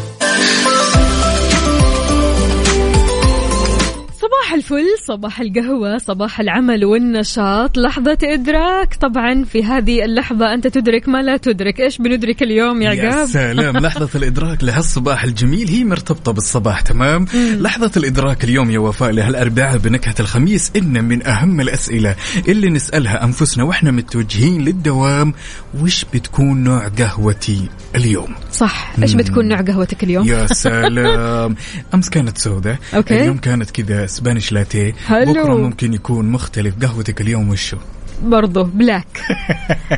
صباح 4.31 4.53
الفل 4.53 4.85
صباح 5.07 5.41
القهوة 5.41 5.97
صباح 5.97 6.39
العمل 6.39 6.85
والنشاط 6.85 7.77
لحظة 7.77 8.17
إدراك. 8.23 8.95
طبعا 8.95 9.43
في 9.43 9.63
هذه 9.63 10.05
اللحظة 10.05 10.53
أنت 10.53 10.67
تدرك 10.67 11.09
ما 11.09 11.21
لا 11.21 11.37
تدرك. 11.37 11.79
إيش 11.79 11.97
بندرك 11.97 12.43
اليوم 12.43 12.81
يا 12.81 12.93
يا 12.93 13.09
عقاب 13.09 13.27
سلام. 13.27 13.77
لحظة 13.85 14.09
الإدراك 14.15 14.63
لهالصباح 14.63 15.23
الجميل 15.23 15.67
هي 15.69 15.83
مرتبطة 15.83 16.31
بالصباح 16.31 16.81
تمام؟ 16.81 17.25
لحظة 17.33 17.91
الإدراك 17.97 18.43
اليوم 18.43 18.71
يا 18.71 18.79
وفاء 18.79 19.11
لهالأربعاء 19.11 19.77
بنكهة 19.77 20.15
الخميس 20.19 20.71
إن 20.75 21.03
من 21.03 21.27
أهم 21.27 21.61
الأسئلة 21.61 22.15
اللي 22.47 22.69
نسألها 22.69 23.23
أنفسنا 23.23 23.63
وإحنا 23.63 23.91
متوجهين 23.91 24.65
للدوام. 24.65 25.33
وش 25.81 26.05
بتكون 26.13 26.63
نوع 26.63 26.87
قهوتي 26.87 27.69
اليوم؟ 27.95 28.35
صح. 28.51 28.93
إيش 29.01 29.13
بتكون 29.13 29.47
نوع 29.47 29.61
قهوتك 29.61 30.03
اليوم؟ 30.03 30.27
يا 30.27 30.45
سلام. 30.45 31.55
أمس 31.93 32.09
كانت 32.09 32.37
سوداء 32.37 32.77
okay. 32.95 33.21
اليوم 33.21 33.37
كانت 33.37 33.71
كذا 33.71 34.07
Spanish 34.21 34.51
latte 34.51 34.93
حلو. 34.93 35.33
بكرة 35.33 35.55
ممكن 35.55 35.93
يكون 35.93 36.25
مختلف 36.31 36.75
قهوتك 36.81 37.21
اليوم 37.21 37.49
وشو 37.49 37.77
برضو 38.23 38.63
black 38.63 39.21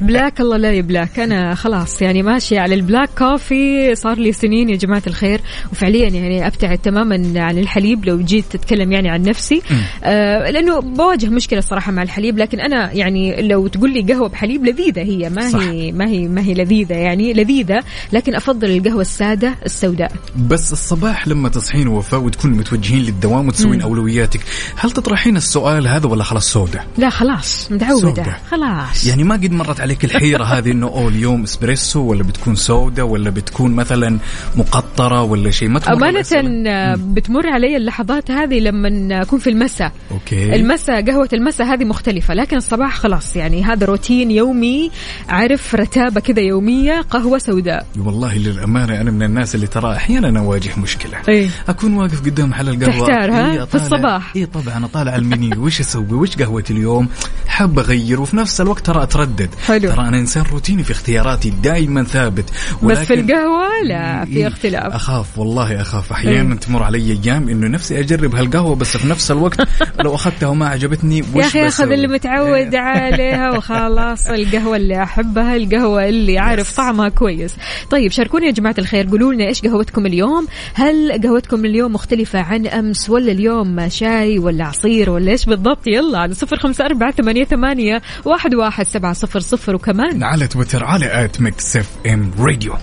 black 0.01 0.41
الله 0.41 0.57
لا 0.57 0.71
يبلاك. 0.71 1.19
أنا 1.19 1.55
خلاص 1.55 2.01
يعني 2.01 2.23
ماشية 2.23 2.59
على 2.59 2.75
ال 2.75 2.81
black 2.81 3.09
coffee 3.17 3.95
صار 3.95 4.17
لي 4.17 4.31
سنين 4.31 4.69
يا 4.69 4.75
جماعة 4.75 5.03
الخير. 5.07 5.41
وفعليا 5.71 6.09
يعني 6.09 6.47
أبتعد 6.47 6.77
تماما 6.77 7.33
عن 7.35 7.57
الحليب 7.57 8.05
لو 8.05 8.19
جيت 8.19 8.45
تتكلم 8.49 8.91
يعني 8.91 9.09
عن 9.09 9.21
نفسي. 9.21 9.61
آه 10.03 10.49
لأنه 10.49 10.79
بواجه 10.79 11.29
مشكلة 11.29 11.59
الصراحة 11.59 11.91
مع 11.91 12.03
الحليب. 12.03 12.37
لكن 12.37 12.59
أنا 12.59 12.91
يعني 12.91 13.47
لو 13.47 13.67
تقول 13.67 13.93
لي 13.93 14.13
قهوة 14.13 14.29
بحليب 14.29 14.65
لذيذة 14.65 15.01
هي. 15.01 15.29
ما 15.29 15.49
صح. 15.49 15.59
هي 15.59 15.91
ما 15.91 16.07
هي 16.07 16.27
ما 16.27 16.41
هي 16.41 16.53
لذيذة 16.53 16.95
يعني. 16.95 17.33
لذيذة. 17.33 17.83
لكن 18.13 18.35
أفضل 18.35 18.77
القهوة 18.77 19.01
السادة 19.01 19.55
السوداء. 19.65 20.11
بس 20.47 20.73
الصباح 20.73 21.27
لما 21.27 21.49
تصحين 21.49 21.87
وفاء 21.87 22.19
وتكونوا 22.19 22.57
متوجهين 22.57 23.03
للدوام 23.03 23.47
وتسوين 23.47 23.81
أولوياتك 23.81 24.39
هل 24.75 24.91
تطرحين 24.91 25.37
السؤال 25.37 25.87
هذا 25.87 26.07
ولا 26.07 26.23
خلاص 26.23 26.53
سودة 26.53 26.83
لا 26.97 27.09
خلاص 27.09 27.71
متعودة. 27.71 28.12
سودة. 28.15 28.37
خلاص. 28.51 29.05
يعني 29.05 29.23
ما 29.23 29.35
قد 29.35 29.51
مرت 29.51 29.81
عليك 29.81 30.05
الحيرة 30.05 30.43
هذه 30.43 30.71
إنه 30.71 30.87
أوه 30.87 31.07
اليوم 31.07 31.43
إسبريسو 31.43 31.99
ولا 31.99 32.23
بتكون 32.23 32.55
سودة 32.55 33.05
ولا 33.05 33.29
بتكون 33.29 33.71
مثلا 33.71 34.17
مقطرة 34.55 35.23
ولا 35.23 35.51
شيء؟ 35.51 35.69
ما 35.69 35.79
تمر 35.79 35.93
أمانة؟ 35.93 36.25
آه، 36.67 36.95
بتمر 36.95 37.47
علي 37.47 37.77
اللحظات 37.77 38.31
هذه 38.31 38.59
لما 38.59 39.21
أكون 39.21 39.39
في 39.39 39.49
المساء. 39.49 39.91
okay. 40.11 40.55
المساء 40.55 41.05
قهوة 41.05 41.29
المساء 41.33 41.67
هذه 41.67 41.85
مختلفة 41.85 42.33
لكن 42.33 42.57
الصباح 42.57 42.95
خلاص 42.95 43.35
يعني 43.35 43.63
هذا 43.63 43.85
روتين 43.85 44.31
يومي 44.31 44.91
عارف 45.29 45.75
رتابة 45.75 46.21
كذا 46.21 46.41
يومية 46.41 47.01
قهوة 47.01 47.37
سوداء. 47.37 47.85
والله 47.99 48.37
للأمانة 48.37 49.01
أنا 49.01 49.11
من 49.11 49.23
الناس 49.23 49.55
اللي 49.55 49.67
ترى 49.67 49.95
أحيانا 49.95 50.39
أواجه 50.39 50.79
مشكلة. 50.79 51.17
إيه. 51.29 51.49
أكون 51.67 51.93
واقف 51.93 52.21
قدام 52.21 52.49
محل 52.49 52.69
القهوة. 52.69 53.07
تحتار، 53.07 53.31
ها؟ 53.31 53.51
إيه، 53.51 53.65
في 53.65 53.75
الصباح. 53.75 54.33
إي 54.35 54.45
طبعا 54.45 54.85
أطالع 54.85 55.15
المنيو. 55.15 55.65
وش 55.65 55.79
أسوي؟ 55.79 56.13
وش 56.13 56.37
قهوتي 56.37 56.73
اليوم؟ 56.73 57.07
حاب 57.47 57.79
أغير 57.79 58.02
وفي 58.11 58.37
نفس 58.37 58.61
الوقت 58.61 58.85
ترى 58.85 59.03
أتردد. 59.03 59.49
حلو. 59.65 59.91
ترى 59.91 60.07
أنا 60.07 60.19
إنسان 60.19 60.43
روتيني 60.51 60.83
في 60.83 60.91
اختياراتي 60.91 61.49
دائما 61.49 62.03
ثابت. 62.03 62.45
بس 62.83 62.97
في 62.97 63.13
القهوة 63.13 63.67
لا 63.85 64.25
في 64.25 64.37
إيه، 64.37 64.47
اختلاف. 64.47 64.93
أخاف 64.93 65.37
والله 65.39 65.81
أخاف. 65.81 66.11
أحيانا 66.11 66.53
إيه. 66.53 66.59
تمر 66.59 66.83
علي 66.83 67.19
أيام 67.23 67.49
إنه 67.49 67.67
نفسي 67.67 67.99
أجرب 67.99 68.35
هالقهوة 68.35 68.75
بس 68.75 68.97
في 68.97 69.07
نفس 69.07 69.31
الوقت 69.31 69.67
لو 70.03 70.15
أخذتها 70.15 70.47
وما 70.47 70.67
عجبتني 70.67 71.21
وش 71.21 71.35
يا 71.35 71.45
أخي 71.47 71.67
أخذ؟ 71.67 71.91
اللي 71.91 72.07
متعود 72.07 72.75
عليها 72.75 73.57
وخلاص 73.57 74.27
القهوة 74.39 74.75
اللي 74.75 75.03
أحبها 75.03 75.55
القهوة 75.55 76.09
اللي 76.09 76.37
عارف 76.39 76.77
طعمها 76.77 77.09
كويس. 77.09 77.55
طيب 77.89 78.11
شاركوني 78.11 78.45
يا 78.45 78.51
جماعة 78.51 78.75
الخير 78.77 79.07
قولوا 79.09 79.33
لنا 79.33 79.47
إيش 79.47 79.61
قهوتكم 79.61 80.05
اليوم؟ 80.05 80.47
هل 80.73 81.21
قهوتكم 81.23 81.65
اليوم 81.65 81.93
مختلفة 81.93 82.39
عن 82.39 82.67
أمس 82.67 83.09
ولا 83.09 83.31
اليوم 83.31 83.89
شاي 83.89 84.39
ولا 84.39 84.65
عصير 84.65 85.09
ولا 85.09 85.31
إيش 85.31 85.45
بالضبط؟ 85.45 85.87
يلا 85.87 86.19
على 86.19 86.33
صفر 86.33 86.59
خمسة 86.59 86.85
أربعة 86.85 87.11
ثمانية 87.11 87.43
ثمانية 87.43 87.82
واحد 88.25 88.55
واحد 88.55 88.85
سبعة 88.85 89.13
صفر 89.13 89.39
صفر 89.39 89.75
وكمان 89.75 90.23
على 90.23 90.47
تويتر 90.47 90.83
على 90.83 91.25
at 91.25 91.41
Mix 91.41 91.77
FM 91.77 92.31
Radio. 92.39 92.73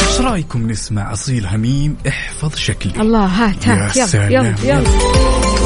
إيش 0.00 0.20
رأيكم 0.20 0.70
نسمع 0.70 1.12
أصيل 1.12 1.46
هميم؟ 1.46 1.96
احفظ 2.08 2.56
شكلي. 2.56 3.02
الله 3.02 3.24
هات 3.26 3.66
يا 3.66 3.72
هات 3.72 4.14
يلا. 4.14 4.30
يلا 4.30 4.54
يلا. 4.64 5.59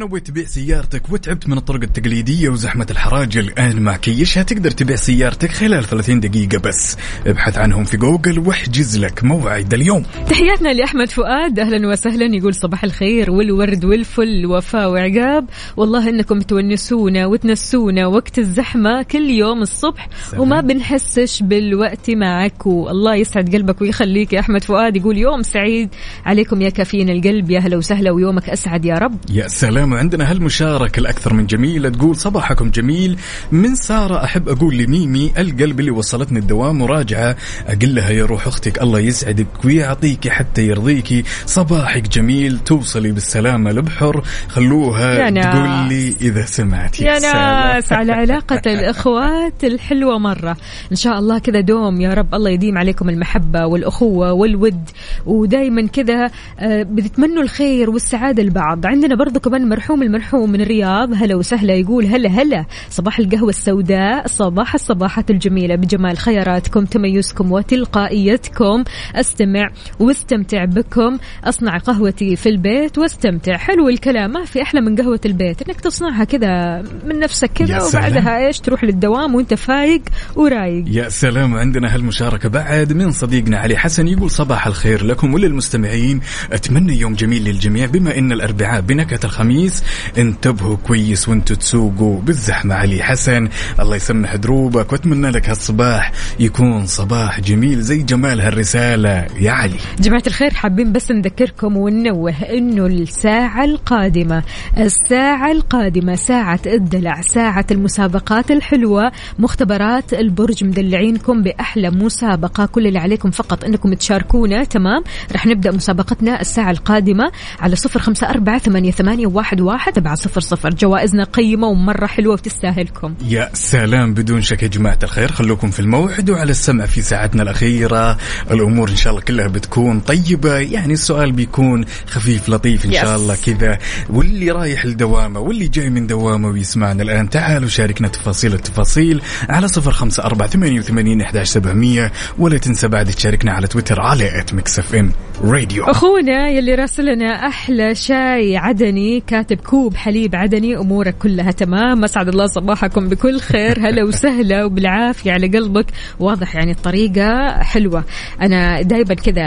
نويت 0.00 0.26
تبيع 0.26 0.44
سيارتك 0.44 1.12
وتعبت 1.12 1.48
من 1.48 1.56
الطرق 1.56 1.82
التقليدية 1.82 2.48
وزحمة 2.48 2.86
الحراج 2.90 3.38
الآن 3.38 3.82
مع 3.82 3.96
كيشها 3.96 4.42
تقدر 4.42 4.70
تبيع 4.70 4.96
سيارتك 4.96 5.50
خلال 5.50 5.84
30 5.84 6.20
دقيقة 6.20 6.58
بس. 6.58 6.96
ابحث 7.26 7.58
عنهم 7.58 7.84
في 7.84 7.96
جوجل 7.96 8.38
واحجز 8.38 8.98
لك 8.98 9.24
موعد 9.24 9.74
اليوم. 9.74 10.02
تحياتنا 10.28 10.68
لأحمد 10.68 11.10
فؤاد 11.10 11.58
أهلا 11.58 11.88
وسهلا 11.88 12.36
يقول 12.36 12.54
صباح 12.54 12.84
الخير 12.84 13.30
والورد 13.30 13.84
والفل 13.84 14.46
وفاء 14.46 14.90
وعقاب. 14.90 15.46
والله 15.76 16.08
إنكم 16.08 16.38
تونسونا 16.38 17.26
وتنسونا 17.26 18.06
وقت 18.06 18.38
الزحمة 18.38 19.02
كل 19.02 19.30
يوم 19.30 19.62
الصبح 19.62 20.08
سلام. 20.30 20.42
وما 20.42 20.60
بنحسش 20.60 21.42
بالوقت 21.42 22.10
معكم 22.10 22.70
الله 22.70 23.14
يسعد 23.14 23.54
قلبك 23.54 23.80
ويخليك 23.80 24.32
يا 24.32 24.40
أحمد 24.40 24.64
فؤاد. 24.64 24.96
يقول 24.96 25.18
يوم 25.18 25.42
سعيد 25.42 25.88
عليكم 26.26 26.62
يا 26.62 26.70
كافيين 26.70 27.10
القلب 27.10 27.50
يا 27.50 27.60
هلا 27.60 27.76
وسهلا 27.76 28.10
ويومك 28.10 28.48
أسعد 28.48 28.84
يا 28.84 28.94
رب. 28.94 29.18
يا 29.30 29.48
سلام 29.48 29.89
عندنا 29.98 30.30
هالمشاركة 30.30 31.00
الأكثر 31.00 31.34
من 31.34 31.46
جميلة 31.46 31.88
تقول 31.88 32.16
صباحكم 32.16 32.70
جميل. 32.70 33.18
من 33.52 33.74
سارة 33.74 34.24
أحب 34.24 34.48
أقول 34.48 34.76
لميمي 34.76 35.32
القلب 35.38 35.80
اللي 35.80 35.90
وصلتني 35.90 36.38
الدوام 36.38 36.78
مراجعة 36.78 37.36
أقول 37.66 37.94
لها 37.94 38.10
يا 38.10 38.24
روح 38.26 38.46
أختك 38.46 38.82
الله 38.82 39.00
يسعدك 39.00 39.64
ويعطيكي 39.64 40.30
حتى 40.30 40.66
يرضيكي. 40.66 41.24
صباحك 41.46 42.08
جميل 42.08 42.58
توصلي 42.58 43.12
بالسلامة 43.12 43.72
لبحر. 43.72 44.22
خلوها. 44.48 45.30
تقول 45.30 45.88
لي 45.88 46.14
إذا 46.20 46.44
سمعتي 46.44 47.04
يا. 47.04 47.18
ناس 47.18 47.92
على 47.92 48.12
علاقة 48.12 48.62
الإخوات 48.74 49.64
الحلوة 49.64 50.18
مرة. 50.18 50.56
إن 50.90 50.96
شاء 50.96 51.18
الله 51.18 51.38
كذا 51.38 51.60
دوم 51.60 52.00
يا 52.00 52.14
رب 52.14 52.34
الله 52.34 52.50
يديم 52.50 52.78
عليكم 52.78 53.08
المحبة 53.08 53.66
والأخوة 53.66 54.32
والود. 54.32 54.90
ودايما 55.26 55.86
كذا 55.86 56.30
آه، 56.58 56.82
بتتمنوا 56.82 57.42
الخير 57.42 57.90
والسعادة 57.90 58.42
لبعض. 58.42 58.86
عندنا 58.86 59.14
برضو 59.14 59.40
كمان 59.40 59.68
مرحوم 59.80 60.02
المرحوم 60.02 60.52
من 60.52 60.60
الرياض 60.60 61.12
هلا 61.14 61.34
وسهلا 61.34 61.74
يقول 61.74 62.06
هلا 62.06 62.28
هلا 62.28 62.64
صباح 62.90 63.18
القهوة 63.18 63.48
السوداء 63.48 64.26
صباح 64.26 64.74
الصباحات 64.74 65.30
الجميلة. 65.30 65.74
بجمال 65.74 66.18
خياراتكم 66.18 66.84
تميزكم 66.84 67.52
وتلقائيتكم. 67.52 68.84
أستمع 69.14 69.70
واستمتع 69.98 70.64
بكم. 70.64 71.18
أصنع 71.44 71.78
قهوتي 71.78 72.36
في 72.36 72.48
البيت 72.48 72.98
واستمتع. 72.98 73.56
حلو 73.56 73.88
الكلام 73.88 74.32
ما 74.32 74.44
في 74.44 74.62
أحلى 74.62 74.80
من 74.80 74.96
قهوة 74.96 75.20
البيت 75.26 75.68
إنك 75.68 75.80
تصنعها 75.80 76.24
كذا 76.24 76.82
من 77.06 77.18
نفسك 77.18 77.60
يا 77.60 77.66
كذا 77.66 77.78
سلام. 77.78 78.04
وبعدها 78.04 78.46
إيش 78.46 78.60
تروح 78.60 78.84
للدوام 78.84 79.34
وأنت 79.34 79.54
فايق 79.54 80.02
ورايق. 80.36 80.84
يا 80.88 81.08
سلام 81.08 81.54
عندنا 81.54 81.94
هالمشاركة 81.94 82.48
بعد 82.48 82.92
من 82.92 83.10
صديقنا 83.10 83.58
علي 83.58 83.76
حسن 83.76 84.08
يقول 84.08 84.30
صباح 84.30 84.66
الخير 84.66 85.04
لكم 85.04 85.34
وللمستمعين 85.34 86.20
أتمنى 86.52 86.98
يوم 87.00 87.14
جميل 87.14 87.44
للجميع 87.44 87.86
بما 87.86 88.18
أن 88.18 88.32
الأربعاء 88.32 88.80
بنكهة 88.80 89.20
الخميس. 89.24 89.69
انتبهوا 90.18 90.76
كويس 90.76 91.28
وانتوا 91.28 91.56
تسوقوا 91.56 92.20
بالزحمة 92.20 92.74
علي 92.74 93.02
حسن. 93.02 93.48
الله 93.80 93.96
يسمح 93.96 94.36
دروبك 94.36 94.92
وأتمنى 94.92 95.30
لك 95.30 95.48
هالصباح 95.48 96.12
يكون 96.40 96.86
صباح 96.86 97.40
جميل 97.40 97.80
زي 97.80 98.02
جمال 98.02 98.40
هالرسالة. 98.40 99.26
يا 99.40 99.50
علي. 99.50 99.76
جماعة 99.98 100.22
الخير 100.26 100.54
حابين 100.54 100.92
بس 100.92 101.10
نذكركم 101.10 101.76
وننوه 101.76 102.30
إنه 102.30 102.86
الساعة 102.86 103.64
القادمة 103.64 104.42
الساعة 104.78 105.52
القادمة 105.52 106.14
ساعة 106.14 106.60
الدلع 106.66 107.20
ساعة 107.20 107.66
المسابقات 107.70 108.50
الحلوة 108.50 109.12
مختبرات 109.38 110.14
البرج 110.14 110.64
مدلعينكم 110.64 111.42
بأحلى 111.42 111.90
مسابقة. 111.90 112.66
كل 112.66 112.86
اللي 112.86 112.98
عليكم 112.98 113.30
فقط 113.30 113.64
إنكم 113.64 113.94
تشاركونا. 113.94 114.64
تمام؟ 114.64 115.04
رح 115.32 115.46
نبدأ 115.46 115.70
مسابقتنا 115.70 116.40
الساعة 116.40 116.70
القادمة 116.70 117.32
على 117.60 117.76
صفر 117.76 118.00
خمسة 118.00 118.30
أربعة 118.30 118.58
ثمانية, 118.58 118.90
ثمانية 118.90 119.26
واحد, 119.26 119.59
واحد 119.62 119.92
أربعة 119.96 120.14
صفر 120.14 120.40
صفر. 120.40 120.70
جوائزنا 120.70 121.24
قيمة 121.24 121.66
ومرة 121.66 122.06
حلوة 122.06 122.32
وتستاهلكم 122.32 123.14
يا 123.28 123.50
سلام 123.52 124.14
بدون 124.14 124.42
شك 124.42 124.62
يا 124.62 124.68
جماعة 124.68 124.98
الخير 125.02 125.32
خلوكم 125.32 125.70
في 125.70 125.80
الموعد 125.80 126.30
وعلى 126.30 126.50
السمع 126.50 126.86
في 126.86 127.02
ساعتنا 127.02 127.42
الأخيرة. 127.42 128.18
الأمور 128.50 128.88
إن 128.88 128.96
شاء 128.96 129.12
الله 129.12 129.22
كلها 129.24 129.48
بتكون 129.48 130.00
طيبة 130.00 130.56
يعني 130.56 130.92
السؤال 130.92 131.32
بيكون 131.32 131.84
خفيف 132.06 132.48
لطيف 132.48 132.84
إن. 132.84 132.92
شاء 132.92 133.16
الله 133.16 133.36
كذا. 133.46 133.78
واللي 134.10 134.50
رايح 134.50 134.86
لدوامة 134.86 135.40
واللي 135.40 135.68
جاي 135.68 135.90
من 135.90 136.06
دوامة 136.06 136.48
ويسمعنا 136.48 137.02
الآن 137.02 137.30
تعالوا 137.30 137.68
شاركنا 137.68 138.08
تفاصيل 138.08 138.54
التفاصيل 138.54 139.22
على 139.48 139.68
صفر 139.68 139.92
خمسة 139.92 140.24
أربعة 140.24 140.48
ثمانية 140.48 140.78
وثمانين 140.78 141.20
إحداش 141.20 141.48
سبعمية. 141.48 142.12
ولا 142.38 142.58
تنسى 142.58 142.88
بعد 142.88 143.06
تشاركنا 143.06 143.52
على 143.52 143.66
تويتر 143.66 144.00
على 144.00 144.40
at 144.40 144.54
Mix 144.54 144.78
FM 144.78 145.12
Radio 145.44 145.84
أخونا 145.84 146.48
يلي 146.48 146.74
راسلنا 146.74 147.46
أحلى 147.48 147.94
شاي 147.94 148.56
عدني 148.56 149.20
كاتب 149.26 149.49
كوب 149.56 149.96
حليب 149.96 150.36
عدني 150.36 150.76
أمورك 150.76 151.14
كلها 151.18 151.50
تمام. 151.50 152.04
أسعد 152.04 152.28
الله 152.28 152.46
صباحكم 152.46 153.08
بكل 153.08 153.40
خير. 153.40 153.78
هلا 153.88 154.04
وسهلا 154.04 154.64
وبالعافية 154.64 155.32
على 155.32 155.48
قلبك. 155.48 155.86
واضح 156.20 156.56
يعني 156.56 156.72
الطريقة 156.72 157.62
حلوة. 157.62 158.04
أنا 158.42 158.82
دائما 158.82 159.14
كذا 159.14 159.42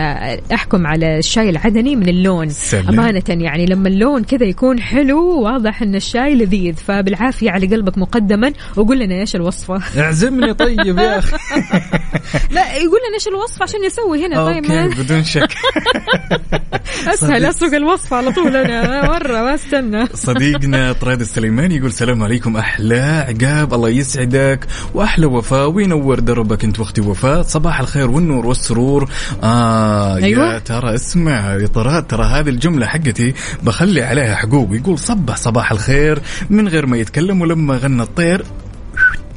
أحكم 0.53 0.87
على 0.87 1.17
الشاي 1.17 1.49
العدني 1.49 1.95
من 1.95 2.09
اللون. 2.09 2.49
سلام. 2.49 2.99
أمانة 2.99 3.23
يعني 3.29 3.65
لما 3.65 3.89
اللون 3.89 4.23
كذا 4.23 4.45
يكون 4.45 4.79
حلو 4.79 5.41
واضح 5.41 5.81
إن 5.81 5.95
الشاي 5.95 6.35
لذيذ. 6.35 6.75
فبالعافية 6.75 7.51
على 7.51 7.67
قلبك 7.67 7.97
مقدما. 7.97 8.53
وقول 8.77 8.99
لنا 8.99 9.15
إيش 9.15 9.35
الوصفة؟ 9.35 9.81
اعزمني 10.01 10.53
طيب 10.53 10.97
يا 10.97 11.19
أخي. 11.19 11.37
لا 12.55 12.75
يقول 12.75 12.99
لنا 13.07 13.13
إيش 13.13 13.27
الوصفة 13.27 13.63
عشان 13.63 13.79
نسوي 13.85 14.25
هنا. 14.25 14.45
طيب 14.45 14.65
أوكي 14.65 15.03
بدون 15.03 15.23
شك. 15.23 15.49
أسهل 17.13 17.45
أسوق 17.45 17.73
الوصفة 17.73 18.17
على 18.17 18.31
طول. 18.31 18.55
أنا 18.55 19.07
مرة 19.07 19.41
ما 19.41 19.53
أستنى. 19.53 19.92
صديقنا. 20.13 20.91
طراد 20.91 21.21
السليماني 21.21 21.75
يقول 21.75 21.89
السلام 21.89 22.23
عليكم. 22.23 22.57
أحلى 22.57 23.25
عقاب. 23.29 23.73
الله 23.73 23.89
يسعدك. 23.89 24.67
وأحلى 24.93 25.25
وفاء. 25.25 25.69
وينور 25.69 26.19
دربك 26.19 26.63
أنت 26.63 26.79
وأختي 26.79 27.01
وفاء. 27.01 27.41
صباح 27.41 27.79
الخير 27.79 28.11
والنور 28.11 28.45
والسرور. 28.45 29.09
آه 29.43 30.15
أيوة. 30.15 30.53
يا 30.53 30.59
ترى 30.59 30.95
اسمع. 30.95 31.53
يا 31.53 31.67
طراد 31.67 32.07
ترى 32.07 32.25
هذه 32.25 32.49
الجملة 32.49 32.85
حقتي 32.85 33.33
بخلي 33.63 34.01
عليها 34.01 34.35
حقوق. 34.35 34.69
يقول 34.71 34.99
صبح 34.99 35.35
صباح 35.35 35.71
الخير. 35.71 36.21
من 36.49 36.67
غير 36.67 36.85
ما 36.85 36.97
يتكلم 36.97 37.41
ولما 37.41 37.77
غنى 37.77 38.03
الطير. 38.03 38.45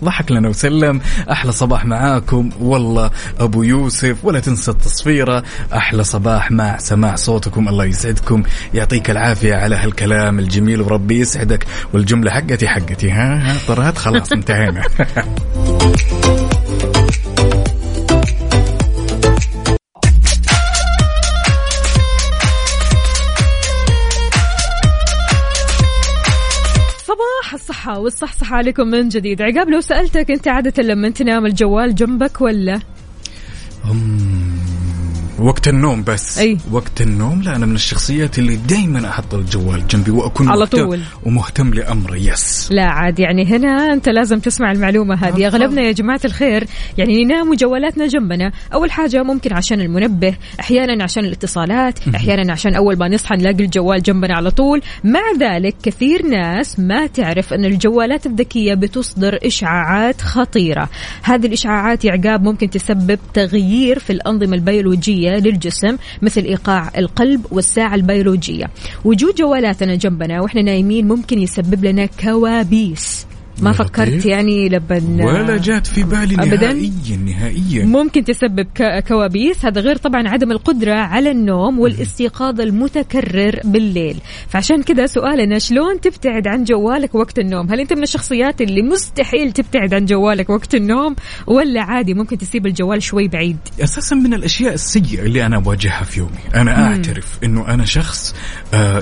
ضحك 0.04 0.32
لنا 0.32 0.48
وسلم. 0.48 1.00
أحلى 1.30 1.52
صباح 1.52 1.84
معاكم. 1.84 2.50
والله 2.60 3.10
أبو 3.40 3.62
يوسف 3.62 4.16
ولا 4.24 4.40
تنسى 4.40 4.70
التصفيرة. 4.70 5.42
أحلى 5.74 6.04
صباح 6.04 6.50
مع 6.50 6.78
سماع 6.78 7.16
صوتكم. 7.16 7.68
الله 7.68 7.84
يسعدكم. 7.84 8.42
يعطيك 8.74 9.10
العافية 9.10 9.54
على 9.54 9.76
هالكلام 9.76 10.38
الجميل. 10.38 10.80
وربي 10.80 11.20
يسعدك. 11.20 11.66
والجملة 11.92 12.30
حقتي 12.30 12.68
حقتي. 12.68 13.10
ها 13.10 13.52
ها 13.52 13.56
طرات 13.68 13.98
خلاص 13.98 14.32
انتهينا. 14.32 14.82
الصحة 27.86 27.98
والصحصحة 27.98 28.56
عليكم 28.56 28.86
من 28.86 29.08
جديد. 29.08 29.42
عقاب 29.42 29.68
لو 29.68 29.80
سألتك 29.80 30.30
أنت 30.30 30.48
عادة 30.48 30.82
لما 30.82 31.08
تنام 31.10 31.46
الجوال 31.46 31.94
جنبك 31.94 32.40
ولا؟ 32.40 32.80
وقت 35.38 35.68
النوم 35.68 36.04
بس. 36.04 36.38
أي. 36.38 36.58
وقت 36.70 37.00
النوم 37.00 37.42
لا 37.42 37.56
أنا 37.56 37.66
من 37.66 37.74
الشخصيات 37.74 38.38
اللي 38.38 38.56
دائما 38.56 39.08
أحط 39.08 39.34
الجوال 39.34 39.86
جنبي 39.86 40.10
وأكون 40.10 40.48
على 40.48 40.66
طول. 40.66 41.00
ومهتم 41.24 41.74
لامري 41.74 42.26
يس 42.26 42.68
لا 42.72 42.84
عاد 42.84 43.18
يعني 43.18 43.44
هنا 43.46 43.92
أنت 43.92 44.08
لازم 44.08 44.38
تسمع 44.38 44.72
المعلومة 44.72 45.14
هذه. 45.14 45.46
أغلبنا 45.46 45.82
يا 45.82 45.92
جماعة 45.92 46.20
الخير 46.24 46.64
يعني 46.98 47.24
ننام 47.24 47.50
وجوالاتنا 47.50 48.06
جنبنا. 48.06 48.52
أول 48.74 48.90
حاجة 48.90 49.22
ممكن 49.22 49.52
عشان 49.52 49.80
المنبه 49.80 50.36
أحيانا 50.60 51.04
عشان 51.04 51.24
الاتصالات 51.24 51.98
أحيانا 52.14 52.52
عشان 52.52 52.74
أول 52.74 52.98
ما 52.98 53.08
نصحى 53.08 53.36
نلاقي 53.36 53.64
الجوال 53.64 54.02
جنبنا 54.02 54.34
على 54.36 54.50
طول. 54.50 54.82
مع 55.04 55.20
ذلك 55.40 55.74
كثير 55.82 56.26
ناس 56.26 56.80
ما 56.80 57.06
تعرف 57.06 57.52
أن 57.52 57.64
الجوالات 57.64 58.26
الذكية 58.26 58.74
بتصدر 58.74 59.38
إشعاعات 59.44 60.20
خطيرة. 60.20 60.88
هذه 61.22 61.46
الإشعاعات 61.46 62.04
يا 62.04 62.12
عقاب 62.12 62.42
ممكن 62.42 62.70
تسبب 62.70 63.18
تغيير 63.34 63.98
في 63.98 64.10
الأنظمة 64.10 64.56
البيولوجية 65.26 65.50
للجسم 65.50 65.96
مثل 66.22 66.40
إيقاع 66.40 66.90
القلب 66.98 67.46
والساعة 67.50 67.94
البيولوجية. 67.94 68.70
وجود 69.04 69.34
جوالاتنا 69.34 69.94
جنبنا 69.94 70.40
وإحنا 70.40 70.62
نايمين 70.62 71.08
ممكن 71.08 71.38
يسبب 71.38 71.84
لنا 71.84 72.06
كوابيس. 72.06 73.26
ما 73.60 73.72
فكرت. 73.72 74.26
يعني 74.26 74.68
لبن 74.68 75.20
ولا 75.22 75.56
جات 75.56 75.86
في 75.86 76.02
بالي 76.02 76.34
أبداً؟ 76.34 76.72
نهائيا 76.72 77.16
نهائيا. 77.16 77.84
ممكن 77.84 78.24
تسبب 78.24 78.66
كوابيس. 79.08 79.64
هذا 79.64 79.80
غير 79.80 79.96
طبعا 79.96 80.28
عدم 80.28 80.52
القدرة 80.52 80.94
على 80.94 81.30
النوم 81.30 81.78
والاستيقاظ 81.78 82.60
المتكرر 82.60 83.60
بالليل. 83.64 84.16
فعشان 84.48 84.82
كذا 84.82 85.06
سؤالنا 85.06 85.58
شلون 85.58 86.00
تبتعد 86.00 86.48
عن 86.48 86.64
جوالك 86.64 87.14
وقت 87.14 87.38
النوم؟ 87.38 87.70
هل 87.70 87.80
أنت 87.80 87.92
من 87.92 88.02
الشخصيات 88.02 88.60
اللي 88.60 88.82
مستحيل 88.82 89.52
تبتعد 89.52 89.94
عن 89.94 90.04
جوالك 90.04 90.50
وقت 90.50 90.74
النوم 90.74 91.16
ولا 91.46 91.82
عادي 91.82 92.14
ممكن 92.14 92.38
تسيب 92.38 92.66
الجوال 92.66 93.02
شوي 93.02 93.28
بعيد؟ 93.28 93.56
أساسا 93.80 94.16
من 94.16 94.34
الأشياء 94.34 94.74
السيئة 94.74 95.22
اللي 95.22 95.46
أنا 95.46 95.56
أواجهها 95.56 96.04
في 96.04 96.18
يومي. 96.18 96.38
أنا 96.54 96.86
أعترف 96.86 97.38
إنه 97.44 97.68
أنا 97.68 97.84
شخص 97.84 98.34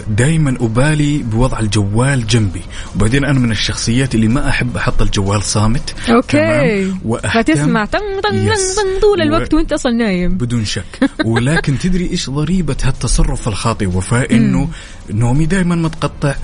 دائما 0.08 0.56
أبالي 0.60 1.18
بوضع 1.18 1.60
الجوال 1.60 2.26
جنبي. 2.26 2.62
وبعدين 2.96 3.24
أنا 3.24 3.38
من 3.38 3.50
الشخصيات 3.50 4.14
اللي 4.14 4.28
ما 4.28 4.43
أحب 4.48 4.76
أحط 4.76 5.02
الجوال 5.02 5.42
صامت. 5.42 5.94
أوكي. 6.10 6.92
فتسمع. 7.34 7.84
طن. 7.84 7.98
طن 8.24 8.46
طن 8.76 9.00
طول 9.00 9.22
الوقت 9.22 9.54
و- 9.54 9.56
وأنت 9.56 9.72
أصلا 9.72 9.92
نايم. 9.92 10.30
بدون 10.38 10.64
شك. 10.64 11.10
ولكن 11.24 11.78
تدري 11.78 12.10
إيش 12.10 12.30
ضريبة 12.30 12.76
هالتصرف 12.82 13.48
الخاطئ؟ 13.48 13.86
وفاء 13.86 14.34
إنه 14.36 14.68
نومي 15.10 15.46
دائما 15.46 15.76
متقطع 15.76 16.34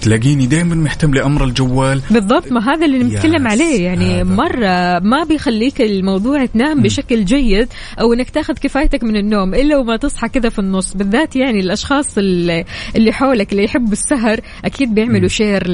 تلاقيني 0.00 0.46
دائما 0.46 0.74
محتم 0.74 1.14
لأمر 1.14 1.44
الجوال. 1.44 2.00
بالضبط 2.10 2.52
ما 2.52 2.74
هذا 2.74 2.86
اللي 2.86 2.98
نتكلم 2.98 3.48
عليه. 3.48 3.84
يعني 3.84 4.14
هذا. 4.14 4.24
مرة 4.24 4.98
ما 4.98 5.24
بيخليك 5.28 5.80
الموضوع 5.80 6.46
تنام 6.46 6.82
بشكل 6.82 7.24
جيد 7.24 7.68
أو 8.00 8.12
إنك 8.12 8.30
تاخذ 8.30 8.54
كفايتك 8.54 9.04
من 9.04 9.16
النوم 9.16 9.54
إلا 9.54 9.76
وما 9.76 9.96
تصحى 9.96 10.28
كذا 10.28 10.48
في 10.48 10.58
النص. 10.58 10.94
بالذات 10.94 11.36
يعني 11.36 11.60
الأشخاص 11.60 12.18
اللي, 12.18 12.64
اللي 12.96 13.12
حولك 13.12 13.52
اللي 13.52 13.64
يحبوا 13.64 13.92
السهر 13.92 14.40
أكيد 14.64 14.94
بيعملوا 14.94 15.28
شير 15.28 15.66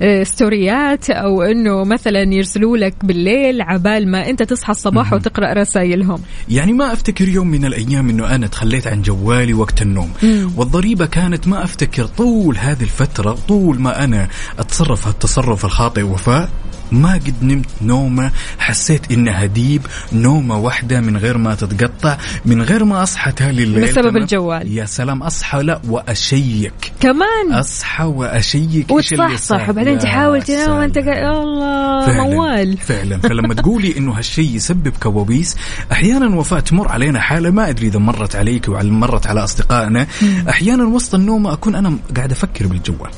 لستوريات 0.00 1.10
أو 1.10 1.42
إنه 1.42 1.84
مثلا 1.84 2.34
يرسلوا 2.34 2.76
لك 2.76 2.94
بالليل 3.02 3.62
عبال 3.62 4.10
ما 4.10 4.30
أنت 4.30 4.42
تصحى 4.42 4.70
الصباح 4.70 5.12
وتقرأ 5.12 5.52
رسائلهم. 5.52 6.20
يعني 6.48 6.72
ما 6.72 6.92
أفتكر 6.92 7.28
يوم 7.28 7.46
من 7.46 7.64
الأيام 7.64 8.08
إنه 8.08 8.34
أنا 8.34 8.46
تخليت 8.46 8.86
عن 8.86 9.02
جوالي 9.02 9.54
وقت 9.54 9.82
النوم. 9.82 10.10
والضريبة 10.56 11.06
كانت 11.06 11.48
ما 11.48 11.64
أفتكر 11.74 12.06
طول 12.06 12.58
هذه 12.58 12.82
الفترة 12.82 13.38
طول 13.48 13.80
ما 13.80 14.04
أنا 14.04 14.28
أتصرف 14.58 15.06
هالتصرف 15.06 15.64
الخاطئ 15.64 16.02
وفاء 16.02 16.48
ما 16.94 17.14
قد 17.14 17.34
نمت 17.42 17.66
نومة 17.82 18.30
حسيت 18.58 19.12
إنها 19.12 19.46
deep 19.46 19.82
نومة 20.12 20.58
واحدة 20.58 21.00
من 21.00 21.16
غير 21.16 21.38
ما 21.38 21.54
تتقطع 21.54 22.16
من 22.46 22.62
غير 22.62 22.84
ما 22.84 23.02
أصحى 23.02 23.32
تالي 23.32 23.62
الليل 23.62 23.84
بسبب؟ 23.84 24.16
الجوال. 24.16 24.72
يا 24.78 24.84
سلام 24.84 25.22
أصحى 25.22 25.62
لا 25.62 25.80
وأشيك. 25.88 26.92
كمان؟ 27.00 27.52
أصحى 27.52 28.04
وأشيك. 28.04 28.90
وتصحصح. 28.90 29.68
وبعدين 29.68 29.98
تحاول 29.98 30.42
تنام 30.42 30.92
يا 30.96 31.30
الله 31.30 32.06
فعلا 32.06 32.22
موال. 32.22 32.78
فعلا. 32.78 33.18
فلما 33.28 33.54
تقولي 33.54 33.96
إنه 33.96 34.12
هالشيء 34.12 34.56
يسبب 34.56 34.92
كوابيس 35.02 35.56
أحيانا 35.92 36.36
وفاء 36.36 36.60
تمر 36.60 36.88
علينا 36.88 37.20
حالة 37.20 37.50
ما 37.50 37.68
أدري 37.68 37.86
إذا 37.86 37.98
مرت 37.98 38.36
عليك 38.36 38.68
وعلى 38.68 38.90
مرت 38.90 39.26
على 39.26 39.44
أصدقائنا. 39.44 40.06
أحيانا 40.48 40.84
وسط 40.84 41.14
النوم 41.14 41.46
أكون 41.46 41.74
أنا 41.74 41.98
قاعد 42.16 42.32
أفكر 42.32 42.66
بالجوال. 42.66 43.10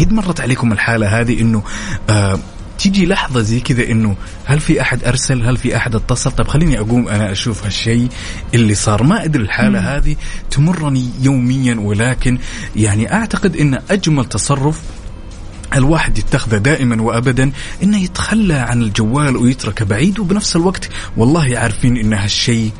قد 0.00 0.12
مرت 0.12 0.40
عليكم 0.40 0.72
الحالة 0.72 1.20
هذه 1.20 1.40
إنه 1.40 1.62
آه 2.10 2.38
تيجي 2.78 3.06
لحظة 3.06 3.40
زي 3.40 3.60
كذا 3.60 3.90
إنه 3.90 4.16
هل 4.44 4.60
في 4.60 4.80
أحد 4.80 5.04
أرسل؟ 5.04 5.42
هل 5.42 5.56
في 5.56 5.76
أحد 5.76 5.94
اتصل؟ 5.94 6.30
طب 6.30 6.48
خليني 6.48 6.78
أقوم 6.80 7.08
أنا 7.08 7.32
أشوف 7.32 7.64
هالشيء 7.64 8.08
اللي 8.54 8.74
صار. 8.74 9.02
ما 9.02 9.24
أدري 9.24 9.42
الحالة 9.42 9.96
هذه 9.96 10.16
تمرني 10.50 11.10
يوميا 11.20 11.74
ولكن 11.74 12.38
يعني 12.76 13.12
أعتقد 13.12 13.56
إن 13.56 13.78
أجمل 13.90 14.24
تصرف 14.24 14.80
الواحد 15.74 16.18
يتخذه 16.18 16.56
دائما 16.56 17.02
وابدا 17.02 17.52
إنه 17.82 18.02
يتخلى 18.02 18.54
عن 18.54 18.82
الجوال 18.82 19.36
ويتركه 19.36 19.84
بعيد 19.84 20.18
وبنفس 20.18 20.56
الوقت 20.56 20.88
والله 21.16 21.58
عارفين 21.58 21.96
إن 21.96 22.12
هالشيء 22.12 22.70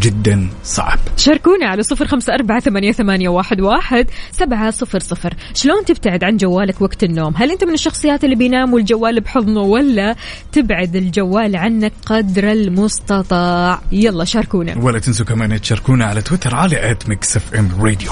جدا 0.00 0.48
صعب. 0.64 0.98
شاركونا 1.16 1.66
على 1.66 1.82
صفر 1.82 2.06
خمسة 2.06 2.34
أربعة 2.34 2.60
ثمانية, 2.60 2.92
ثمانية 2.92 3.28
واحد, 3.28 3.60
واحد 3.60 4.06
سبعة 4.30 4.70
صفر 4.70 4.98
صفر. 4.98 5.34
شلون 5.54 5.84
تبتعد 5.84 6.24
عن 6.24 6.36
جوالك 6.36 6.82
وقت 6.82 7.04
النوم؟ 7.04 7.34
هل 7.36 7.50
أنت 7.50 7.64
من 7.64 7.74
الشخصيات 7.74 8.24
اللي 8.24 8.36
بينام 8.36 8.74
والجوال 8.74 9.20
بحضنه 9.20 9.60
ولا 9.60 10.16
تبعد 10.52 10.96
الجوال 10.96 11.56
عنك 11.56 11.92
قدر 12.06 12.52
المستطاع؟ 12.52 13.80
يلا 13.92 14.24
شاركونا. 14.24 14.78
ولا 14.78 14.98
تنسوا 14.98 15.26
كمان 15.26 15.60
تشاركونا 15.60 16.04
على 16.04 16.22
تويتر 16.22 16.54
على 16.54 16.90
at 16.90 17.08
Mix 17.08 17.36
FM 17.36 17.70
Radio 17.80 18.10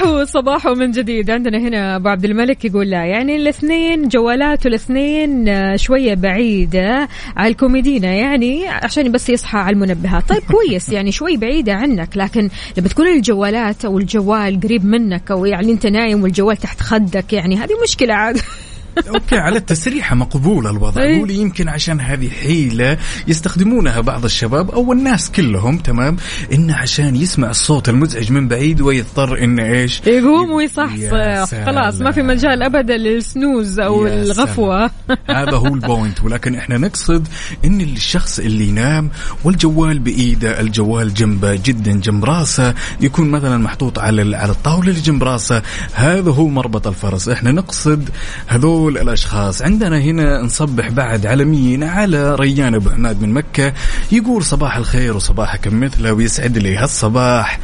صباحو 0.00 0.24
صباحو 0.24 0.74
من 0.74 0.90
جديد. 0.90 1.30
عندنا 1.30 1.58
هنا 1.58 1.96
أبو 1.96 2.08
عبد 2.08 2.24
الملك 2.24 2.64
يقول 2.64 2.90
لا. 2.90 3.04
يعني 3.04 3.36
الاثنين 3.36 4.08
جوالاته 4.08 4.68
الاثنين 4.68 5.48
آه، 5.48 5.76
شوية 5.76 6.14
بعيدة 6.14 7.08
على 7.36 7.52
الكوميدينا 7.52 8.12
يعني 8.12 8.68
عشان 8.68 9.12
بس 9.12 9.28
يصحى 9.28 9.58
على 9.58 9.74
المنبهات 9.74 10.28
طيب 10.28 10.42
كويس 10.42 10.88
يعني 10.88 11.12
شوي 11.12 11.36
بعيدة 11.36 11.72
عنك 11.74 12.16
لكن 12.16 12.48
لما 12.78 12.88
تكون 12.88 13.06
الجوالات 13.06 13.84
أو 13.84 13.98
الجوال 13.98 14.60
قريب 14.60 14.84
منك 14.84 15.30
أو 15.30 15.44
يعني 15.46 15.72
أنت 15.72 15.86
نايم 15.86 16.22
والجوال 16.22 16.56
تحت 16.56 16.80
خدك 16.80 17.32
يعني 17.32 17.56
هذه 17.56 17.72
مشكلة 17.82 18.14
عاد. 18.14 18.40
أوكي 19.08 19.36
على 19.36 19.56
التسريحة 19.56 20.16
مقبول 20.16 20.66
الوضع. 20.66 21.02
إيه. 21.02 21.18
قولي 21.18 21.34
يمكن 21.34 21.68
عشان 21.68 22.00
هذه 22.00 22.28
حيلة 22.28 22.98
يستخدمونها 23.28 24.00
بعض 24.00 24.24
الشباب 24.24 24.70
أو 24.70 24.92
الناس 24.92 25.30
كلهم 25.30 25.78
تمام؟ 25.78 26.16
انه 26.52 26.76
عشان 26.76 27.16
يسمع 27.16 27.50
الصوت 27.50 27.88
المزعج 27.88 28.32
من 28.32 28.48
بعيد 28.48 28.80
ويضطر 28.80 29.44
انه 29.44 29.64
إيش؟ 29.64 30.02
يقوم 30.06 30.50
ويصحصح. 30.50 31.64
خلاص 31.64 32.00
ما 32.00 32.10
في 32.10 32.22
مجال 32.22 32.62
ابدا 32.62 32.96
للسنوز 32.96 33.80
أو 33.80 34.06
الغفوة. 34.06 34.90
هذا 35.40 35.56
هو 35.56 35.66
البوينت. 35.66 36.24
ولكن 36.24 36.54
إحنا 36.54 36.78
نقصد 36.78 37.28
إن 37.64 37.80
الشخص 37.80 38.38
اللي 38.38 38.68
ينام 38.68 39.10
والجوال 39.44 39.98
بإيده 39.98 40.60
الجوال 40.60 41.14
جنبه 41.14 41.54
جدا 41.54 41.92
جنب 41.92 42.24
راسه 42.24 42.74
يكون 43.00 43.30
مثلا 43.30 43.56
محطوط 43.56 43.98
على 43.98 44.36
على 44.36 44.52
الطاولة 44.52 44.88
اللي 44.88 45.00
جنب 45.00 45.24
راسه 45.24 45.62
هذا 45.94 46.30
هو 46.30 46.48
مربط 46.48 46.86
الفرس. 46.86 47.28
إحنا 47.28 47.52
نقصد 47.52 48.08
هذول 48.46 48.79
يقول 48.80 48.98
الأشخاص 48.98 49.62
عندنا 49.62 50.00
هنا 50.00 50.42
نصبح 50.42 50.88
بعد 50.88 51.26
على 51.26 51.44
مين 51.44 51.84
على 51.84 52.34
ريان 52.34 52.74
أبو 52.74 52.90
حماد 52.90 53.22
من 53.22 53.32
مكة. 53.32 53.72
يقول 54.12 54.44
صباح 54.44 54.76
الخير 54.76 55.16
وصباحكم 55.16 55.80
مثله 55.80 56.12
ويسعد 56.12 56.58
لي 56.58 56.76
هالصباح 56.76 57.60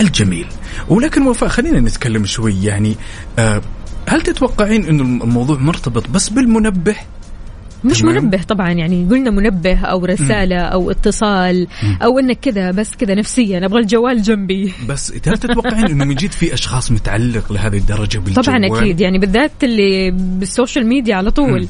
الجميل. 0.00 0.46
ولكن 0.88 1.26
وفاء 1.26 1.48
خلينا 1.48 1.80
نتكلم 1.80 2.24
شوي 2.24 2.64
يعني 2.64 2.96
آه 3.38 3.62
هل 4.08 4.22
تتوقعين 4.22 4.84
إنه 4.84 5.24
الموضوع 5.24 5.58
مرتبط 5.58 6.08
بس 6.08 6.28
بالمنبه 6.28 6.96
مش 7.86 8.00
تمام. 8.00 8.14
منبه 8.14 8.42
طبعا 8.42 8.72
يعني 8.72 9.06
قلنا 9.10 9.30
منبه 9.30 9.78
أو 9.80 10.04
رسالة 10.04 10.58
أو 10.58 10.90
اتصال 10.90 11.66
أو 12.02 12.18
إنك 12.18 12.38
كذا 12.40 12.70
بس 12.70 12.96
كذا 12.96 13.14
نفسيا 13.14 13.64
أبغى 13.66 13.80
الجوال 13.80 14.22
جنبي. 14.22 14.72
بس 14.88 15.12
هل 15.26 15.38
تتوقعين 15.38 15.84
إنه 15.84 16.04
من 16.04 16.14
جد 16.14 16.32
في 16.32 16.54
أشخاص 16.54 16.92
متعلق 16.92 17.52
لهذه 17.52 17.76
الدرجة 17.76 18.18
بالجوال؟ 18.18 18.46
طبعا 18.46 18.66
أكيد 18.66 19.00
يعني 19.00 19.18
بالذات 19.18 19.64
اللي 19.64 20.10
بالسوشيال 20.10 20.86
ميديا 20.86 21.14
على 21.14 21.30
طول. 21.30 21.68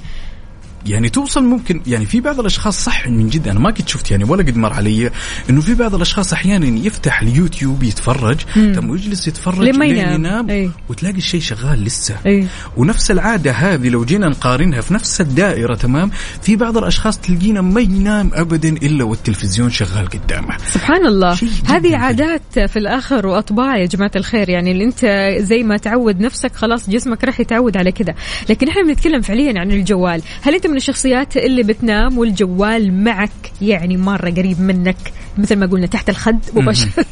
يعني 0.86 1.08
توصل 1.08 1.44
ممكن 1.44 1.80
يعني 1.86 2.06
في 2.06 2.20
بعض 2.20 2.40
الأشخاص 2.40 2.84
صح 2.84 3.08
من 3.08 3.28
جد 3.28 3.48
أنا 3.48 3.60
ما 3.60 3.70
قد 3.70 3.88
شفت 3.88 4.10
يعني 4.10 4.24
ولا 4.24 4.42
قد 4.42 4.56
مر 4.56 4.72
علي 4.72 5.10
إنه 5.50 5.60
في 5.60 5.74
بعض 5.74 5.94
الأشخاص 5.94 6.32
أحيانا 6.32 6.66
يفتح 6.86 7.22
اليوتيوب 7.22 7.82
يتفرج 7.82 8.36
تم 8.54 8.90
ويجلس 8.90 9.28
يتفرج 9.28 9.58
لين 9.58 9.78
ما 9.78 9.84
لين 9.84 9.96
ينام. 9.96 10.14
ينام 10.14 10.50
أي. 10.50 10.70
وتلاقي 10.88 11.18
الشيء 11.18 11.40
شغال 11.40 11.84
لسه 11.84 12.16
أي. 12.26 12.46
ونفس 12.76 13.10
العادة 13.10 13.52
هذه 13.52 13.88
لو 13.88 14.04
جينا 14.04 14.28
نقارنها 14.28 14.80
في 14.80 14.94
نفس 14.94 15.20
الدائرة 15.20 15.74
تمام 15.74 16.10
في 16.42 16.56
بعض 16.56 16.76
الأشخاص 16.78 17.18
تلقينا 17.18 17.60
ما 17.60 17.80
ينام 17.80 18.30
ابدا 18.34 18.68
إلا 18.68 19.04
والتلفزيون 19.04 19.70
شغال 19.70 20.08
قدامه 20.08 20.56
سبحان 20.72 21.06
الله 21.06 21.38
هذه. 21.66 21.96
عادات 21.96 22.58
في 22.58 22.78
الآخر 22.78 23.26
وأطباع 23.26 23.76
يا 23.76 23.86
جماعة 23.86 24.10
الخير 24.16 24.48
يعني 24.48 24.72
اللي 24.72 24.84
أنت 24.84 25.06
زي 25.40 25.62
ما 25.62 25.76
تعود 25.76 26.20
نفسك 26.20 26.56
خلاص 26.56 26.90
جسمك 26.90 27.24
راح 27.24 27.40
يتعود 27.40 27.76
على 27.76 27.92
كذا 27.92 28.14
لكن 28.48 28.68
إحنا 28.68 28.82
بنتكلم 28.82 29.20
فعليا 29.20 29.60
عن 29.60 29.70
الجوال 29.70 30.22
هل 30.42 30.54
أنت 30.54 30.66
من 30.66 30.75
الشخصيات 30.76 31.36
اللي 31.36 31.62
بتنام 31.62 32.18
والجوال 32.18 33.04
معك 33.04 33.30
يعني 33.62 33.96
مرة 33.96 34.30
قريب 34.30 34.60
منك 34.60 34.96
مثل 35.38 35.56
ما 35.56 35.66
قلنا 35.66 35.86
تحت 35.86 36.10
الخد 36.10 36.38
مباشرة. 36.54 37.04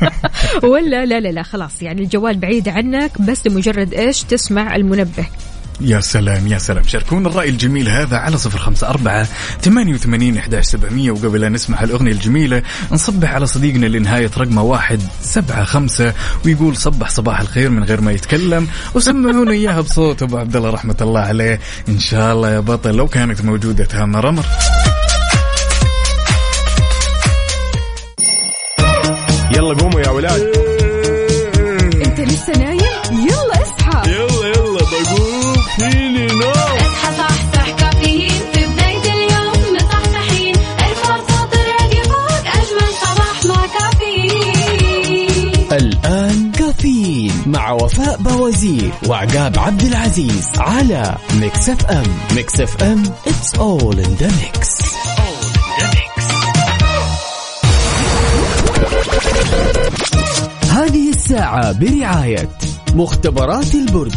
ولا 0.72 1.06
لا 1.06 1.20
لا 1.20 1.28
لا 1.28 1.42
خلاص 1.42 1.82
يعني 1.82 2.02
الجوال 2.02 2.36
بعيد 2.36 2.68
عنك 2.68 3.22
بس 3.22 3.46
لمجرد 3.46 3.94
إيش 3.94 4.22
تسمع 4.22 4.76
المنبه. 4.76 5.26
يا 5.84 6.00
سلام 6.00 6.46
يا 6.46 6.58
سلام. 6.58 6.84
شاركونا 6.86 7.28
الرأي 7.28 7.48
الجميل 7.48 7.88
هذا 7.88 8.16
على 8.16 8.38
صفر 8.38 8.58
خمسة 8.58 8.88
أربعة 8.88 9.28
ثمانية 9.62 9.94
وثمانين 9.94 10.36
إحداش 10.36 10.64
سبعمية 10.64 11.10
وقبل 11.10 11.44
أن 11.44 11.52
نسمع 11.52 11.82
الأغنية 11.82 12.12
الجميلة 12.12 12.62
نصبح 12.92 13.34
على 13.34 13.46
صديقنا 13.46 13.86
اللي 13.86 13.98
نهاية 13.98 14.30
رقمه 14.38 14.62
واحد 14.62 15.00
سبعة 15.22 15.64
خمسة 15.64 16.14
ويقول 16.44 16.76
صبح 16.76 17.08
صباح 17.08 17.40
الخير 17.40 17.70
من 17.70 17.84
غير 17.84 18.00
ما 18.00 18.12
يتكلم. 18.12 18.68
وسمعونا 18.94 19.50
إياها 19.62 19.80
بصوت 19.80 20.22
أبو 20.22 20.38
عبد 20.38 20.56
الله 20.56 20.70
رحمة 20.70 20.96
الله 21.00 21.20
عليه. 21.20 21.60
إن 21.88 21.98
شاء 21.98 22.32
الله 22.32 22.50
يا 22.50 22.60
بطل 22.60 22.94
لو 22.94 23.08
كانت 23.08 23.44
موجودة 23.44 23.84
تهام 23.84 24.16
رمر. 24.16 24.44
يلا 29.56 29.74
قوموا 29.74 30.00
يا 30.00 30.10
ولاد. 30.10 30.71
الآن 46.04 46.52
كافيين 46.52 47.32
مع 47.46 47.72
وفاء 47.72 48.16
بوازير 48.16 48.92
وعقاب 49.08 49.58
عبد 49.58 49.82
العزيز 49.82 50.48
على 50.58 51.16
Mix 51.40 51.68
FM 51.68 52.06
Mix 52.36 52.60
FM 52.60 53.02
it's 53.04 53.58
all 53.58 53.94
in 53.98 54.12
the 54.18 54.30
mix. 54.40 54.82
هذه 60.70 61.10
الساعة 61.10 61.72
برعاية 61.72 62.48
مختبرات 62.94 63.74
البرج. 63.74 64.12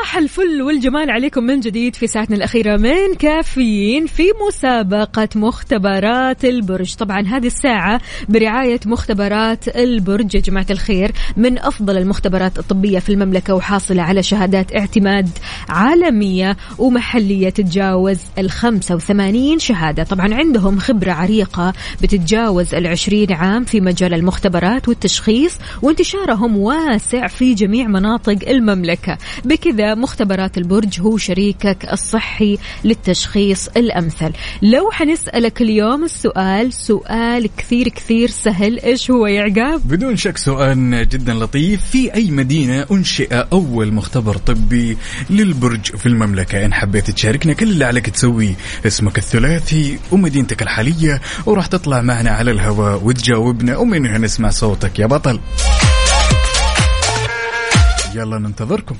صباح 0.00 0.16
الفل 0.16 0.62
والجمال 0.62 1.10
عليكم 1.10 1.42
من 1.44 1.60
جديد 1.60 1.96
في 1.96 2.06
ساعتنا 2.06 2.36
الأخيرة 2.36 2.76
من 2.76 3.14
كافيين 3.18 4.06
في 4.06 4.22
مسابقة 4.48 5.28
مختبرات 5.34 6.44
البرج. 6.44 6.94
طبعا 6.94 7.20
هذه 7.20 7.46
الساعة 7.46 8.00
برعاية 8.28 8.80
مختبرات 8.86 9.76
البرج 9.76 10.34
يا 10.34 10.40
جماعة 10.40 10.66
الخير 10.70 11.12
من 11.36 11.58
أفضل 11.58 11.96
المختبرات 11.96 12.58
الطبية 12.58 12.98
في 12.98 13.12
المملكة 13.12 13.54
وحاصلة 13.54 14.02
على 14.02 14.22
شهادات 14.22 14.76
اعتماد 14.76 15.28
عالمية 15.68 16.56
ومحلية 16.78 17.50
تتجاوز 17.50 18.18
ال 18.38 18.50
85 18.50 19.58
شهادة. 19.58 20.02
طبعا 20.02 20.34
عندهم 20.34 20.78
خبرة 20.78 21.12
عريقة 21.12 21.72
بتتجاوز 22.02 22.74
ال 22.74 22.86
20 22.86 23.32
عام 23.32 23.64
في 23.64 23.80
مجال 23.80 24.14
المختبرات 24.14 24.88
والتشخيص 24.88 25.58
وانتشارهم 25.82 26.56
واسع 26.56 27.26
في 27.26 27.54
جميع 27.54 27.86
مناطق 27.86 28.48
المملكة. 28.48 29.18
بكذا 29.44 29.89
مختبرات 29.94 30.58
البرج 30.58 31.00
هو 31.00 31.16
شريكك 31.16 31.88
الصحي 31.92 32.58
للتشخيص 32.84 33.68
الأمثل. 33.76 34.32
لو 34.62 34.90
حنسألك 34.90 35.62
اليوم 35.62 36.04
السؤال 36.04 36.72
سؤال 36.72 37.50
كثير 37.56 37.88
كثير 37.88 38.30
سهل 38.30 38.80
إيش 38.80 39.10
هو 39.10 39.26
يا 39.26 39.42
عقاب؟ 39.42 39.80
بدون 39.88 40.16
شك 40.16 40.36
سؤال 40.36 41.08
جدا 41.08 41.34
لطيف. 41.34 41.90
في 41.90 42.14
أي 42.14 42.30
مدينة 42.30 42.86
أنشئ 42.92 43.34
أول 43.52 43.92
مختبر 43.92 44.36
طبي 44.36 44.96
للبرج 45.30 45.96
في 45.96 46.06
المملكة؟ 46.06 46.64
إن 46.64 46.74
حبيت 46.74 47.10
تشاركنا 47.10 47.52
كل 47.52 47.70
اللي 47.70 47.84
عليك 47.84 48.10
تسوي. 48.10 48.54
اسمك 48.86 49.18
الثلاثي 49.18 49.98
ومدينتك 50.12 50.62
الحالية 50.62 51.20
وراح 51.46 51.66
تطلع 51.66 52.00
معنا 52.00 52.30
على 52.30 52.50
الهواء 52.50 53.04
وتجاوبنا 53.04 53.76
ومنها 53.76 54.18
نسمع 54.18 54.50
صوتك 54.50 54.98
يا 54.98 55.06
بطل. 55.06 55.40
يلا 58.14 58.38
ننتظركم. 58.38 58.96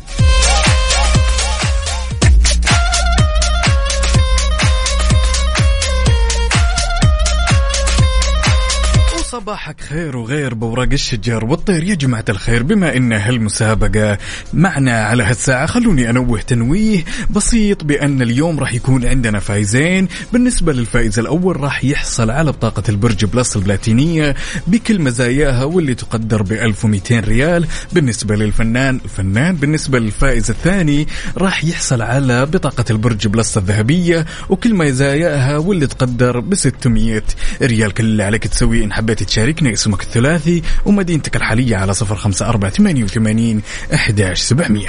صباحك 9.41 9.80
خير 9.80 10.16
وغير 10.16 10.55
بورق 10.55 10.93
الشجر 10.93 11.45
والطير 11.45 11.84
يا 11.84 11.95
جماعة 11.95 12.24
الخير 12.28 12.62
بما 12.62 12.97
إن 12.97 13.12
هالمسابقة 13.12 14.18
معنا 14.53 15.05
على 15.05 15.22
هالساعة 15.22 15.66
خلوني 15.66 16.11
أنوه 16.11 16.41
تنويه 16.41 17.05
بسيط 17.30 17.84
بأن 17.84 18.22
اليوم 18.22 18.61
راح 18.61 18.74
يكون 18.74 19.07
عندنا 19.07 19.38
فايزين. 19.38 20.09
بالنسبة 20.32 20.72
للفائز 20.72 21.18
الأول 21.18 21.61
راح 21.61 21.84
يحصل 21.84 22.30
على 22.30 22.53
بطاقة 22.53 22.82
البرج 22.88 23.24
بلس 23.24 23.57
البلاتينية 23.57 24.34
بكل 24.66 25.01
مزاياها 25.03 25.64
واللي 25.64 25.95
تقدر 25.95 26.43
ب 26.43 26.53
1200 26.53 27.20
ريال. 27.20 27.66
بالنسبة 27.93 28.36
للفنان 28.36 29.01
الفنان 29.05 29.57
بالنسبة 29.57 29.99
للفائز 29.99 30.51
الثاني 30.51 31.07
راح 31.36 31.64
يحصل 31.64 32.03
على 32.03 32.47
بطاقة 32.47 32.84
البرج 32.91 33.26
بلس 33.28 33.59
الذهبية 33.59 34.26
وكل 34.49 34.74
مزاياها 34.74 35.57
واللي 35.57 35.86
تقدر 35.86 36.41
ب 36.41 36.55
600 36.55 37.22
ريال. 37.62 37.95
كل 37.95 38.05
اللي 38.05 38.22
عليك 38.22 38.47
تسويه 38.47 38.84
إن 38.84 38.93
حبيت 38.93 39.30
تشاركنا 39.41 39.72
اسمك 39.72 40.03
الثلاثي 40.03 40.62
ومدينتك 40.86 41.36
الحالية 41.36 41.76
على 41.76 41.95
صفر 41.95 42.14
خمسة 42.14 42.49
أربعة 42.49 42.70
ثمانية 42.70 43.05
وثمانين 43.05 43.62
أحداش 43.95 44.41
سبعمية. 44.41 44.88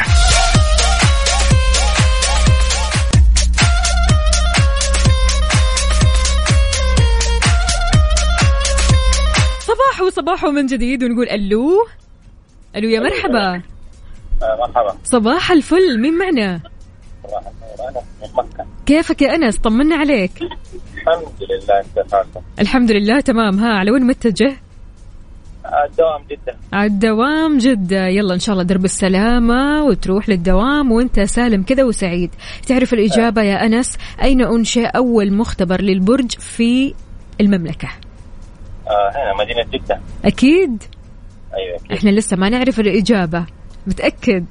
صباح 9.60 10.02
وصباح 10.08 10.46
من 10.46 10.66
جديد 10.66 11.04
ونقول 11.04 11.30
ألو. 11.30 11.88
ألو 12.76 12.90
يا 12.90 13.00
مرحبا. 13.00 13.62
مرحبا. 14.42 14.98
صباح 15.04 15.52
الفل 15.52 16.00
مين 16.02 16.18
معنا؟ 16.18 16.62
كيفك 18.86 19.22
يا 19.22 19.36
أنس؟ 19.36 19.58
طمنا 19.58 19.96
عليك. 19.96 20.32
الحمد 21.02 21.44
لله 21.50 21.80
أنت 21.80 22.26
الحمد 22.60 22.92
لله 22.92 23.20
تمام. 23.20 23.60
ها 23.60 23.70
على 23.70 23.92
وين 23.92 24.04
متجه؟ 24.04 24.56
الدوام 25.90 26.24
جدا 26.30 26.58
على 26.74 26.86
الدوام 26.86 27.58
جدة. 27.58 28.08
يلا 28.08 28.34
إن 28.34 28.40
شاء 28.40 28.54
الله 28.54 28.64
درب 28.64 28.86
السلامة 28.86 29.84
وتروح 29.84 30.30
للدوام 30.30 30.92
وأنت 30.92 31.20
سالم 31.20 31.64
كذا 31.64 31.84
وسعيد. 31.84 32.30
تعرف 32.68 32.94
الإجابة 32.94 33.42
يا 33.42 33.66
أنس؟ 33.66 33.98
أين 34.24 34.42
أنشئ 34.42 34.86
أول 34.86 35.34
مختبر 35.34 35.82
للبرج 35.82 36.32
في 36.40 36.94
المملكة؟ 37.42 37.90
آه 38.88 39.12
هنا 39.16 39.44
مدينة 39.44 39.64
جدة. 39.74 40.00
أكيد؟ 40.26 40.84
أيوه 41.54 41.76
أكيد. 41.76 41.92
إحنا 41.92 42.10
لسه 42.10 42.38
ما 42.38 42.50
نعرف 42.50 42.80
الإجابة. 42.80 43.46
متأكد؟ 43.88 44.46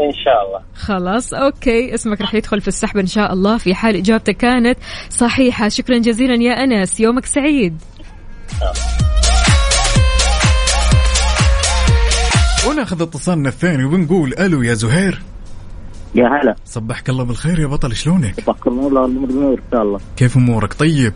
إن 0.00 0.12
شاء 0.24 0.46
الله. 0.46 0.60
خلاص 0.74 1.34
أوكي 1.34 1.94
اسمك 1.94 2.20
راح 2.20 2.34
يدخل 2.34 2.60
في 2.60 2.68
السحب 2.68 2.98
إن 2.98 3.06
شاء 3.06 3.32
الله. 3.32 3.58
في 3.58 3.74
حال 3.74 3.96
إجابتك 3.96 4.36
كانت 4.36 4.78
صحيحة. 5.10 5.68
شكرا 5.68 5.98
جزيلا 5.98 6.34
يا 6.34 6.52
أنس. 6.64 7.00
يومك 7.00 7.26
سعيد. 7.26 7.82
وناخذ 12.68 13.02
اتصالنا 13.02 13.48
الثاني 13.48 13.84
وبنقول 13.84 14.34
ألو 14.38 14.62
يا 14.62 14.74
زهير. 14.74 15.22
يا 16.14 16.24
هلا. 16.24 16.54
صبحك 16.64 17.10
الله 17.10 17.24
بالخير 17.24 17.58
يا 17.60 17.66
بطل 17.66 17.96
شلونك؟ 17.96 18.34
تفكر 18.34 18.70
الله 18.70 19.06
الأمور 19.06 19.26
بنور 19.28 19.52
إن 19.52 19.64
شاء 19.72 19.82
الله. 19.82 20.00
كيف 20.16 20.36
أمورك؟ 20.36 20.74
طيب. 20.74 21.12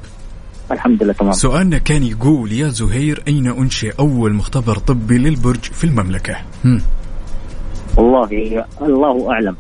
الحمد 0.71 1.03
لله 1.03 1.13
تمام. 1.13 1.33
سؤالنا 1.33 1.79
كان 1.79 2.03
يقول 2.03 2.53
يا 2.53 2.69
زهير 2.69 3.23
أين 3.29 3.47
أنشئ 3.47 3.93
أول 3.99 4.33
مختبر 4.33 4.79
طبي 4.79 5.19
للبرج 5.19 5.61
في 5.61 5.85
المملكة؟ 5.85 6.37
هم. 6.65 6.83
والله 7.97 8.65
الله 8.83 9.33
أعلم. 9.33 9.57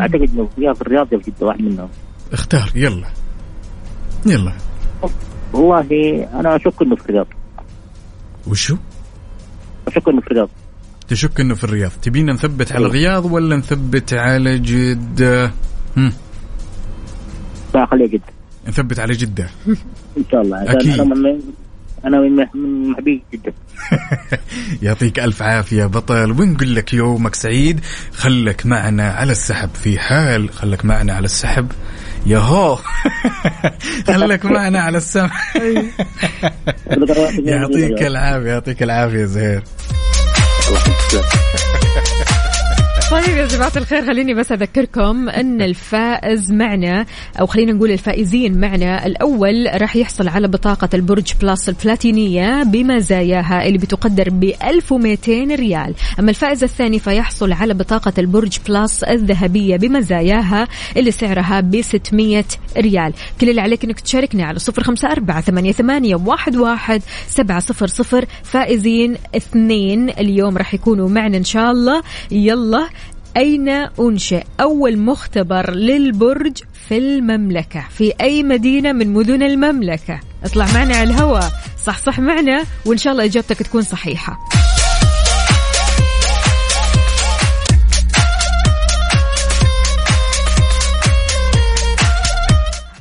أعتقد 0.00 0.30
إنه 0.34 0.48
يا 0.58 0.72
في 0.72 0.82
الرياض 0.82 1.12
يا 1.12 1.18
في 1.18 1.30
جدة 1.30 1.46
واحد 1.46 1.60
منهم. 1.60 1.88
اختار 2.32 2.70
يلا. 2.74 3.06
يلا. 4.26 4.52
والله 5.52 6.28
أنا 6.40 6.56
أشك 6.56 6.82
إنه 6.82 6.96
في 6.96 7.04
الرياض. 7.10 7.26
وشو؟ 8.46 8.76
أشك 9.86 10.08
إنه 10.08 10.20
في 10.20 10.26
الرياض. 10.30 10.48
تشك 11.08 11.40
إنه 11.40 11.54
في 11.54 11.64
الرياض. 11.64 11.90
تبينا 12.02 12.32
نثبت 12.32 12.72
على 12.72 12.78
أيوة. 12.78 12.90
الرياض 12.90 13.24
ولا 13.32 13.56
نثبت 13.56 14.14
على 14.14 14.58
جدة؟ 14.58 15.52
هم. 15.96 16.12
لا 17.74 17.86
خليه 17.86 18.06
جدة. 18.06 18.32
نثبت 18.68 18.98
على 19.00 19.12
جدة. 19.12 19.48
إن 20.18 20.24
شاء 20.32 20.42
الله. 20.42 20.56
عشان 20.56 20.76
أكيد. 20.76 21.42
أنا 22.06 22.20
من 22.20 22.40
أنا 22.40 22.50
من 22.54 22.62
من 22.62 22.90
محبي 22.90 23.22
جده 23.34 23.54
يعطيك 24.82 25.18
ألف 25.18 25.42
عافية 25.42 25.84
بطل. 25.86 26.30
ونقول 26.30 26.74
لك 26.74 26.94
يومك 26.94 27.34
سعيد. 27.34 27.80
خلك 28.12 28.66
معنا 28.66 29.10
على 29.12 29.32
السحب 29.32 29.70
في 29.74 29.98
حال 29.98 30.50
خلك 30.52 30.84
معنا 30.84 31.12
على 31.12 31.24
السحب. 31.24 31.72
يا 32.26 32.38
هو 32.38 32.78
خلك 34.06 34.44
معنا 34.44 34.80
على 34.80 34.98
السمع 34.98 35.30
يعطيك 37.44 38.02
العافية 38.02 38.48
يعطيك 38.48 38.82
العافية 38.82 39.24
زهير. 39.24 39.62
طيب 43.10 43.36
يا 43.36 43.46
جماعة 43.46 43.72
الخير 43.76 44.06
خليني 44.06 44.34
بس 44.34 44.52
أذكركم 44.52 45.28
أن 45.28 45.62
الفائز 45.62 46.52
معنا 46.52 47.06
أو 47.40 47.46
خلينا 47.46 47.72
نقول 47.72 47.90
الفائزين 47.90 48.60
معنا 48.60 49.06
الأول 49.06 49.68
راح 49.74 49.96
يحصل 49.96 50.28
على 50.28 50.48
بطاقة 50.48 50.88
البرج 50.94 51.32
Plus 51.40 51.68
البلاتينية 51.68 52.62
بمزاياها 52.62 53.66
اللي 53.66 53.78
بتقدر 53.78 54.30
ب 54.30 54.44
1200 54.64 55.32
ريال. 55.54 55.94
أما 56.18 56.30
الفائز 56.30 56.64
الثاني 56.64 56.98
فيحصل 56.98 57.52
على 57.52 57.74
بطاقة 57.74 58.12
البرج 58.18 58.58
Plus 58.68 59.02
الذهبية 59.04 59.76
بمزاياها 59.76 60.68
اللي 60.96 61.10
سعرها 61.10 61.60
ب 61.60 61.80
600 61.82 62.44
ريال. 62.76 63.12
كل 63.40 63.50
اللي 63.50 63.60
عليك 63.60 63.84
أنك 63.84 64.00
تشاركنا 64.00 64.44
على 64.44 64.58
054 64.78 65.72
88 65.72 66.30
11 66.30 67.00
700 67.28 68.26
فائزين 68.42 69.16
اثنين 69.36 70.10
اليوم 70.10 70.56
راح 70.58 70.74
يكونوا 70.74 71.08
معنا 71.08 71.36
إن 71.36 71.44
شاء 71.44 71.70
الله. 71.70 72.02
يلا 72.30 72.88
أين 73.36 73.68
أنشئ 74.00 74.42
أول 74.60 74.98
مختبر 74.98 75.70
للبرج 75.70 76.56
في 76.88 76.98
المملكة؟ 76.98 77.84
في 77.90 78.12
أي 78.20 78.42
مدينة 78.42 78.92
من 78.92 79.12
مدن 79.12 79.42
المملكة؟ 79.42 80.20
اطلع 80.44 80.66
معنا 80.74 80.96
على 80.96 81.10
الهواء 81.10 81.52
صح 81.86 81.98
صح 81.98 82.20
معنا 82.20 82.64
وإن 82.86 82.98
شاء 82.98 83.12
الله 83.12 83.24
إجابتك 83.24 83.56
تكون 83.58 83.82
صحيحة. 83.82 84.38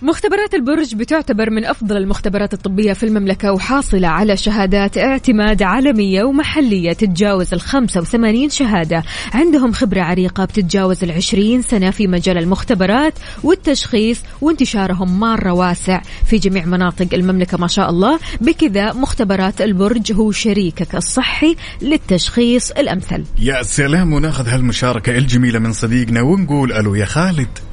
مختبرات 0.05 0.53
البرج 0.53 0.95
بتعتبر 0.95 1.49
من 1.49 1.65
أفضل 1.65 1.97
المختبرات 1.97 2.53
الطبية 2.53 2.93
في 2.93 3.03
المملكة 3.03 3.51
وحاصلة 3.51 4.07
على 4.07 4.37
شهادات 4.37 4.97
اعتماد 4.97 5.63
عالمية 5.63 6.23
ومحلية 6.23 6.93
تتجاوز 6.93 7.53
ال 7.53 7.61
85 7.61 8.49
شهادة. 8.49 9.03
عندهم 9.33 9.71
خبرة 9.71 10.01
عريقة 10.01 10.45
بتتجاوز 10.45 11.03
ال 11.03 11.11
20 11.11 11.61
سنة 11.61 11.91
في 11.91 12.07
مجال 12.07 12.37
المختبرات 12.37 13.13
والتشخيص 13.43 14.19
وانتشارهم 14.41 15.19
مرة 15.19 15.51
واسع. 15.51 16.01
في 16.25 16.37
جميع 16.37 16.65
مناطق 16.65 17.07
المملكة 17.13 17.57
ما 17.57 17.67
شاء 17.67 17.89
الله 17.89 18.19
بكذا 18.41 18.93
مختبرات 18.93 19.61
البرج 19.61 20.13
هو 20.13 20.31
شريكك 20.31 20.95
الصحي 20.95 21.55
للتشخيص 21.81 22.71
الأمثل. 22.71 23.23
يا 23.39 23.63
سلام 23.63 24.13
وناخذ 24.13 24.47
هالمشاركة 24.47 25.17
الجميلة 25.17 25.59
من 25.59 25.73
صديقنا 25.73 26.21
ونقول 26.21 26.73
ألو 26.73 26.95
يا 26.95 27.05
خالد. 27.05 27.64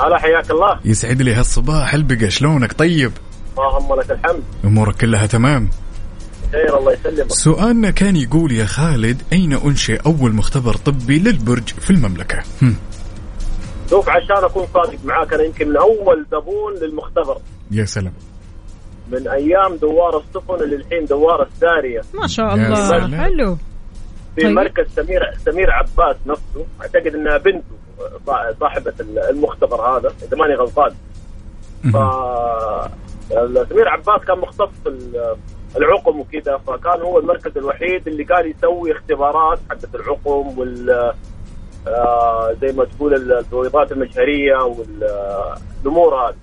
هلا 0.00 0.18
حياك 0.18 0.50
الله. 0.50 0.80
يسعد 0.84 1.22
لي 1.22 1.34
هالصباح. 1.34 1.94
البقى 1.94 2.30
شلونك؟ 2.30 2.72
طيب. 2.72 3.12
اللهم 3.58 4.00
لك 4.00 4.10
الحمد. 4.10 4.42
أمورك 4.64 4.96
كلها 4.96 5.26
تمام؟ 5.26 5.68
خير 6.52 6.78
الله 6.78 6.92
يسلمك. 6.92 7.32
سؤالنا 7.32 7.90
كان 7.90 8.16
يقول 8.16 8.52
يا 8.52 8.64
خالد 8.64 9.22
أين 9.32 9.52
أنشئ 9.52 10.00
أول 10.06 10.32
مختبر 10.34 10.74
طبي 10.74 11.18
للبرج 11.18 11.68
في 11.68 11.90
المملكة؟ 11.90 12.42
هم. 12.62 12.76
شوف 13.90 14.08
عشان 14.08 14.44
أكون 14.44 14.66
صادق 14.74 14.98
معاك 15.04 15.32
أنا 15.32 15.42
يمكن 15.42 15.68
من 15.68 15.76
اول 15.76 16.26
زبون 16.32 16.74
للمختبر. 16.82 17.38
يا 17.70 17.84
سلام. 17.84 18.12
من 19.12 19.28
أيام 19.28 19.76
دوار 19.76 20.18
السفن 20.18 20.64
اللي 20.64 20.76
الحين 20.76 21.04
دوار 21.04 21.42
السارية. 21.42 22.00
ما 22.14 22.26
شاء 22.26 22.54
الله. 22.54 23.18
حلو. 23.18 23.56
في 24.36 24.42
طيب. 24.42 24.52
مركز 24.52 24.84
سمير 24.96 25.20
سمير 25.44 25.70
عباس 25.70 26.16
نفسه 26.26 26.66
أعتقد 26.80 27.14
إنها 27.14 27.38
بنته. 27.38 27.77
صاحبة 28.60 28.92
المختبر 29.30 29.80
هذا 29.80 30.12
إذا 30.22 30.36
ماني 30.36 30.54
غلطان. 30.54 30.90
ف 31.92 31.96
سمير 33.68 33.88
عباس 33.88 34.20
كان 34.26 34.38
مختص 34.38 34.68
في 34.82 34.88
ال- 34.88 35.36
العقم 35.76 36.20
وكذا 36.20 36.56
فكان 36.66 37.00
هو 37.02 37.18
المركز 37.18 37.58
الوحيد 37.58 38.08
اللي 38.08 38.24
كان 38.24 38.50
يسوي 38.50 38.92
اختبارات 38.92 39.58
حقت 39.70 39.94
العقم 39.94 40.58
وال 40.58 40.90
آه، 41.88 42.52
زي 42.60 42.72
ما 42.72 42.84
تقول 42.84 43.14
البويضات 43.14 43.92
المجهريه 43.92 44.56
والامور 44.56 46.14
هذه. 46.14 46.34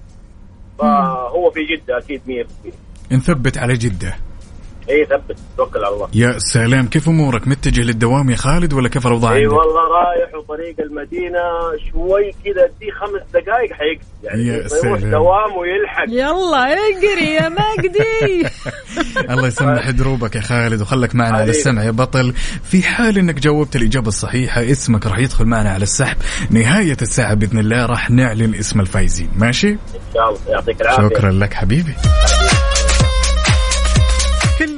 فهو 0.80 1.52
في 1.52 1.60
جدة 1.64 1.98
أكيد 1.98 2.22
100% 2.28 3.12
نثبت 3.12 3.58
على 3.58 3.74
جدة. 3.74 4.16
اي 4.90 5.06
ثبت 5.06 5.38
توكل 5.58 5.84
على 5.86 5.96
الله. 5.96 6.08
يا 6.14 6.40
سلام 6.40 6.88
كيف 6.88 7.10
أمورك؟ 7.10 7.48
متجه 7.48 7.82
للدوام 7.82 8.30
يا 8.30 8.36
خالد 8.36 8.74
ولا 8.74 8.90
كيف 8.90 9.08
الأوضاع 9.08 9.34
اي 9.34 9.48
والله 9.48 9.82
رايح 9.82 10.36
وطريق 10.36 10.76
المدينة 10.80 11.40
شوي 11.92 12.32
كذا 12.46 12.66
اديه 12.66 12.92
خمس 12.92 13.22
دقائق 13.34 13.74
حيقفل 13.74 14.06
يعني 14.24 14.48
يا 14.48 14.54
يروح 14.54 14.68
سلام. 14.68 15.12
دوام 15.12 15.58
ويلحق. 15.58 16.06
يلا 16.10 16.74
اجري 16.74 17.34
يا 17.34 17.50
مجدي. 17.50 18.50
الله 19.32 19.48
يسمح 19.48 19.90
دروبك 19.90 20.36
يا 20.36 20.42
خالد 20.42 20.82
وخلك 20.82 21.16
معنا 21.16 21.38
على. 21.38 21.50
السمع 21.50 21.84
يا 21.84 21.92
بطل. 21.92 22.34
في 22.64 22.84
حال 22.84 23.18
إنك 23.18 23.36
جاوبت 23.36 23.76
الإجابة 23.76 24.08
الصحيحة 24.08 24.62
اسمك 24.72 25.08
راح 25.08 25.20
يدخل 25.20 25.46
معنا 25.46 25.70
على 25.70 25.84
السحب. 25.84 26.18
نهاية 26.50 26.98
الساعة 27.02 27.34
بإذن 27.34 27.60
الله 27.60 27.86
راح 27.86 28.12
نعلن 28.12 28.56
اسم 28.56 28.80
الفايزين. 28.80 29.30
ماشي؟ 29.36 29.70
إن 29.70 29.78
شاء 30.14 30.30
الله. 30.30 30.40
يعطيك 30.50 30.82
العافية. 30.82 31.10
شكرا 31.10 31.32
لك 31.32 31.54
حبيبي. 31.54 31.94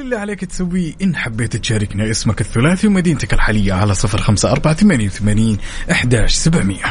اللي 0.07 0.19
عليك 0.19 0.45
تسويه. 0.45 0.93
إن 1.01 1.15
حبيت 1.15 1.55
تشاركنا 1.55 2.09
اسمك 2.09 2.41
الثلاثي 2.41 2.87
ومدينتك 2.87 3.33
الحالية 3.33 3.73
على 3.73 3.93
صفر 3.93 4.21
خمسة 4.21 4.51
أربعة 4.51 4.73
ثمانية 4.73 5.05
وثمانين 5.05 5.57
أحداش 5.91 6.33
سبعمية. 6.33 6.83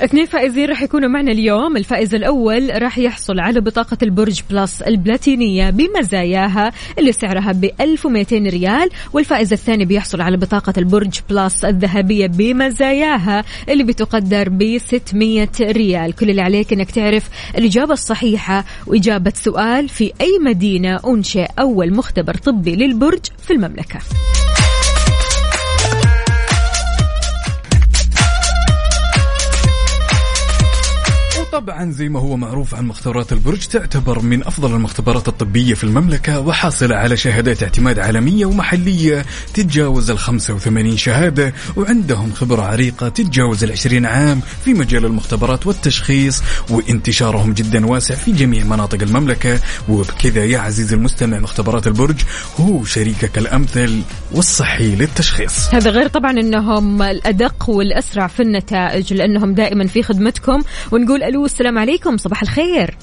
اثنين 0.00 0.26
فائزين 0.26 0.68
راح 0.68 0.82
يكونوا 0.82 1.08
معنا 1.08 1.32
اليوم. 1.32 1.76
الفائز 1.76 2.14
الأول 2.14 2.82
راح 2.82 2.98
يحصل 2.98 3.40
على 3.40 3.60
بطاقة 3.60 3.96
البرج 4.02 4.40
Plus 4.50 4.82
البلاتينية 4.82 5.70
بمزاياها 5.70 6.72
اللي 6.98 7.12
سعرها 7.12 7.52
ب 7.52 7.70
1200 7.80 8.36
ريال 8.36 8.90
والفائز 9.12 9.52
الثاني 9.52 9.84
بيحصل 9.84 10.20
على 10.20 10.36
بطاقة 10.36 10.72
البرج 10.78 11.20
Plus 11.30 11.64
الذهبية 11.64 12.26
بمزاياها 12.26 13.44
اللي 13.68 13.84
بتقدر 13.84 14.48
ب 14.48 14.78
600 14.78 15.48
ريال. 15.60 16.12
كل 16.12 16.30
اللي 16.30 16.42
عليك 16.42 16.72
إنك 16.72 16.90
تعرف 16.90 17.28
الإجابة 17.58 17.92
الصحيحة 17.92 18.64
وإجابة 18.86 19.32
سؤال 19.36 19.88
في 19.88 20.12
أي 20.20 20.38
مدينة 20.44 21.00
أنشئ 21.06 21.46
أول 21.58 21.94
مختبر 21.94 22.34
طبي 22.34 22.76
للبرج 22.76 23.24
في 23.46 23.52
المملكة. 23.52 24.00
وطبعا 31.60 31.90
زي 31.90 32.08
ما 32.08 32.20
هو 32.20 32.36
معروف 32.36 32.74
عن 32.74 32.86
مختبرات 32.86 33.32
البرج 33.32 33.66
تعتبر 33.66 34.20
من 34.20 34.46
أفضل 34.46 34.74
المختبرات 34.74 35.28
الطبية 35.28 35.74
في 35.74 35.84
المملكة 35.84 36.40
وحاصله 36.40 36.96
على 36.96 37.16
شهادات 37.16 37.62
اعتماد 37.62 37.98
عالمية 37.98 38.46
ومحلية 38.46 39.24
تتجاوز 39.54 40.10
ال 40.10 40.18
85 40.18 40.96
شهادة 40.96 41.54
وعندهم 41.76 42.32
خبرة 42.32 42.62
عريقة 42.62 43.08
تتجاوز 43.08 43.64
ال 43.64 43.72
20 43.72 44.06
عام 44.06 44.40
في 44.64 44.74
مجال 44.74 45.04
المختبرات 45.04 45.66
والتشخيص 45.66 46.42
وانتشارهم 46.70 47.52
جدا 47.52 47.86
واسع 47.86 48.14
في 48.14 48.32
جميع 48.32 48.64
مناطق 48.64 49.02
المملكة. 49.02 49.60
وبكذا 49.88 50.44
يا 50.44 50.58
عزيزي 50.58 50.96
المستمع 50.96 51.38
مختبرات 51.38 51.86
البرج 51.86 52.16
هو 52.60 52.84
شريكك 52.84 53.38
الأمثل 53.38 54.02
والصحي 54.32 54.94
للتشخيص. 54.96 55.74
هذا 55.74 55.90
غير 55.90 56.08
طبعا 56.08 56.30
إنهم 56.30 57.02
الأدق 57.02 57.70
والأسرع 57.70 58.26
في 58.26 58.42
النتائج 58.42 59.14
لأنهم 59.14 59.54
دائما 59.54 59.86
في 59.86 60.02
خدمتكم. 60.02 60.62
ونقول 60.92 61.22
ألو 61.22 61.49
السلام 61.50 61.78
عليكم 61.78 62.16
صباح 62.16 62.42
الخير. 62.42 62.96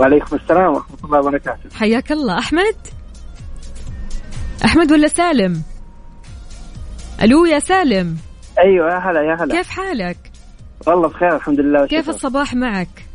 وعليكم 0.00 0.36
السلام 0.36 0.74
ورحمة 0.74 0.96
الله 1.04 1.18
وبركاته. 1.18 1.70
حياك 1.74 2.12
الله. 2.12 2.38
أحمد؟ 2.38 2.76
أحمد 4.64 4.92
ولا 4.92 5.08
سالم؟ 5.08 5.62
ألو 7.22 7.44
يا 7.44 7.58
سالم. 7.58 8.16
أيوه 8.58 8.92
يا 8.92 8.98
هلا 8.98 9.22
يا 9.22 9.44
هلا. 9.44 9.54
كيف 9.54 9.68
حالك؟ 9.68 10.16
والله 10.86 11.08
بخير 11.08 11.36
الحمد 11.36 11.60
لله 11.60 11.86
كيف. 11.86 12.08
الصباح 12.08 12.54
معك؟ 12.54 13.06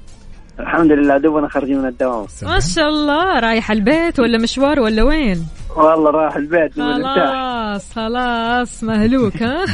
الحمد 0.60 0.92
لله 0.92 1.18
دوبنا 1.18 1.48
خارجين 1.48 1.78
من 1.78 1.88
الدوام. 1.88 2.26
ما 2.44 2.60
شاء 2.60 2.90
الله. 2.90 3.40
رايح 3.40 3.72
البيت 3.72 4.20
ولا 4.20 4.38
مشوار 4.38 4.80
ولا 4.80 5.04
وين؟ 5.04 5.48
والله 5.76 6.12
راح 6.12 6.36
البيت 6.36 6.74
خلاص 6.74 7.94
خلاص 7.94 8.84
مهلوك 8.84 9.44
ها؟ 9.44 9.66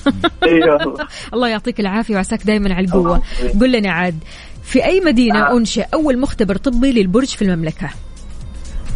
أيوه 0.42 0.86
والله. 0.86 1.06
الله 1.34 1.48
يعطيك 1.48 1.80
العافية 1.80 2.14
وعساك 2.14 2.46
دائما 2.46 2.74
على 2.74 2.86
القوة. 2.86 3.22
قل 3.60 3.72
لنا 3.72 3.90
عاد 3.92 4.18
في 4.62 4.84
أي 4.84 5.00
مدينة 5.00 5.46
آه. 5.46 5.56
أنشئ 5.56 5.84
أول 5.94 6.18
مختبر 6.18 6.56
طبي 6.56 6.92
للبرج 6.92 7.28
في 7.28 7.42
المملكة؟ 7.42 7.90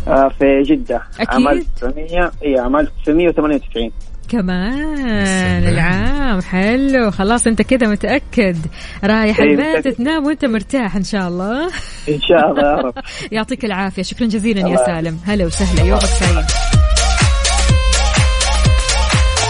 آه، 0.09 0.29
في 0.39 0.63
جدة. 0.63 1.03
أكيد. 1.21 1.29
عام 1.35 1.49
1900 1.49 2.33
اي 2.45 2.59
عام 2.59 2.77
1998 2.77 3.91
كمان. 4.27 5.69
العام 5.69 6.43
حلو. 6.43 7.11
خلاص 7.11 7.47
انت 7.47 7.63
كده 7.63 7.89
متأكد. 7.89 8.57
رايح 9.05 9.41
إيه، 9.41 9.47
البيت. 9.47 9.89
تنام 9.89 10.27
وانت 10.27 10.45
مرتاح 10.45 10.97
إن 10.97 11.05
شاء 11.05 11.29
الله. 11.29 11.67
إن 12.09 12.21
شاء 12.21 12.51
الله 12.51 12.63
يا 12.63 12.77
رب. 12.77 12.95
يعطيك 13.33 13.65
العافية. 13.65 14.03
شكرا 14.03 14.27
جزيلا 14.27 14.69
يا 14.69 14.77
سالم. 14.77 15.21
هلا 15.25 15.47
وسهلا. 15.47 15.83
يومك 15.83 16.03
سعيد. 16.03 16.47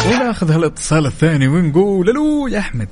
وناخذ 0.07 0.53
هالاتصال 0.53 1.07
الثاني 1.07 1.49
ونقول 1.49 2.11
ألو 2.11 2.47
يا 2.47 2.59
أحمد. 2.59 2.89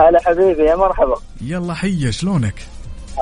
هلا 0.00 0.18
حبيبي 0.24 0.62
يا 0.62 0.76
مرحبا. 0.76 1.16
يلا 1.40 1.74
حيا 1.74 2.10
شلونك؟ 2.10 2.54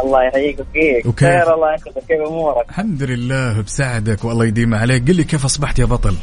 الله 0.04 0.22
يحييك 0.22 0.58
ويحييك. 0.58 1.06
وكيف؟ 1.06 1.28
خير 1.28 1.54
الله 1.54 1.72
يحفظك 1.74 2.02
كيف 2.08 2.28
أمورك؟ 2.28 2.68
الحمد 2.68 3.02
لله 3.02 3.60
بساعدك 3.60 4.24
والله 4.24 4.44
يديم 4.44 4.74
عليك. 4.74 5.08
قل 5.08 5.16
لي 5.16 5.24
كيف 5.24 5.44
أصبحت 5.44 5.78
يا 5.78 5.84
بطل؟ 5.84 6.14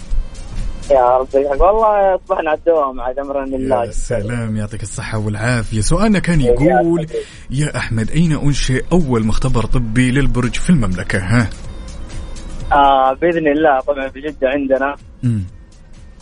يا 0.90 1.18
رب. 1.18 1.28
والله 1.34 2.16
اصبحنا 2.16 2.50
على 2.50 2.60
الدوام 2.60 3.02
عاد 3.02 3.20
امرا 3.20 3.46
لله 3.46 3.86
يا 3.86 3.92
سلام 3.92 4.58
يعطيك 4.58 4.84
الصحة 4.84 5.18
والعافية. 5.18 5.82
سؤالنا 5.82 6.20
كان 6.20 6.42
يقول 6.42 7.08
يا 7.50 7.78
أحمد 7.78 8.12
أين 8.12 8.32
أنشئ 8.32 8.84
أول 8.92 9.26
مختبر 9.26 9.66
طبي 9.66 10.12
للبرج 10.12 10.56
في 10.56 10.70
المملكة؟ 10.70 11.20
ها؟ 11.20 11.50
آه 12.72 13.14
بإذن 13.14 13.48
الله. 13.48 13.80
طبعا 13.80 14.10
في 14.10 14.22
جدة 14.22 14.50
عندنا. 14.50 14.96
مم. 15.24 15.44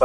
ف... 0.00 0.04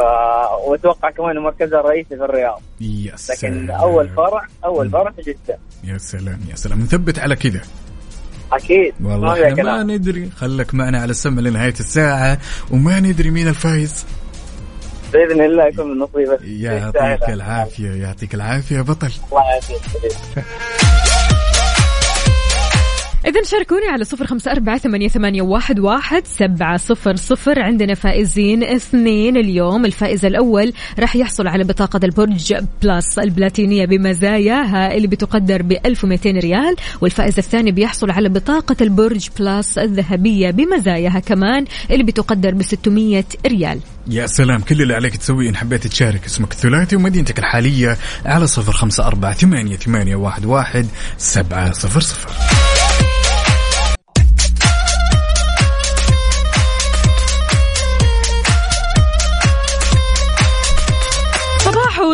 وأتوقع 0.68 1.10
كمان 1.10 1.38
مركزها 1.38 1.80
الرئيسي 1.80 2.16
في 2.16 2.24
الرياض. 2.24 2.62
يا 2.80 3.12
لكن 3.12 3.16
سلام. 3.16 3.70
أول 3.70 4.08
فرع 4.08 4.46
أول 4.64 4.90
فرع 4.90 5.10
في 5.10 5.22
جدة. 5.22 5.58
يا 5.84 5.98
سلام 5.98 6.40
يا 6.50 6.56
سلام. 6.56 6.80
نثبت 6.80 7.18
على 7.18 7.36
كذا. 7.36 7.60
أكيد. 8.52 8.94
ما 9.00 9.12
والله 9.12 9.34
ما 9.34 9.54
كلام 9.54 9.90
ندري. 9.90 10.30
خلك 10.36 10.74
معنا 10.74 10.98
على 11.00 11.10
السمع 11.10 11.40
لنهاية 11.42 11.74
الساعة 11.80 12.38
وما 12.70 13.00
ندري 13.00 13.30
مين 13.30 13.48
الفايز. 13.48 14.06
بإذن 15.12 15.40
الله 15.40 15.66
يكون 15.66 15.90
من 15.90 15.98
نصيبك. 15.98 16.38
يعطيك 16.42 17.28
العافية 17.28 17.90
يعطيك 17.90 18.34
العافية 18.34 18.76
يا 18.76 18.82
بطل. 18.82 19.12
الله 19.32 19.42
يعافيك. 19.42 19.80
إذا 23.26 23.42
شاركوني 23.42 23.88
على 23.88 24.04
صفر 24.04 24.26
خمسة 24.26 24.50
أربعة 24.52 24.78
ثمانية, 24.78 25.42
واحد, 25.42 25.78
واحد 25.78 26.26
سبعة 26.26 26.76
صفر 26.76 27.16
صفر. 27.16 27.62
عندنا 27.62 27.94
فائزين 27.94 28.64
اثنين 28.64 29.36
اليوم. 29.36 29.84
الفائز 29.84 30.24
الأول 30.24 30.72
راح 30.98 31.16
يحصل 31.16 31.46
على 31.46 31.64
بطاقة 31.64 32.00
البرج 32.04 32.54
Plus 32.82 33.18
البلاتينية 33.18 33.86
بمزاياها 33.86 34.94
اللي 34.94 35.06
بتقدر 35.06 35.62
ب 35.62 35.72
1200 35.86 36.38
ريال. 36.38 36.76
والفائز 37.00 37.38
الثاني 37.38 37.72
بيحصل 37.72 38.10
على 38.10 38.28
بطاقة 38.28 38.76
البرج 38.80 39.28
Plus 39.38 39.78
الذهبية 39.78 40.50
بمزاياها 40.50 41.20
كمان 41.20 41.64
اللي 41.90 42.04
بتقدر 42.04 42.54
ب 42.54 42.62
600 42.62 43.24
ريال. 43.46 43.80
يا 44.10 44.26
سلام 44.26 44.60
كل 44.60 44.82
اللي 44.82 44.94
عليك 44.94 45.16
تسويه 45.16 45.48
إن 45.48 45.56
حبيت 45.56 45.86
تشارك 45.86 46.24
اسمك 46.24 46.52
الثلاثي 46.52 46.96
ومدينتك 46.96 47.38
الحالية 47.38 47.96
على 48.26 48.46
صفر 48.46 48.72
خمسة 48.72 49.06
أربعة 49.06 49.32
ثمانية, 49.32 50.16
واحد, 50.16 50.44
واحد 50.44 50.86
سبعة 51.18 51.72
صفر 51.72 52.00
صفر. 52.00 52.55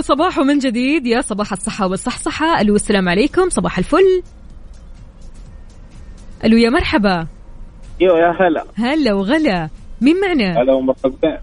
صباح 0.00 0.32
صباح 0.32 0.46
من 0.46 0.58
جديد. 0.58 1.06
يا 1.06 1.20
صباح 1.20 1.52
الصحة 1.52 1.86
والصحصحة. 1.86 2.60
ألو 2.60 2.74
السلام 2.74 3.08
عليكم. 3.08 3.48
صباح 3.48 3.78
الفل. 3.78 4.22
ألو 6.44 6.56
يا 6.56 6.70
مرحبا. 6.70 7.26
أيوه 8.02 8.18
يا 8.18 8.36
هلا. 8.40 8.64
هلا 8.74 9.14
وغلا. 9.14 9.68
مين 10.00 10.20
معنا؟ 10.20 10.62
هلا 10.62 10.72
ومرحبا. 10.72 11.40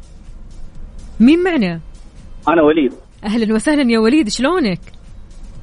مين 1.19 1.43
معنا؟ 1.43 1.79
أنا 2.47 2.61
وليد. 2.61 2.93
أهلا 3.23 3.55
وسهلا 3.55 3.91
يا 3.91 3.99
وليد. 3.99 4.29
شلونك؟ 4.29 4.79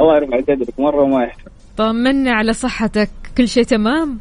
الله 0.01 0.17
يرفع 0.17 0.37
قدرك 0.37 0.81
مرة 0.81 1.03
وما 1.03 1.25
يحتاج 1.25 1.53
طمنا 1.77 2.33
على 2.33 2.53
صحتك. 2.53 3.11
كل 3.39 3.49
شيء 3.49 3.65
تمام؟ 3.65 4.19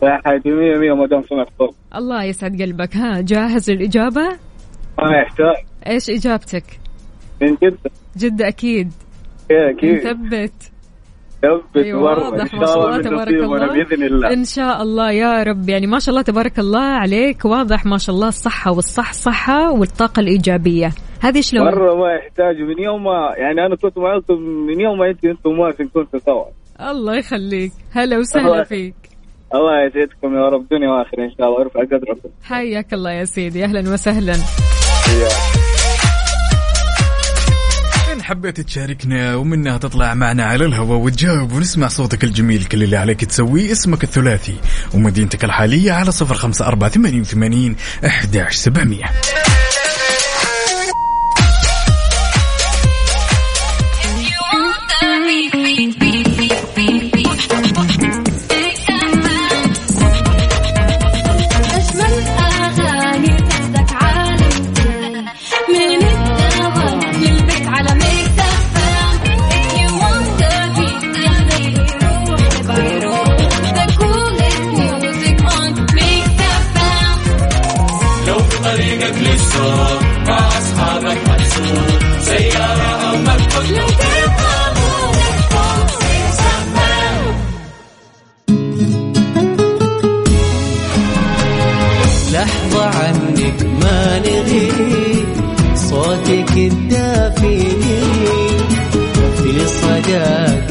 صحتي 0.00 0.50
100 0.50 0.78
100 0.78 0.94
ما 0.94 1.06
دام 1.06 1.22
سمعت 1.22 1.48
صوت. 1.58 1.74
الله 1.94 2.24
يسعد 2.24 2.62
قلبك. 2.62 2.96
ها 2.96 3.20
جاهز 3.20 3.70
للإجابة؟ 3.70 4.28
ما 4.98 5.18
يحتاج. 5.22 5.64
إيش 5.86 6.10
إجابتك؟ 6.10 6.80
من 7.42 7.54
جد 7.62 7.78
جدة 8.16 8.48
أكيد. 8.48 8.92
أكيد. 9.50 10.06
مثبت. 10.06 10.52
ثبت 11.42 11.76
أيوة 11.76 12.00
مره 12.00 12.30
واضح 12.30 12.54
إن 12.54 12.60
ما 12.60 12.66
شاء 12.66 12.76
الله 12.78 13.02
تبارك 13.02 13.28
الله. 13.28 13.66
بإذن 13.66 14.02
الله. 14.02 14.32
إن 14.32 14.44
شاء 14.44 14.82
الله 14.82 15.10
يا 15.10 15.42
رب. 15.42 15.68
يعني 15.68 15.86
ما 15.86 15.98
شاء 15.98 16.10
الله 16.10 16.22
تبارك 16.22 16.58
الله 16.58 16.80
عليك. 16.80 17.44
واضح 17.44 17.86
ما 17.86 17.98
شاء 17.98 18.16
الله 18.16 18.28
الصحة 18.28 18.72
والصح 18.72 19.12
صحة 19.12 19.72
والطاقة 19.72 20.20
الإيجابية. 20.20 20.90
هذه 21.20 21.40
شلون؟ 21.40 21.64
مرة 21.64 21.94
ما 21.94 22.12
يحتاج 22.14 22.56
من 22.60 22.82
يوم 22.82 23.04
ما 23.04 23.32
يعني 23.36 23.66
أنا 23.66 23.76
كنت 23.76 23.98
معاكم 23.98 24.40
من 24.42 24.80
يوم 24.80 24.98
ما 24.98 25.10
انت 25.10 25.24
أنتم 25.24 25.50
ما 25.50 25.70
كنتوا 25.70 26.18
سوا. 26.18 26.44
الله 26.90 27.16
يخليك. 27.16 27.72
هلا 27.92 28.18
وسهلا 28.18 28.64
فيك. 28.64 28.94
الله 29.54 29.84
يسعدكم 29.86 30.34
يا 30.34 30.48
رب. 30.48 30.68
دنيا 30.70 30.88
وآخرة 30.90 31.24
إن 31.24 31.30
شاء 31.38 31.46
الله 31.46 31.58
ويرفع 31.58 31.80
قدركم. 31.80 32.28
حياك 32.44 32.94
الله 32.94 33.12
يا 33.12 33.24
سيدي. 33.24 33.64
أهلا 33.64 33.92
وسهلا. 33.92 34.34
إن 38.16 38.22
حبيت 38.22 38.60
تشاركنا 38.60 39.34
ومنها 39.34 39.78
تطلع 39.78 40.14
معنا 40.14 40.44
على 40.44 40.64
الهواء 40.64 40.98
وتجاوب 40.98 41.52
ونسمع 41.52 41.88
صوتك 41.88 42.24
الجميل 42.24 42.64
كل 42.64 42.82
اللي 42.82 42.96
عليك 42.96 43.24
تسويه 43.24 43.72
اسمك 43.72 44.04
الثلاثي 44.04 44.56
ومدينتك 44.94 45.44
الحالية 45.44 45.92
على 45.92 46.12
صفر 46.12 46.34
خمسة 46.34 46.66
أربعة 46.66 46.90
ثمانية 46.90 47.20
وثمانين 47.20 47.76
أحداش 48.06 48.54
سبعمية. 48.54 49.04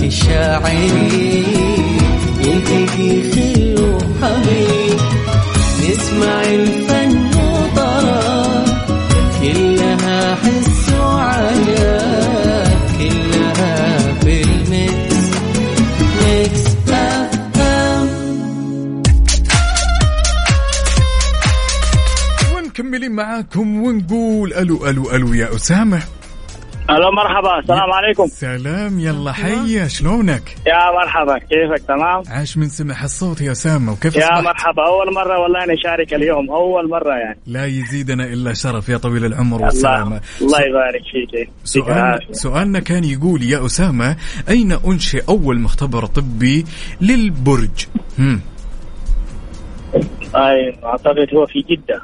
الشاعري 0.07 1.43
يلتقي 2.39 3.31
خل 3.31 3.75
وحبيب 3.79 4.99
نسمع 5.89 6.41
الفن 6.43 7.25
وطرب 7.37 8.65
كلها 9.41 10.35
حس 10.35 10.93
وعجب 10.99 12.67
كلها 12.99 13.97
في 14.19 14.41
الميكس 14.41 15.25
ميكس 16.21 16.65
اف 16.89 17.59
ام 17.59 18.09
ونكملين 22.55 23.11
معاكم 23.11 23.83
ونقول 23.83 24.53
ألو 24.53 24.85
ألو 24.89 25.11
ألو 25.11 25.33
يا 25.33 25.55
أسامة. 25.55 26.01
ألو 26.89 27.11
مرحبا. 27.11 27.59
السلام 27.59 27.91
عليكم. 27.93 28.27
سلام 28.27 28.99
يلا 28.99 29.31
حيا 29.31 29.87
شلونك؟ 29.87 30.55
يا 30.67 30.91
مرحبا. 30.91 31.37
كيفك؟ 31.37 31.87
تمام؟ 31.87 32.23
عاش 32.27 32.57
من 32.57 32.69
سمع 32.69 33.03
الصوت 33.03 33.41
يا 33.41 33.51
اسامه 33.51 33.91
وكيف 33.91 34.15
يا 34.15 34.25
أصبحت؟ 34.25 34.43
مرحبا. 34.43 34.87
أول 34.87 35.13
مرة 35.13 35.39
والله 35.39 35.73
نشارك 35.73 36.13
اليوم. 36.13 36.51
أول 36.51 36.89
مرة 36.89 37.13
يعني. 37.13 37.39
لا 37.47 37.65
يزيدنا 37.65 38.23
إلا 38.23 38.53
شرف 38.53 38.89
يا 38.89 38.97
طويل 38.97 39.25
العمر 39.25 39.55
الله 39.55 39.65
والسلامه 39.65 40.21
الله 40.41 40.61
يبارك 40.61 41.01
فيك. 41.11 41.49
سؤال 41.63 42.19
سؤالنا 42.31 42.79
كان 42.79 43.03
يقول 43.03 43.43
يا 43.43 43.65
أسامة 43.65 44.15
أين 44.49 44.71
أنشئ 44.71 45.23
أول 45.29 45.59
مختبر 45.59 46.05
طبي 46.05 46.65
للبرج؟ 47.01 47.85
هم. 48.19 48.41
أي 50.35 50.77
أعتقد 50.83 51.27
هو 51.35 51.45
في 51.45 51.65
جدة. 51.69 52.01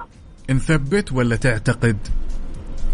نثبت 0.49 1.11
ولا 1.11 1.35
تعتقد؟ 1.35 1.97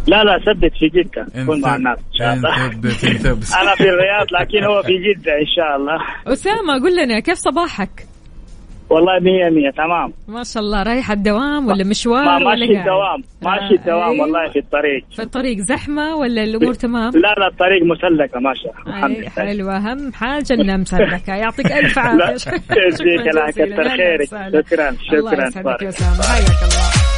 لا 0.07 0.23
لا 0.23 0.39
ثبت 0.39 0.71
في 0.79 0.88
جدة 0.88 1.25
كن 1.45 1.61
مع 1.61 1.75
الناس 1.75 1.97
إن 1.97 2.17
شاء 2.19 2.34
الله. 2.34 2.67
نثبت 2.67 2.85
نثبت 3.05 3.53
أنا 3.61 3.75
في 3.75 3.84
الرياض 3.84 4.27
لكن 4.41 4.63
هو 4.63 4.81
في 4.84 4.93
جدة 4.93 5.31
إن 5.31 5.45
شاء 5.55 5.75
الله. 5.77 5.97
أسامة 6.34 6.73
قل 6.84 7.03
لنا 7.03 7.19
كيف 7.19 7.38
صباحك؟ 7.38 7.89
والله 8.89 9.19
مية 9.19 9.49
مية 9.49 9.69
تمام. 9.71 10.13
ما 10.27 10.43
شاء 10.43 10.63
الله 10.63 10.84
رايح 10.84 11.11
الدوام 11.11 11.67
ولا 11.67 11.84
مشوار 11.84 12.25
ما 12.25 12.35
ولا 12.35 12.49
ماشي؟ 12.49 12.79
الدوام 12.79 13.23
ماشي 13.41 13.73
آه، 13.75 13.77
الدوام 13.79 14.09
أيوه. 14.11 14.21
والله 14.21 14.49
في 14.51 14.59
الطريق. 14.59 15.05
في 15.15 15.21
الطريق 15.21 15.57
زحمة 15.57 16.15
ولا 16.15 16.43
الأمور 16.43 16.73
تمام؟ 16.73 17.11
لا 17.13 17.19
لا 17.39 17.47
الطريق 17.47 17.84
مسلكة 17.84 18.39
ماشية 18.39 18.69
الحمد 18.88 19.15
أي 19.15 19.21
لله. 19.21 19.29
حلوة. 19.29 19.77
أهم 19.77 20.13
حاجة 20.13 20.53
إنها 20.53 20.77
مسلكة 20.77 21.35
يعطيك 21.35 21.71
ألف 21.71 21.99
عافية. 21.99 22.23
يجزيك 22.23 23.27
الله 23.27 23.45
جزيلا. 23.49 23.73
كتر 23.75 23.81
أهلا 23.81 23.89
خيرك 23.97 24.21
وسهلا. 24.21 24.61
شكرا 24.61 24.89
الله 24.89 25.31
شكرا 25.31 25.47
يسعدك 25.47 25.81
يا. 25.81 25.89
أسامة. 25.89 26.21
حياك 26.23 26.63
الله. 26.63 27.16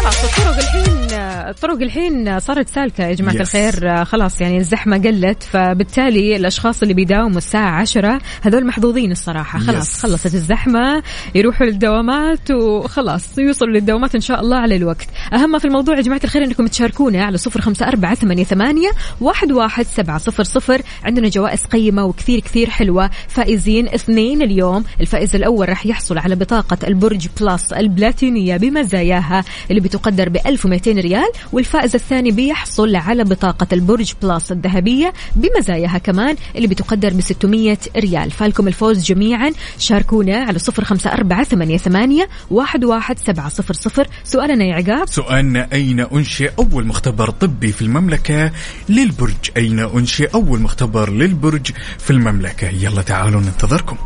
خلاص 0.00 0.24
الطرق 0.24 0.58
الحين 0.58 0.99
الطرق 1.30 1.82
الحين 1.82 2.40
صارت 2.40 2.68
سالكة 2.68 3.04
يا 3.04 3.14
جماعة 3.14 3.34
Yes. 3.34 3.40
الخير. 3.40 4.04
خلاص 4.04 4.40
يعني 4.40 4.58
الزحمة 4.58 4.98
قلت 4.98 5.42
فبالتالي 5.42 6.36
الأشخاص 6.36 6.82
اللي 6.82 6.94
بيداوموا 6.94 7.38
الساعة 7.38 7.70
عشرة 7.80 8.20
هذول 8.42 8.66
محظوظين 8.66 9.12
الصراحة. 9.12 9.58
خلاص 9.58 9.94
Yes. 9.98 10.02
خلصت 10.02 10.34
الزحمة 10.34 11.02
يروحوا 11.34 11.66
للدوامات 11.66 12.50
وخلاص 12.50 13.38
يوصلوا 13.38 13.72
للدوامات 13.74 14.14
إن 14.14 14.20
شاء 14.20 14.40
الله 14.40 14.56
على 14.56 14.76
الوقت. 14.76 15.06
أهم 15.32 15.58
في 15.58 15.64
الموضوع 15.64 15.96
يا 15.96 16.00
جماعة 16.02 16.20
الخير 16.24 16.44
أنكم 16.44 16.66
تشاركونا 16.66 17.24
على 17.24 17.38
صفر 17.38 17.60
خمسة 17.60 17.88
أربعة 17.88 18.14
ثمانية, 18.14 18.44
ثمانية 18.44 18.90
واحد, 19.20 19.52
واحد 19.52 19.86
سبعة 19.86 20.18
صفر 20.18 20.42
صفر. 20.42 20.82
عندنا 21.04 21.28
جوائز 21.28 21.60
قيمة 21.64 22.04
وكثير 22.04 22.40
كثير 22.40 22.70
حلوة. 22.70 23.10
فائزين 23.28 23.88
اثنين 23.88 24.42
اليوم. 24.42 24.84
الفائز 25.00 25.34
الأول 25.36 25.68
راح 25.68 25.86
يحصل 25.86 26.18
على 26.18 26.34
بطاقة 26.36 26.78
البرج 26.88 27.28
بلس 27.40 27.72
البلاتينية 27.72 28.56
بمزاياها 28.56 29.44
اللي 29.70 29.80
بتقدر 29.80 30.28
ب 30.28 30.36
1200 30.46 30.98
ريال. 31.00 31.19
والفائز 31.52 31.94
الثاني 31.94 32.30
بيحصل 32.30 32.96
على 32.96 33.24
بطاقة 33.24 33.66
البرج 33.72 34.12
Plus 34.22 34.52
الذهبية 34.52 35.12
بمزاياها 35.36 35.98
كمان 35.98 36.36
اللي 36.56 36.66
بتقدر 36.66 37.12
ب 37.14 37.20
600 37.20 37.78
ريال. 37.96 38.30
فالكم 38.30 38.68
الفوز 38.68 39.04
جميعا. 39.04 39.52
شاركونا 39.78 40.36
على 40.36 40.58
صفر 40.58 40.84
خمسة 40.84 41.12
أربعة 41.12 41.44
ثمانية, 41.44 41.76
ثمانية 41.78 42.28
واحد, 42.50 42.84
واحد 42.84 43.18
سبعة 43.18 43.48
صفر 43.48 43.74
صفر. 43.74 44.06
سؤالنا 44.24 44.64
يا 44.64 44.74
عقاب؟ 44.74 45.08
سؤالنا 45.08 45.68
أين 45.72 46.00
أنشئ 46.00 46.50
أول 46.58 46.86
مختبر 46.86 47.30
طبي 47.30 47.72
في 47.72 47.82
المملكة 47.82 48.52
للبرج؟ 48.88 49.50
أين 49.56 49.78
أنشئ 49.78 50.34
أول 50.34 50.60
مختبر 50.60 51.10
للبرج 51.10 51.70
في 51.98 52.10
المملكة؟ 52.10 52.68
يلا 52.68 53.02
تعالوا 53.02 53.40
ننتظركم. 53.40 53.96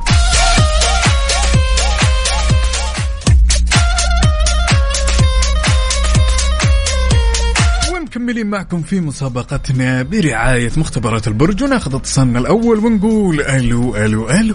ومكملين 8.35 8.51
معكم 8.51 8.83
في 8.83 9.01
مسابقتنا 9.01 10.03
برعاية 10.03 10.71
مختبرات 10.77 11.29
البرج 11.29 11.65
وناخذ 11.65 11.95
اتصالنا 11.95 12.39
الأول 12.39 12.79
ونقول 12.79 13.41
ألو 13.41 13.97
ألو 13.97 14.31
ألو. 14.31 14.55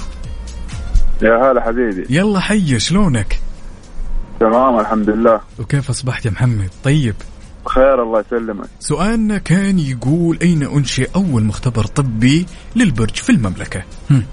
يا 1.22 1.52
هلا 1.52 1.62
حبيبي. 1.62 2.06
يلا 2.10 2.40
حي 2.40 2.80
شلونك؟ 2.80 3.40
تمام 4.40 4.80
الحمد 4.80 5.10
لله. 5.10 5.42
وكيف 5.60 5.90
أصبحت 5.90 6.26
يا 6.26 6.32
محمد؟ 6.32 6.70
طيب. 6.84 7.16
بخير 7.66 8.04
الله 8.04 8.20
يسلمك. 8.20 8.68
سؤالنا 8.80 9.38
كان 9.38 9.80
يقول 9.80 10.38
أين 10.42 10.64
أنشئ 10.64 11.10
أول 11.16 11.44
مختبر 11.44 11.86
طبي 11.86 12.46
للبرج 12.76 13.16
في 13.16 13.30
المملكة؟ 13.30 13.84
هم. 14.12 14.24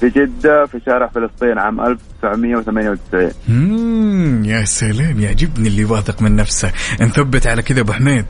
في 0.00 0.08
جدة 0.08 0.66
في 0.66 0.80
شارع 0.86 1.06
فلسطين 1.06 1.58
عام 1.58 1.80
1998 1.80 3.30
مم 3.48 4.44
يا 4.44 4.64
سلام 4.64 5.20
يعجبني 5.20 5.68
اللي 5.68 5.84
واثق 5.84 6.22
من 6.22 6.36
نفسه. 6.36 6.72
نثبت 7.00 7.46
على 7.46 7.62
كذا 7.62 7.80
أبو 7.80 7.92
حميد. 7.92 8.26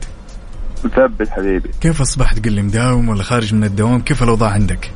مثبت 0.83 1.29
حبيبي. 1.29 1.69
كيف 1.81 2.01
أصبحت؟ 2.01 2.45
قل 2.45 2.53
لي 2.53 2.61
مداوم 2.61 3.09
ولا 3.09 3.23
خارج 3.23 3.53
من 3.53 3.63
الدوام؟ 3.63 4.01
كيف 4.01 4.23
الأوضاع 4.23 4.49
عندك؟ 4.49 4.91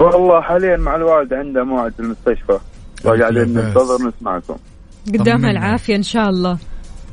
والله 0.00 0.40
حاليا 0.40 0.76
مع 0.76 0.96
الوالد 0.96 1.32
عنده 1.32 1.64
موعد 1.64 1.92
في 1.92 2.00
المستشفى. 2.00 2.58
وقاعدين. 3.04 3.54
ننتظر 3.54 4.08
نسمعكم. 4.08 4.56
قدامها. 5.08 5.50
العافية 5.50 5.96
إن 5.96 6.02
شاء 6.02 6.28
الله. 6.28 6.58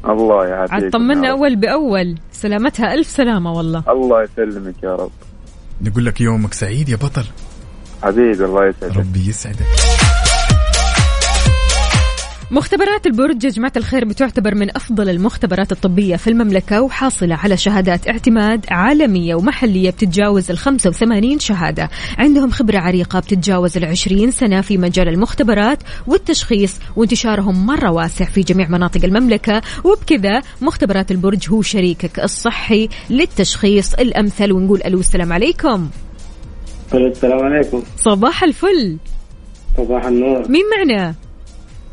الله 0.06 0.48
يعافيك. 0.48 0.74
عاد 0.74 0.90
طمنا 0.90 1.32
أول 1.32 1.56
بأول. 1.56 2.18
سلامتها 2.32 2.94
ألف 2.94 3.08
سلامة 3.08 3.54
والله. 3.54 3.84
الله 3.90 4.24
يسلمك 4.24 4.84
يا 4.84 4.96
رب. 4.96 5.12
نقول 5.82 6.06
لك 6.06 6.22
يومك 6.22 6.54
سعيد 6.54 6.90
يا 6.90 6.96
بطل. 6.96 7.26
حبيبي 8.04 8.46
الله 8.46 8.66
يسعدك. 8.66 8.98
ربي 8.98 9.30
يسعدك. 9.30 9.66
مختبرات 12.52 13.06
البرج 13.06 13.44
يا 13.44 13.50
جماعة 13.50 13.72
الخير 13.78 14.06
بتعتبر 14.06 14.56
من 14.56 14.76
أفضل 14.76 15.10
المختبرات 15.10 15.72
الطبية 15.72 16.16
في 16.16 16.30
المملكة 16.30 16.82
وحاصلة 16.82 17.36
على 17.36 17.58
شهادات 17.58 18.08
اعتماد 18.08 18.66
عالمية 18.72 19.36
ومحلية 19.36 19.90
بتتجاوز 19.90 20.52
ال 20.52 20.58
85 20.58 21.40
شهادة. 21.40 21.90
عندهم 22.18 22.52
خبرة 22.52 22.80
عريقة 22.80 23.20
بتتجاوز 23.20 23.78
ال 23.78 23.86
20 23.86 24.32
سنة 24.32 24.62
في 24.62 24.78
مجال 24.78 25.08
المختبرات 25.08 25.80
والتشخيص 26.08 26.80
وانتشارهم 26.96 27.66
مرة 27.66 27.92
واسع 27.92 28.26
في 28.26 28.42
جميع 28.42 28.68
مناطق 28.68 29.06
المملكة. 29.06 29.62
وبكذا 29.84 30.42
مختبرات 30.62 31.12
البرج 31.12 31.50
هو 31.50 31.62
شريكك 31.62 32.20
الصحي 32.20 32.90
للتشخيص 33.10 33.94
الأمثل 33.94 34.52
ونقول 34.52 34.82
ألو 34.86 35.00
السلام 35.00 35.34
عليكم. 35.34 35.90
السلام 36.94 37.40
عليكم. 37.40 37.84
صباح 37.98 38.44
الفل. 38.44 38.98
صباح 39.78 40.06
النور. 40.06 40.48
مين 40.50 40.64
معنا؟ 40.78 41.16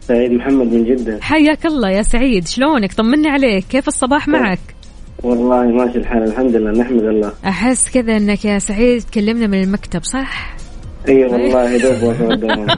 سعيد 0.01 0.33
محمد 0.33 0.67
من 0.73 0.85
جدة. 0.85 1.19
حياك 1.23 1.67
الله 1.67 1.91
يا 1.91 2.03
سعيد 2.03 2.49
شلونك؟ 2.49 2.93
طمنا 2.93 3.31
عليك 3.31 3.65
كيف 3.65 3.89
الصباح 3.89 4.29
معك؟ 4.29 4.59
والله 5.23 5.67
ماشي 5.67 5.99
الحال 5.99 6.23
الحمد 6.23 6.57
لله 6.57 6.71
نحمد 6.71 7.03
الله. 7.03 7.33
أحس 7.45 7.91
كذا 7.91 8.17
إنك 8.17 8.45
يا 8.45 8.59
سعيد 8.59 9.03
تكلمنا 9.03 9.47
من 9.47 9.63
المكتب 9.63 10.05
صح؟ 10.05 10.57
إي 11.09 11.25
والله 11.25 11.79
دوب. 11.79 12.69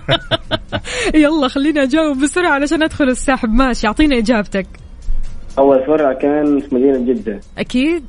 يلا 1.22 1.48
خليني 1.48 1.82
أجاوب 1.82 2.18
بسرعة 2.22 2.51
علشان 2.51 2.82
أدخل 2.82 3.05
السحب. 3.05 3.48
ماشي 3.48 3.86
اعطينا 3.86 4.18
إجابتك. 4.18 4.66
أول 5.59 5.86
فرع 5.86 6.12
كان 6.12 6.60
في 6.60 6.74
مدينة 6.74 7.12
جدة. 7.12 7.40
أكيد. 7.59 8.05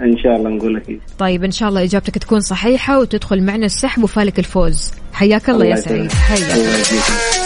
إن 0.00 0.18
شاء 0.18 0.36
الله 0.36 0.50
نقول 0.50 0.76
أكيد 0.76 1.00
طيب 1.18 1.44
إن 1.44 1.50
شاء 1.50 1.68
الله 1.68 1.84
إجابتك 1.84 2.18
تكون 2.18 2.40
صحيحة 2.40 2.98
وتدخل 2.98 3.42
معنا 3.42 3.66
السحب 3.66 4.02
وفالك 4.04 4.38
الفوز. 4.38 4.92
حياك 5.12 5.50
الله 5.50 5.64
يا 5.64 5.70
الله 5.70 5.80
سعيد. 5.82 6.04
يسلمك. 6.04 6.12
حياك. 6.12 6.56
الله 6.56 7.45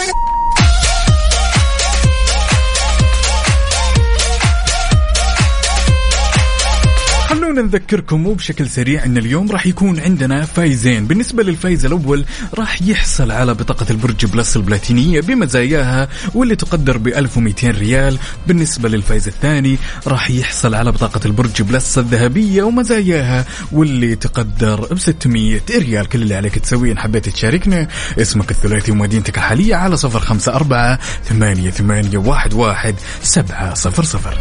خلونا 7.51 7.67
نذكركم 7.67 8.27
وبشكل 8.27 8.69
سريع 8.69 9.05
إن 9.05 9.17
اليوم 9.17 9.51
راح 9.51 9.67
يكون 9.67 9.99
عندنا 9.99 10.45
فايزين. 10.45 11.07
بالنسبة 11.07 11.43
للفايز 11.43 11.85
الأول 11.85 12.25
راح 12.53 12.81
يحصل 12.81 13.31
على 13.31 13.53
بطاقة 13.53 13.85
البرج 13.89 14.25
Plus 14.25 14.57
البلاتينية 14.57 15.21
بمزاياها 15.21 16.07
واللي 16.33 16.55
تقدر 16.55 16.97
ب 16.97 17.07
1200 17.07 17.71
ريال. 17.71 18.17
بالنسبة 18.47 18.89
للفايز 18.89 19.27
الثاني 19.27 19.77
راح 20.07 20.31
يحصل 20.31 20.75
على 20.75 20.91
بطاقة 20.91 21.19
البرج 21.25 21.61
Plus 21.61 21.97
الذهبية 21.97 22.63
ومزاياها 22.63 23.45
واللي 23.71 24.15
تقدر 24.15 24.93
ب 24.93 24.99
600 24.99 25.61
ريال. 25.71 26.09
كل 26.09 26.21
اللي 26.21 26.35
عليك 26.35 26.59
تسويه. 26.59 26.91
إن 26.91 26.99
حبيت 26.99 27.29
تشاركنا 27.29 27.87
اسمك 28.21 28.51
الثلاثي 28.51 28.91
ومدينتك 28.91 29.37
الحالية 29.37 29.75
على 29.75 29.97
054 29.97 30.97
ثمانية 31.29 31.69
ثمانية 31.69 32.17
واحد 32.17 32.53
واحد 32.53 32.95
سبعة 33.23 33.73
صفر 33.73 34.03
صفر. 34.03 34.37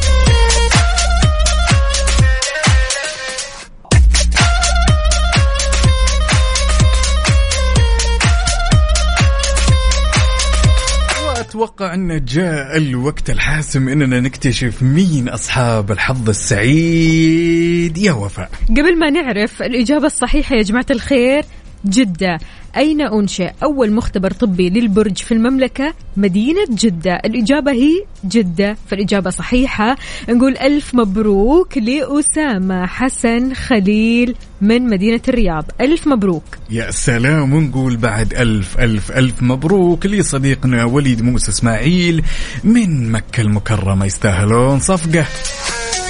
واتوقع 11.81 11.95
أن 11.95 12.25
جاء 12.25 12.77
الوقت 12.77 13.31
الحاسم 13.31 13.89
إننا 13.89 14.21
نكتشف 14.21 14.83
مين 14.83 15.29
أصحاب 15.29 15.91
الحظ 15.91 16.29
السعيد. 16.29 17.99
يا 17.99 18.13
وفاء. 18.13 18.51
قبل 18.71 18.99
ما 18.99 19.11
نعرف 19.11 19.63
الإجابة 19.63 20.07
الصحيحة 20.07 20.57
يا 20.57 20.63
جماعة 20.63 20.87
الخير 20.91 21.45
جدة. 21.87 22.39
أين 22.77 23.01
أنشئ 23.01 23.51
أول 23.63 23.93
مختبر 23.93 24.31
طبي 24.33 24.71
للبرج 24.71 25.17
في 25.17 25.33
المملكة؟ 25.35 25.95
مدينة 26.17 26.65
جدة. 26.71 27.15
الإجابة 27.25 27.73
هي 27.73 28.05
جدة 28.25 28.77
فالإجابة 28.87 29.31
صحيحة. 29.31 29.97
نقول 30.29 30.57
ألف 30.57 30.95
مبروك 30.95 31.79
لأسامة 31.79 32.87
حسن 32.87 33.55
خليل 33.55 34.35
من 34.61 34.83
مدينة 34.91 35.21
الرياض. 35.29 35.65
ألف 35.81 36.07
مبروك. 36.07 36.45
يا 36.71 36.91
سلام 36.91 37.55
ونقول 37.55 37.97
بعد 37.97 38.35
ألف 38.35 38.81
ألف 38.81 39.13
ألف 39.13 39.43
مبروك 39.43 40.07
لصديقنا 40.07 40.85
وليد 40.85 41.23
موسى 41.23 41.51
إسماعيل 41.51 42.25
من 42.65 43.13
مكة 43.13 43.41
المكرمة. 43.41 44.07
يستاهلون 44.07 44.81
صفقة. 44.81 45.25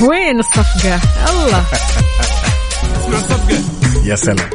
وين 0.00 0.38
الصفقة؟ 0.38 1.00
الله. 1.30 1.64
يا 4.10 4.16
سلام 4.16 4.50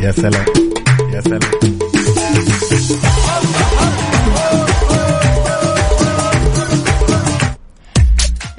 يا 0.00 0.10
سلام. 0.10 0.65
يا 1.16 1.22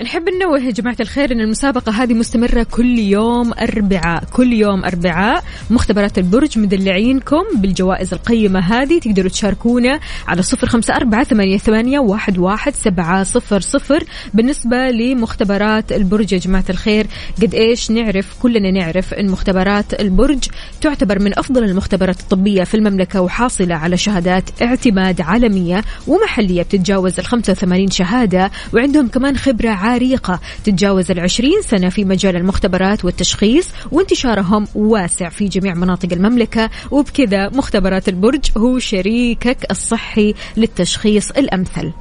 نحب 0.01 0.29
ننوه 0.29 0.59
يا 0.59 0.71
جماعة 0.71 0.95
الخير 0.99 1.31
أن 1.31 1.41
المسابقة 1.41 1.91
هذه 1.91 2.13
مستمرة 2.13 2.63
كل 2.63 2.99
يوم 2.99 3.53
أربعاء 3.53 4.23
كل 4.33 4.53
يوم 4.53 4.85
أربعاء. 4.85 5.43
مختبرات 5.69 6.17
البرج 6.17 6.59
مدلعينكم 6.59 7.43
بالجوائز 7.55 8.13
القيمة 8.13 8.59
هذه. 8.59 8.99
تقدروا 8.99 9.29
تشاركونا 9.29 9.99
على 10.27 10.41
صفر 10.41 10.67
خمسة 10.67 10.95
أربعة 10.95 11.23
ثمانية, 11.23 11.57
ثمانية 11.57 11.99
واحد, 11.99 12.37
واحد 12.37 12.75
سبعة 12.75 13.23
صفر 13.23 13.59
صفر. 13.59 14.03
بالنسبة 14.33 14.91
لمختبرات 14.91 15.91
البرج 15.91 16.33
يا 16.33 16.37
جماعة 16.37 16.65
الخير 16.69 17.07
قد 17.41 17.55
إيش 17.55 17.91
نعرف؟ 17.91 18.35
كلنا 18.41 18.71
نعرف 18.71 19.13
أن 19.13 19.29
مختبرات 19.29 20.01
البرج 20.01 20.43
تعتبر 20.81 21.19
من 21.19 21.39
أفضل 21.39 21.63
المختبرات 21.63 22.19
الطبية 22.19 22.63
في 22.63 22.77
المملكة 22.77 23.21
وحاصلة 23.21 23.75
على 23.75 23.97
شهادات 23.97 24.61
اعتماد 24.61 25.21
عالمية 25.21 25.83
ومحلية 26.07 26.61
بتتجاوز 26.61 27.19
ال 27.19 27.25
85 27.25 27.91
شهادة 27.91 28.51
وعندهم 28.73 29.07
كمان 29.07 29.37
خبرة 29.37 29.86
عريقة 29.87 30.39
تتجاوز 30.63 31.11
العشرين 31.11 31.61
سنة 31.61 31.89
في 31.89 32.05
مجال 32.05 32.35
المختبرات 32.35 33.05
والتشخيص 33.05 33.67
وانتشارهم 33.91 34.67
واسع 34.75 35.29
في 35.29 35.47
جميع 35.47 35.73
مناطق 35.73 36.13
المملكة. 36.13 36.69
وبكذا 36.91 37.49
مختبرات 37.49 38.09
البرج 38.09 38.45
هو 38.57 38.79
شريكك 38.79 39.71
الصحي 39.71 40.33
للتشخيص 40.57 41.31
الأمثل. 41.31 41.93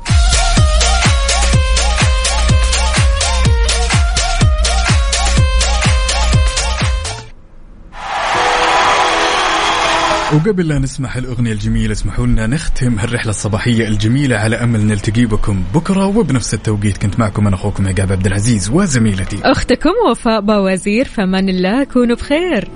وقبل 10.34 10.68
لا 10.68 10.78
نسمح 10.78 11.16
الأغنية 11.16 11.52
الجميلة 11.52 11.92
اسمحوا 11.92 12.26
لنا 12.26 12.46
نختم 12.46 12.98
هالرحلة 12.98 13.30
الصباحية 13.30 13.88
الجميلة 13.88 14.36
على 14.36 14.56
أمل 14.56 14.86
نلتقي 14.86 15.24
بكم 15.24 15.62
بكرة 15.74 16.06
وبنفس 16.06 16.54
التوقيت. 16.54 16.96
كنت 16.96 17.18
معكم 17.18 17.46
أنا 17.46 17.56
أخوكم 17.56 17.88
عقاب 17.88 18.12
عبد 18.12 18.26
العزيز 18.26 18.70
وزميلتي. 18.70 19.36
أختكم 19.42 19.92
وفاء 20.10 20.40
باوزير 20.40 21.04
فمان 21.04 21.48
الله 21.48 21.84
كونوا 21.84 22.16
بخير. 22.16 22.68